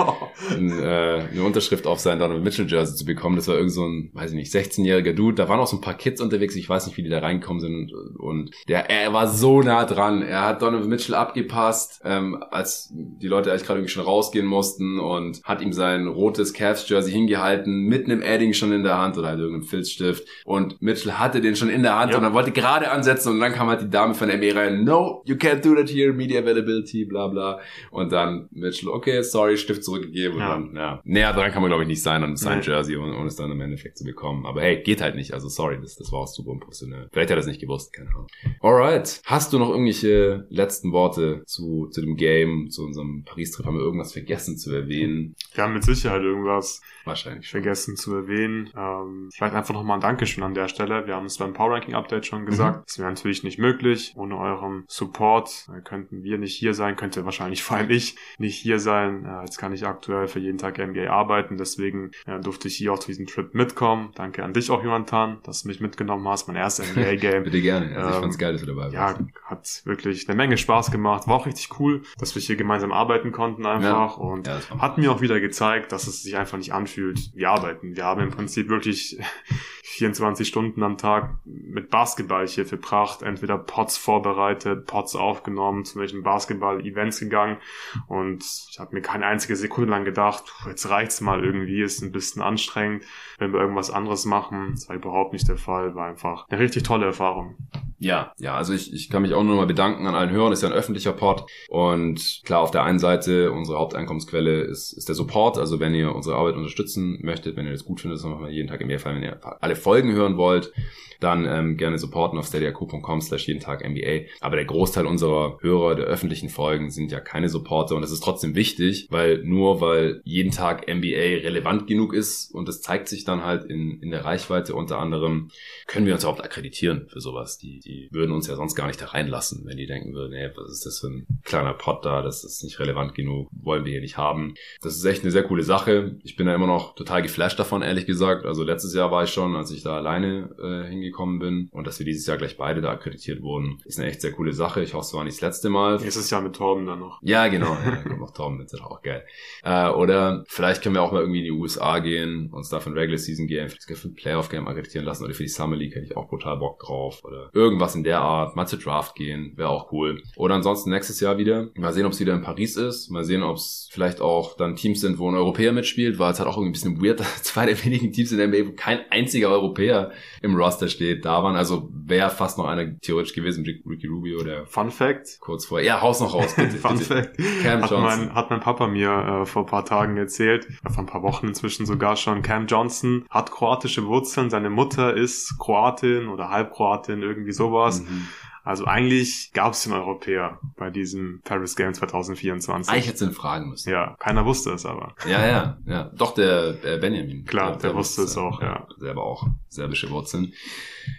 [0.51, 3.37] ein, äh, eine Unterschrift auf sein Donovan Mitchell Jersey zu bekommen.
[3.37, 5.37] Das war irgend so ein, weiß ich nicht, 16-jähriger Dude.
[5.37, 6.55] Da waren auch so ein paar Kids unterwegs.
[6.55, 7.93] Ich weiß nicht, wie die da reinkommen sind.
[8.19, 10.21] Und der, er war so nah dran.
[10.21, 14.99] Er hat Donovan Mitchell abgepasst, ähm, als die Leute eigentlich gerade irgendwie schon rausgehen mussten
[14.99, 19.17] und hat ihm sein rotes Cavs Jersey hingehalten, mit einem Adding schon in der Hand
[19.17, 20.29] oder halt irgendeinem Filzstift.
[20.45, 22.19] Und Mitchell hatte den schon in der Hand Ja.
[22.19, 24.85] und er wollte gerade ansetzen und dann kam halt die Dame von der NBA rein.
[24.85, 27.61] No, you can't do that here, Media Availability, bla bla.
[27.91, 30.39] Und dann Mitchell, okay, sorry, Stift zurückgegeben.
[30.39, 30.55] Ja.
[30.55, 31.01] Und dann, ja.
[31.05, 32.63] Näher dran kann man, glaube ich, nicht sein an sein.
[32.63, 34.47] Jersey, ohne, ohne es dann im Endeffekt zu bekommen.
[34.47, 35.33] Aber hey, geht halt nicht.
[35.33, 37.09] Also sorry, das, das war auch super unprofessionell.
[37.13, 38.27] Vielleicht hat er es nicht gewusst, keine Ahnung.
[38.61, 39.21] Alright.
[39.25, 43.67] Hast du noch irgendwelche letzten Worte zu, zu dem Game, zu unserem Paris-Trip?
[43.67, 45.35] Haben wir irgendwas vergessen zu erwähnen?
[45.55, 47.49] Wir haben mit Sicherheit irgendwas Wahrscheinlich.
[47.49, 48.71] vergessen zu erwähnen.
[48.77, 51.07] Ähm, vielleicht einfach nochmal ein Dankeschön an der Stelle.
[51.07, 52.88] Wir haben es beim Power Ranking Update schon gesagt.
[52.89, 54.15] Das wäre natürlich nicht möglich.
[54.17, 58.57] Ohne euren Support äh, könnten wir nicht hier sein, könnte wahrscheinlich vor allem ich nicht
[58.57, 59.27] hier sein.
[59.27, 61.59] Äh, jetzt kann ich aktuell für jeden Tag NBA arbeiten.
[61.59, 64.13] Deswegen äh, durfte ich hier auch zu diesem Trip mitkommen.
[64.15, 66.47] Danke an dich auch, Jonathan, dass du mich mitgenommen hast.
[66.49, 67.45] Mein erstes NBA-Game.
[67.45, 67.95] Bitte gerne.
[67.95, 68.95] Also ich Ähm, fand's geil, dass du dabei warst.
[68.95, 71.29] ja, hat wirklich eine Menge Spaß gemacht.
[71.29, 74.17] War auch richtig cool, dass wir hier gemeinsam arbeiten konnten einfach.
[74.17, 77.33] Und Ja, das war hat mir auch wieder gezeigt, dass es sich einfach nicht anfühlt
[77.35, 77.97] wie Arbeiten.
[77.97, 79.19] Wir haben im Prinzip wirklich
[79.83, 86.23] 24 Stunden am Tag mit Basketball hier verbracht, entweder Pots vorbereitet, Pots aufgenommen, zu welchen
[86.23, 87.59] Basketball-Events gegangen
[88.07, 92.03] und ich habe mir keine einzige Sekunde lang gedacht, "Puh, jetzt reicht's mal irgendwie, ist
[92.03, 93.05] ein bisschen anstrengend,
[93.39, 94.73] wenn wir irgendwas anderes machen.
[94.73, 97.57] Das war überhaupt nicht der Fall, war einfach eine richtig tolle Erfahrung.
[98.01, 100.53] Ja, ja, also ich, ich kann mich auch nur mal bedanken an allen Hörern.
[100.53, 101.47] Ist ja ein öffentlicher Pod.
[101.69, 105.59] Und klar, auf der einen Seite, unsere Haupteinkommensquelle ist, ist der Support.
[105.59, 108.51] Also wenn ihr unsere Arbeit unterstützen möchtet, wenn ihr das gut findet, das machen wir
[108.53, 110.73] jeden Tag im Mehrfall, wenn ihr alle Folgen hören wollt,
[111.21, 114.29] dann ähm, gerne supporten auf steadyaq.com slash jeden Tag NBA.
[114.41, 118.23] Aber der Großteil unserer Hörer der öffentlichen Folgen sind ja keine Supporter und das ist
[118.23, 123.25] trotzdem wichtig, weil nur weil jeden Tag NBA relevant genug ist und das zeigt sich
[123.25, 125.51] dann halt in, in der Reichweite unter anderem,
[125.87, 127.59] können wir uns überhaupt akkreditieren für sowas.
[127.59, 130.51] Die, die würden uns ja sonst gar nicht da reinlassen, wenn die denken würden, ey,
[130.57, 133.93] was ist das für ein kleiner Pot da, das ist nicht relevant genug, wollen wir
[133.93, 134.55] hier nicht haben.
[134.83, 136.17] Das ist echt eine sehr coole Sache.
[136.23, 138.45] Ich bin da immer noch total geflasht davon, ehrlich gesagt.
[138.45, 141.99] Also letztes Jahr war ich schon, als ich da alleine äh, hingekommen bin und dass
[141.99, 144.83] wir dieses Jahr gleich beide da akkreditiert wurden, ist eine echt sehr coole Sache.
[144.83, 145.99] Ich hoffe, es war nicht das letzte Mal.
[145.99, 147.21] Nächstes Jahr mit Torben dann noch.
[147.23, 147.77] Ja, genau.
[147.85, 149.25] Ja, kommt noch Torben mit, ist auch geil.
[149.63, 152.91] Äh, oder vielleicht können wir auch mal irgendwie in die USA gehen, uns da für
[152.91, 155.77] ein Regular Season Game, vielleicht für ein Playoff Game akkreditieren lassen oder für die Summer
[155.77, 159.15] League hätte ich auch brutal Bock drauf oder irgendwas in der Art, mal zur Draft
[159.15, 160.23] gehen, wäre auch cool.
[160.37, 161.69] Oder ansonsten nächstes Jahr wieder.
[161.75, 163.11] Mal sehen, ob es wieder in Paris ist.
[163.11, 166.39] Mal sehen, ob es vielleicht auch dann Teams sind, wo ein Europäer mitspielt, weil es
[166.39, 168.73] halt auch irgendwie ein bisschen weird, dass zwei der wenigen Teams in der NBA, wo
[168.73, 171.57] kein einziger Europäer im Roster steht, da waren.
[171.57, 175.39] Also wäre fast noch einer theoretisch gewesen, Ricky Rubio, der Fun Fact.
[175.41, 175.87] kurz vorher.
[175.87, 176.77] Ja, haus noch raus, bitte.
[176.79, 177.05] Fun bitte.
[177.05, 177.37] Fact.
[177.63, 178.03] Cam Hat Johnson.
[178.27, 179.11] mein, hat mein Papa mir
[179.43, 182.43] äh, vor ein paar Tagen erzählt, äh, vor ein paar Wochen inzwischen sogar schon.
[182.43, 188.03] Cam Johnson hat kroatische Wurzeln, seine Mutter ist Kroatin oder Halbkroatin, irgendwie sowas.
[188.03, 188.29] Mhm.
[188.69, 192.93] Also eigentlich gab es den Europäer bei diesem Paris Game 2024.
[192.93, 193.89] Eigentlich hätte ihn fragen müssen.
[193.89, 195.15] ja, keiner wusste es aber.
[195.27, 196.13] Ja, ja, ja.
[196.15, 197.47] Doch, der, der Benjamin.
[197.47, 198.87] Klar, der wusste es auch, ja.
[198.99, 200.53] Selber auch serbische Wurzeln.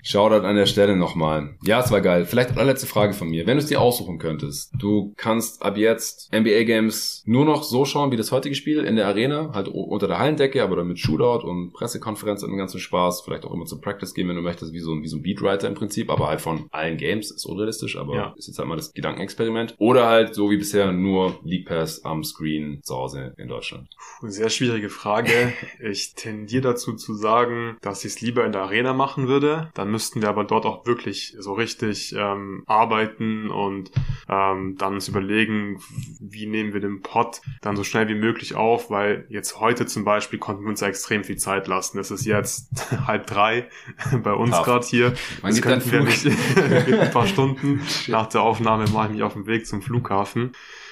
[0.03, 1.55] Shoutout an der Stelle nochmal.
[1.63, 2.25] Ja, es war geil.
[2.25, 3.47] Vielleicht allerletzte Frage von mir.
[3.47, 7.85] Wenn du es dir aussuchen könntest, du kannst ab jetzt NBA Games nur noch so
[7.85, 10.99] schauen wie das heutige Spiel in der Arena, halt unter der Hallendecke, aber dann mit
[10.99, 13.21] Shootout und Pressekonferenz und dem ganzen Spaß.
[13.21, 15.23] Vielleicht auch immer zum Practice gehen, wenn du möchtest, wie so ein, wie so ein
[15.23, 17.31] Beatwriter im Prinzip, aber halt von allen Games.
[17.39, 18.33] Ist unrealistisch, aber Ja.
[18.37, 19.75] ist jetzt halt mal das Gedankenexperiment.
[19.77, 23.87] Oder halt so wie bisher nur League Pass am Screen zu Hause in Deutschland.
[24.19, 25.29] Puh, Sehr schwierige Frage.
[25.81, 29.71] Ich tendiere dazu zu sagen, dass ich es lieber in der Arena machen würde.
[29.75, 33.91] Dann müssten wir aber dort auch wirklich so richtig ähm, arbeiten und
[34.27, 35.79] ähm, dann uns überlegen,
[36.19, 40.03] wie nehmen wir den Pod dann so schnell wie möglich auf, weil jetzt heute zum
[40.03, 41.97] Beispiel konnten wir uns ja extrem viel Zeit lassen.
[41.99, 42.69] Es ist jetzt
[43.07, 43.69] halb drei
[44.23, 45.13] bei uns gerade hier.
[45.41, 47.81] Wann Das könnten wir nicht in ein paar Stunden.
[48.07, 50.51] Nach der Aufnahme mache ich mich auf den Weg zum Flughafen.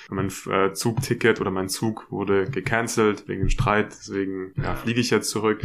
[0.09, 4.75] Mein äh, Zugticket oder mein Zug wurde gecancelt wegen dem Streit, deswegen ja, Ja.
[4.75, 5.61] fliege ich jetzt zurück.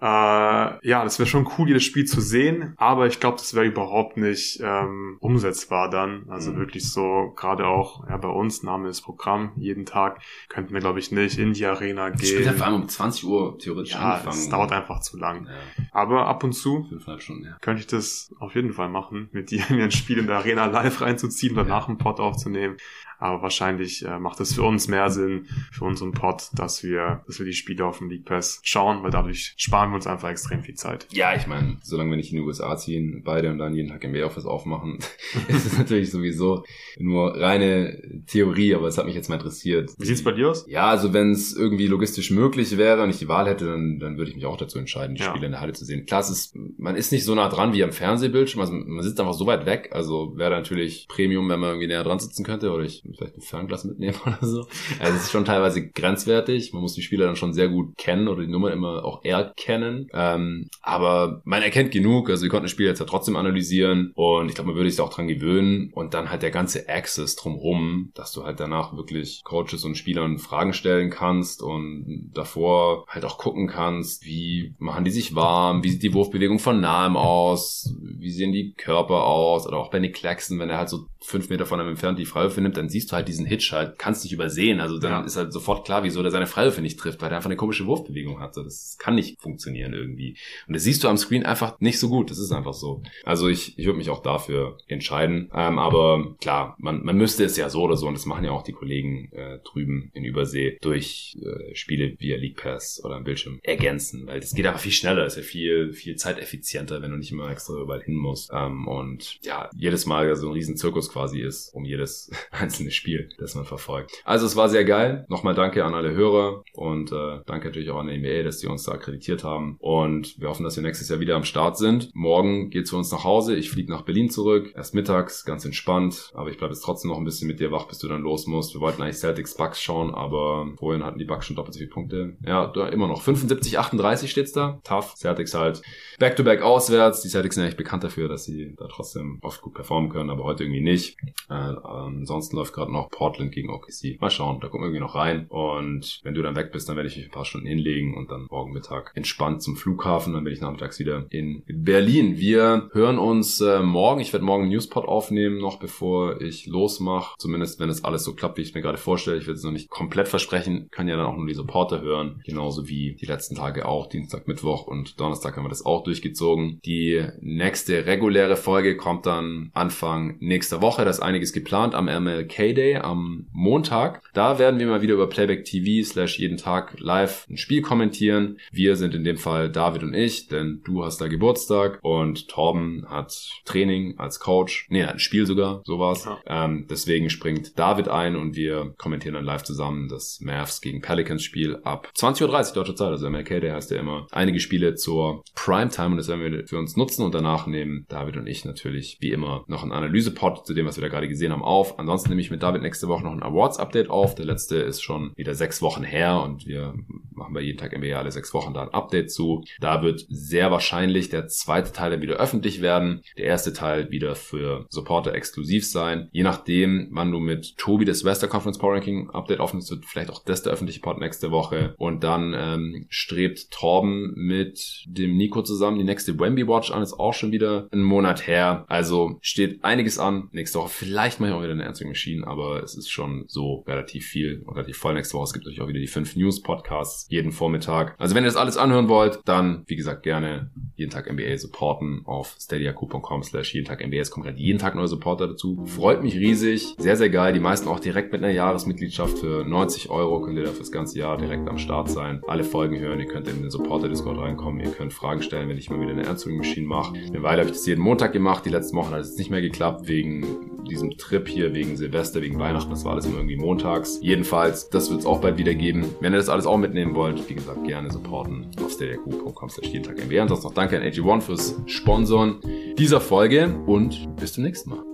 [0.00, 3.66] Äh, ja, das wäre schon cool, jedes Spiel zu sehen, aber ich glaube, das wäre
[3.66, 6.24] überhaupt nicht ähm, umsetzbar dann.
[6.28, 6.56] Also Mhm.
[6.58, 10.98] wirklich so, gerade auch ja, bei uns, Name ist Programm, jeden Tag könnten wir, glaube
[10.98, 12.48] ich, nicht in die Arena gehen.
[12.48, 14.36] hat vor allem um 20 Uhr theoretisch Ja, angefangen.
[14.38, 15.46] es dauert einfach zu lang.
[15.46, 15.52] Ja,
[15.92, 16.86] Aber ab und zu
[17.18, 17.56] Stunden, ja.
[17.60, 20.66] könnte ich das auf jeden Fall machen, mit dir mir ein Spiel in der Arena
[20.66, 21.68] live reinzuziehen oder Ja.
[21.68, 22.76] nach dem Pod aufzunehmen.
[23.20, 27.38] Aber wahrscheinlich äh, macht es für uns mehr Sinn, für unseren Pod, dass wir, dass
[27.38, 30.62] wir die Spiele auf dem League Pass schauen, weil dadurch sparen wir uns einfach extrem
[30.62, 31.06] viel Zeit.
[31.12, 34.02] Ja, ich meine, solange wir nicht in die USA ziehen, beide und dann jeden Tag
[34.04, 34.98] im Office aufmachen,
[35.48, 36.64] ist es natürlich sowieso
[36.98, 39.90] nur reine Theorie, aber es hat mich jetzt mal interessiert.
[39.98, 40.64] Wie sieht's bei dir aus?
[40.68, 44.16] Ja, also wenn es irgendwie logistisch möglich wäre und ich die Wahl hätte, dann, dann
[44.16, 45.30] würde ich mich auch dazu entscheiden, die Ja.
[45.30, 46.06] Spiele in der Halle zu sehen.
[46.06, 49.20] Klar, es ist, man ist nicht so nah dran wie am Fernsehbildschirm, also man sitzt
[49.20, 52.70] einfach so weit weg, also wäre natürlich Premium, wenn man irgendwie näher dran sitzen könnte
[52.72, 54.66] oder ich vielleicht ein Fernglas mitnehmen oder so.
[54.98, 58.28] Also es ist schon teilweise grenzwertig, man muss die Spieler dann schon sehr gut kennen
[58.28, 62.72] oder die Nummer immer auch erkennen, ähm, aber man erkennt genug, also wir konnten das
[62.72, 65.90] Spiel jetzt ja trotzdem analysieren und ich glaube, man würde sich auch dran gewöhnen.
[65.92, 70.38] Und dann halt der ganze Access drumherum, dass du halt danach wirklich Coaches und Spielern
[70.38, 75.90] Fragen stellen kannst und davor halt auch gucken kannst, wie machen die sich warm, wie
[75.90, 80.58] sieht die Wurfbewegung von nahem aus, wie sehen die Körper aus oder auch Nick Claxton,
[80.58, 83.16] wenn er halt so fünf Meter von einem entfernt die Freiwürfe nimmt, dann siehst du
[83.16, 85.20] halt diesen Hitch halt, kannst nicht übersehen, also dann Ja.
[85.20, 87.86] ist halt sofort klar, wieso der seine Freiwürfe nicht trifft, weil er einfach eine komische
[87.86, 90.36] Wurfbewegung hat, so, das kann nicht funktionieren irgendwie.
[90.66, 93.02] Und das siehst du am Screen einfach nicht so gut, das ist einfach so.
[93.24, 97.56] Also ich, ich würde mich auch dafür entscheiden, ähm, aber klar, man, man müsste es
[97.56, 100.78] ja so oder so und das machen ja auch die Kollegen äh, drüben in Übersee
[100.80, 104.92] durch äh, Spiele via League Pass oder am Bildschirm ergänzen, weil das geht einfach viel
[104.92, 108.50] schneller, ist ja viel, viel zeiteffizienter, wenn du nicht immer extra überall hin musst.
[108.54, 113.28] Ähm, und ja, jedes Mal so ein riesen Zirkus quasi ist, um jedes einzelne Spiel,
[113.38, 114.12] das man verfolgt.
[114.24, 115.26] Also es war sehr geil.
[115.28, 118.66] Nochmal danke an alle Hörer und äh, danke natürlich auch an der NBA, dass die
[118.66, 119.76] uns da akkreditiert haben.
[119.78, 122.10] Und wir hoffen, dass wir nächstes Jahr wieder am Start sind.
[122.14, 123.56] Morgen geht's für uns nach Hause.
[123.56, 124.72] Ich fliege nach Berlin zurück.
[124.74, 126.30] Erst mittags, ganz entspannt.
[126.34, 128.46] Aber ich bleibe jetzt trotzdem noch ein bisschen mit dir wach, bis du dann los
[128.46, 128.74] musst.
[128.74, 131.90] Wir wollten eigentlich Celtics Bucks schauen, aber vorhin hatten die Bucks schon doppelt so viele
[131.90, 132.36] Punkte.
[132.44, 133.22] Ja, immer noch.
[133.22, 134.80] 75, 38 steht's da.
[134.84, 135.14] Tough.
[135.16, 135.82] Celtics halt
[136.20, 137.22] back-to-back -back auswärts.
[137.22, 140.44] Die Celtics sind eigentlich bekannt dafür, dass sie da trotzdem oft gut performen können, aber
[140.44, 141.16] heute irgendwie nicht.
[141.48, 144.20] Äh, ansonsten läuft gerade noch Portland gegen OKC.
[144.20, 145.46] Mal schauen, da gucken wir irgendwie noch rein.
[145.48, 148.30] Und wenn du dann weg bist, dann werde ich mich ein paar Stunden hinlegen und
[148.30, 150.34] dann morgen Mittag entspannt zum Flughafen.
[150.34, 152.36] Dann bin ich nachmittags wieder in Berlin.
[152.36, 154.20] Wir hören uns äh, morgen.
[154.20, 157.34] Ich werde morgen einen Newspot aufnehmen, noch bevor ich losmache.
[157.38, 159.38] Zumindest, wenn es alles so klappt, wie ich mir gerade vorstelle.
[159.38, 160.88] Ich will es noch nicht komplett versprechen.
[160.90, 162.42] Kann ja dann auch nur die Supporter hören.
[162.44, 164.06] Genauso wie die letzten Tage auch.
[164.06, 166.80] Dienstag, Mittwoch und Donnerstag haben wir das auch durchgezogen.
[166.84, 171.04] Die nächste reguläre Folge kommt dann Anfang nächster Woche.
[171.04, 174.22] Da ist einiges geplant am MLK Day am Montag.
[174.34, 178.58] Da werden wir mal wieder über Playback TV slash jeden Tag live ein Spiel kommentieren.
[178.72, 183.06] Wir sind in dem Fall David und ich, denn du hast da Geburtstag und Torben
[183.08, 183.32] hat
[183.64, 184.86] Training als Coach.
[184.90, 186.24] Nee, ein Spiel sogar, sowas.
[186.24, 186.64] Ja.
[186.64, 191.42] Ähm, deswegen springt David ein und wir kommentieren dann live zusammen das Mavs gegen Pelicans
[191.42, 193.08] Spiel ab 20.30 Uhr deutscher Zeit.
[193.08, 196.78] Also MLK Day heißt ja immer einige Spiele zur Primetime und das werden wir für
[196.78, 200.74] uns nutzen und danach nehmen David und ich natürlich wie immer noch einen Analysepod zu
[200.74, 201.98] dem, was wir da gerade gesehen haben, auf.
[201.98, 204.34] Ansonsten nehme ich mit David nächste Woche noch ein Awards-Update auf.
[204.34, 206.94] Der letzte ist schon wieder sechs Wochen her und wir
[207.32, 209.64] machen bei jeden Tag NBA alle sechs Wochen da ein Update zu.
[209.80, 213.22] Da wird sehr wahrscheinlich der zweite Teil wieder öffentlich werden.
[213.36, 216.28] Der erste Teil wieder für Supporter exklusiv sein.
[216.32, 220.30] Je nachdem, wann du mit Tobi das Western Conference Power Ranking Update aufnimmst, wird vielleicht
[220.30, 221.94] auch das der öffentliche Pod nächste Woche.
[221.98, 227.02] Und dann ähm, strebt Torben mit dem Nico zusammen die nächste Wemby Watch an.
[227.02, 228.84] Ist auch schon wieder ein Monat her.
[228.88, 230.48] Also steht einiges an.
[230.52, 234.26] Nächste Woche vielleicht mal auch wieder eine Answering Machine, aber es ist schon so relativ
[234.26, 235.44] viel und relativ voll nächste Woche.
[235.44, 238.14] Es gibt euch auch wieder die fünf News Podcasts jeden Vormittag.
[238.18, 242.22] Also wenn ihr das alles anhören wollt, dann wie gesagt gerne jeden Tag NBA supporten
[242.26, 244.18] auf steadyaq.com slash jeden Tag NBA.
[244.18, 245.84] Es kommen gerade jeden Tag neue Supporter dazu.
[245.86, 246.94] Freut mich riesig.
[246.98, 247.52] Sehr, sehr geil.
[247.52, 251.18] Die meisten auch direkt mit einer Jahresmitgliedschaft für 90 Euro könnt ihr da fürs ganze
[251.18, 252.42] Jahr direkt am Start sein.
[252.46, 253.20] Alle Folgen hören.
[253.20, 254.80] Ihr könnt in den Supporter Discord reinkommen.
[254.80, 257.14] Ihr könnt Fragen stellen, wenn ich mal wieder eine Answering Machine mache.
[257.14, 258.66] Eine Weile habe ich das jeden Montag gemacht.
[258.66, 260.44] Die letzten Wochen hat es nicht mehr geklappt wegen
[260.90, 262.90] diesem Trip hier, wegen Silvester, wegen Weihnachten.
[262.90, 264.18] Das war alles immer irgendwie montags.
[264.20, 266.04] Jedenfalls, das wird es auch bald wieder geben.
[266.20, 270.04] Wenn ihr das alles auch mitnehmen wollt, wie gesagt, gerne supporten auf steadyq.com slash jeden
[270.04, 270.42] Tag MBA.
[270.42, 272.58] Ansonsten noch danke an AG1 fürs Sponsoren
[272.98, 275.09] dieser Folge und bis zum nächsten Mal.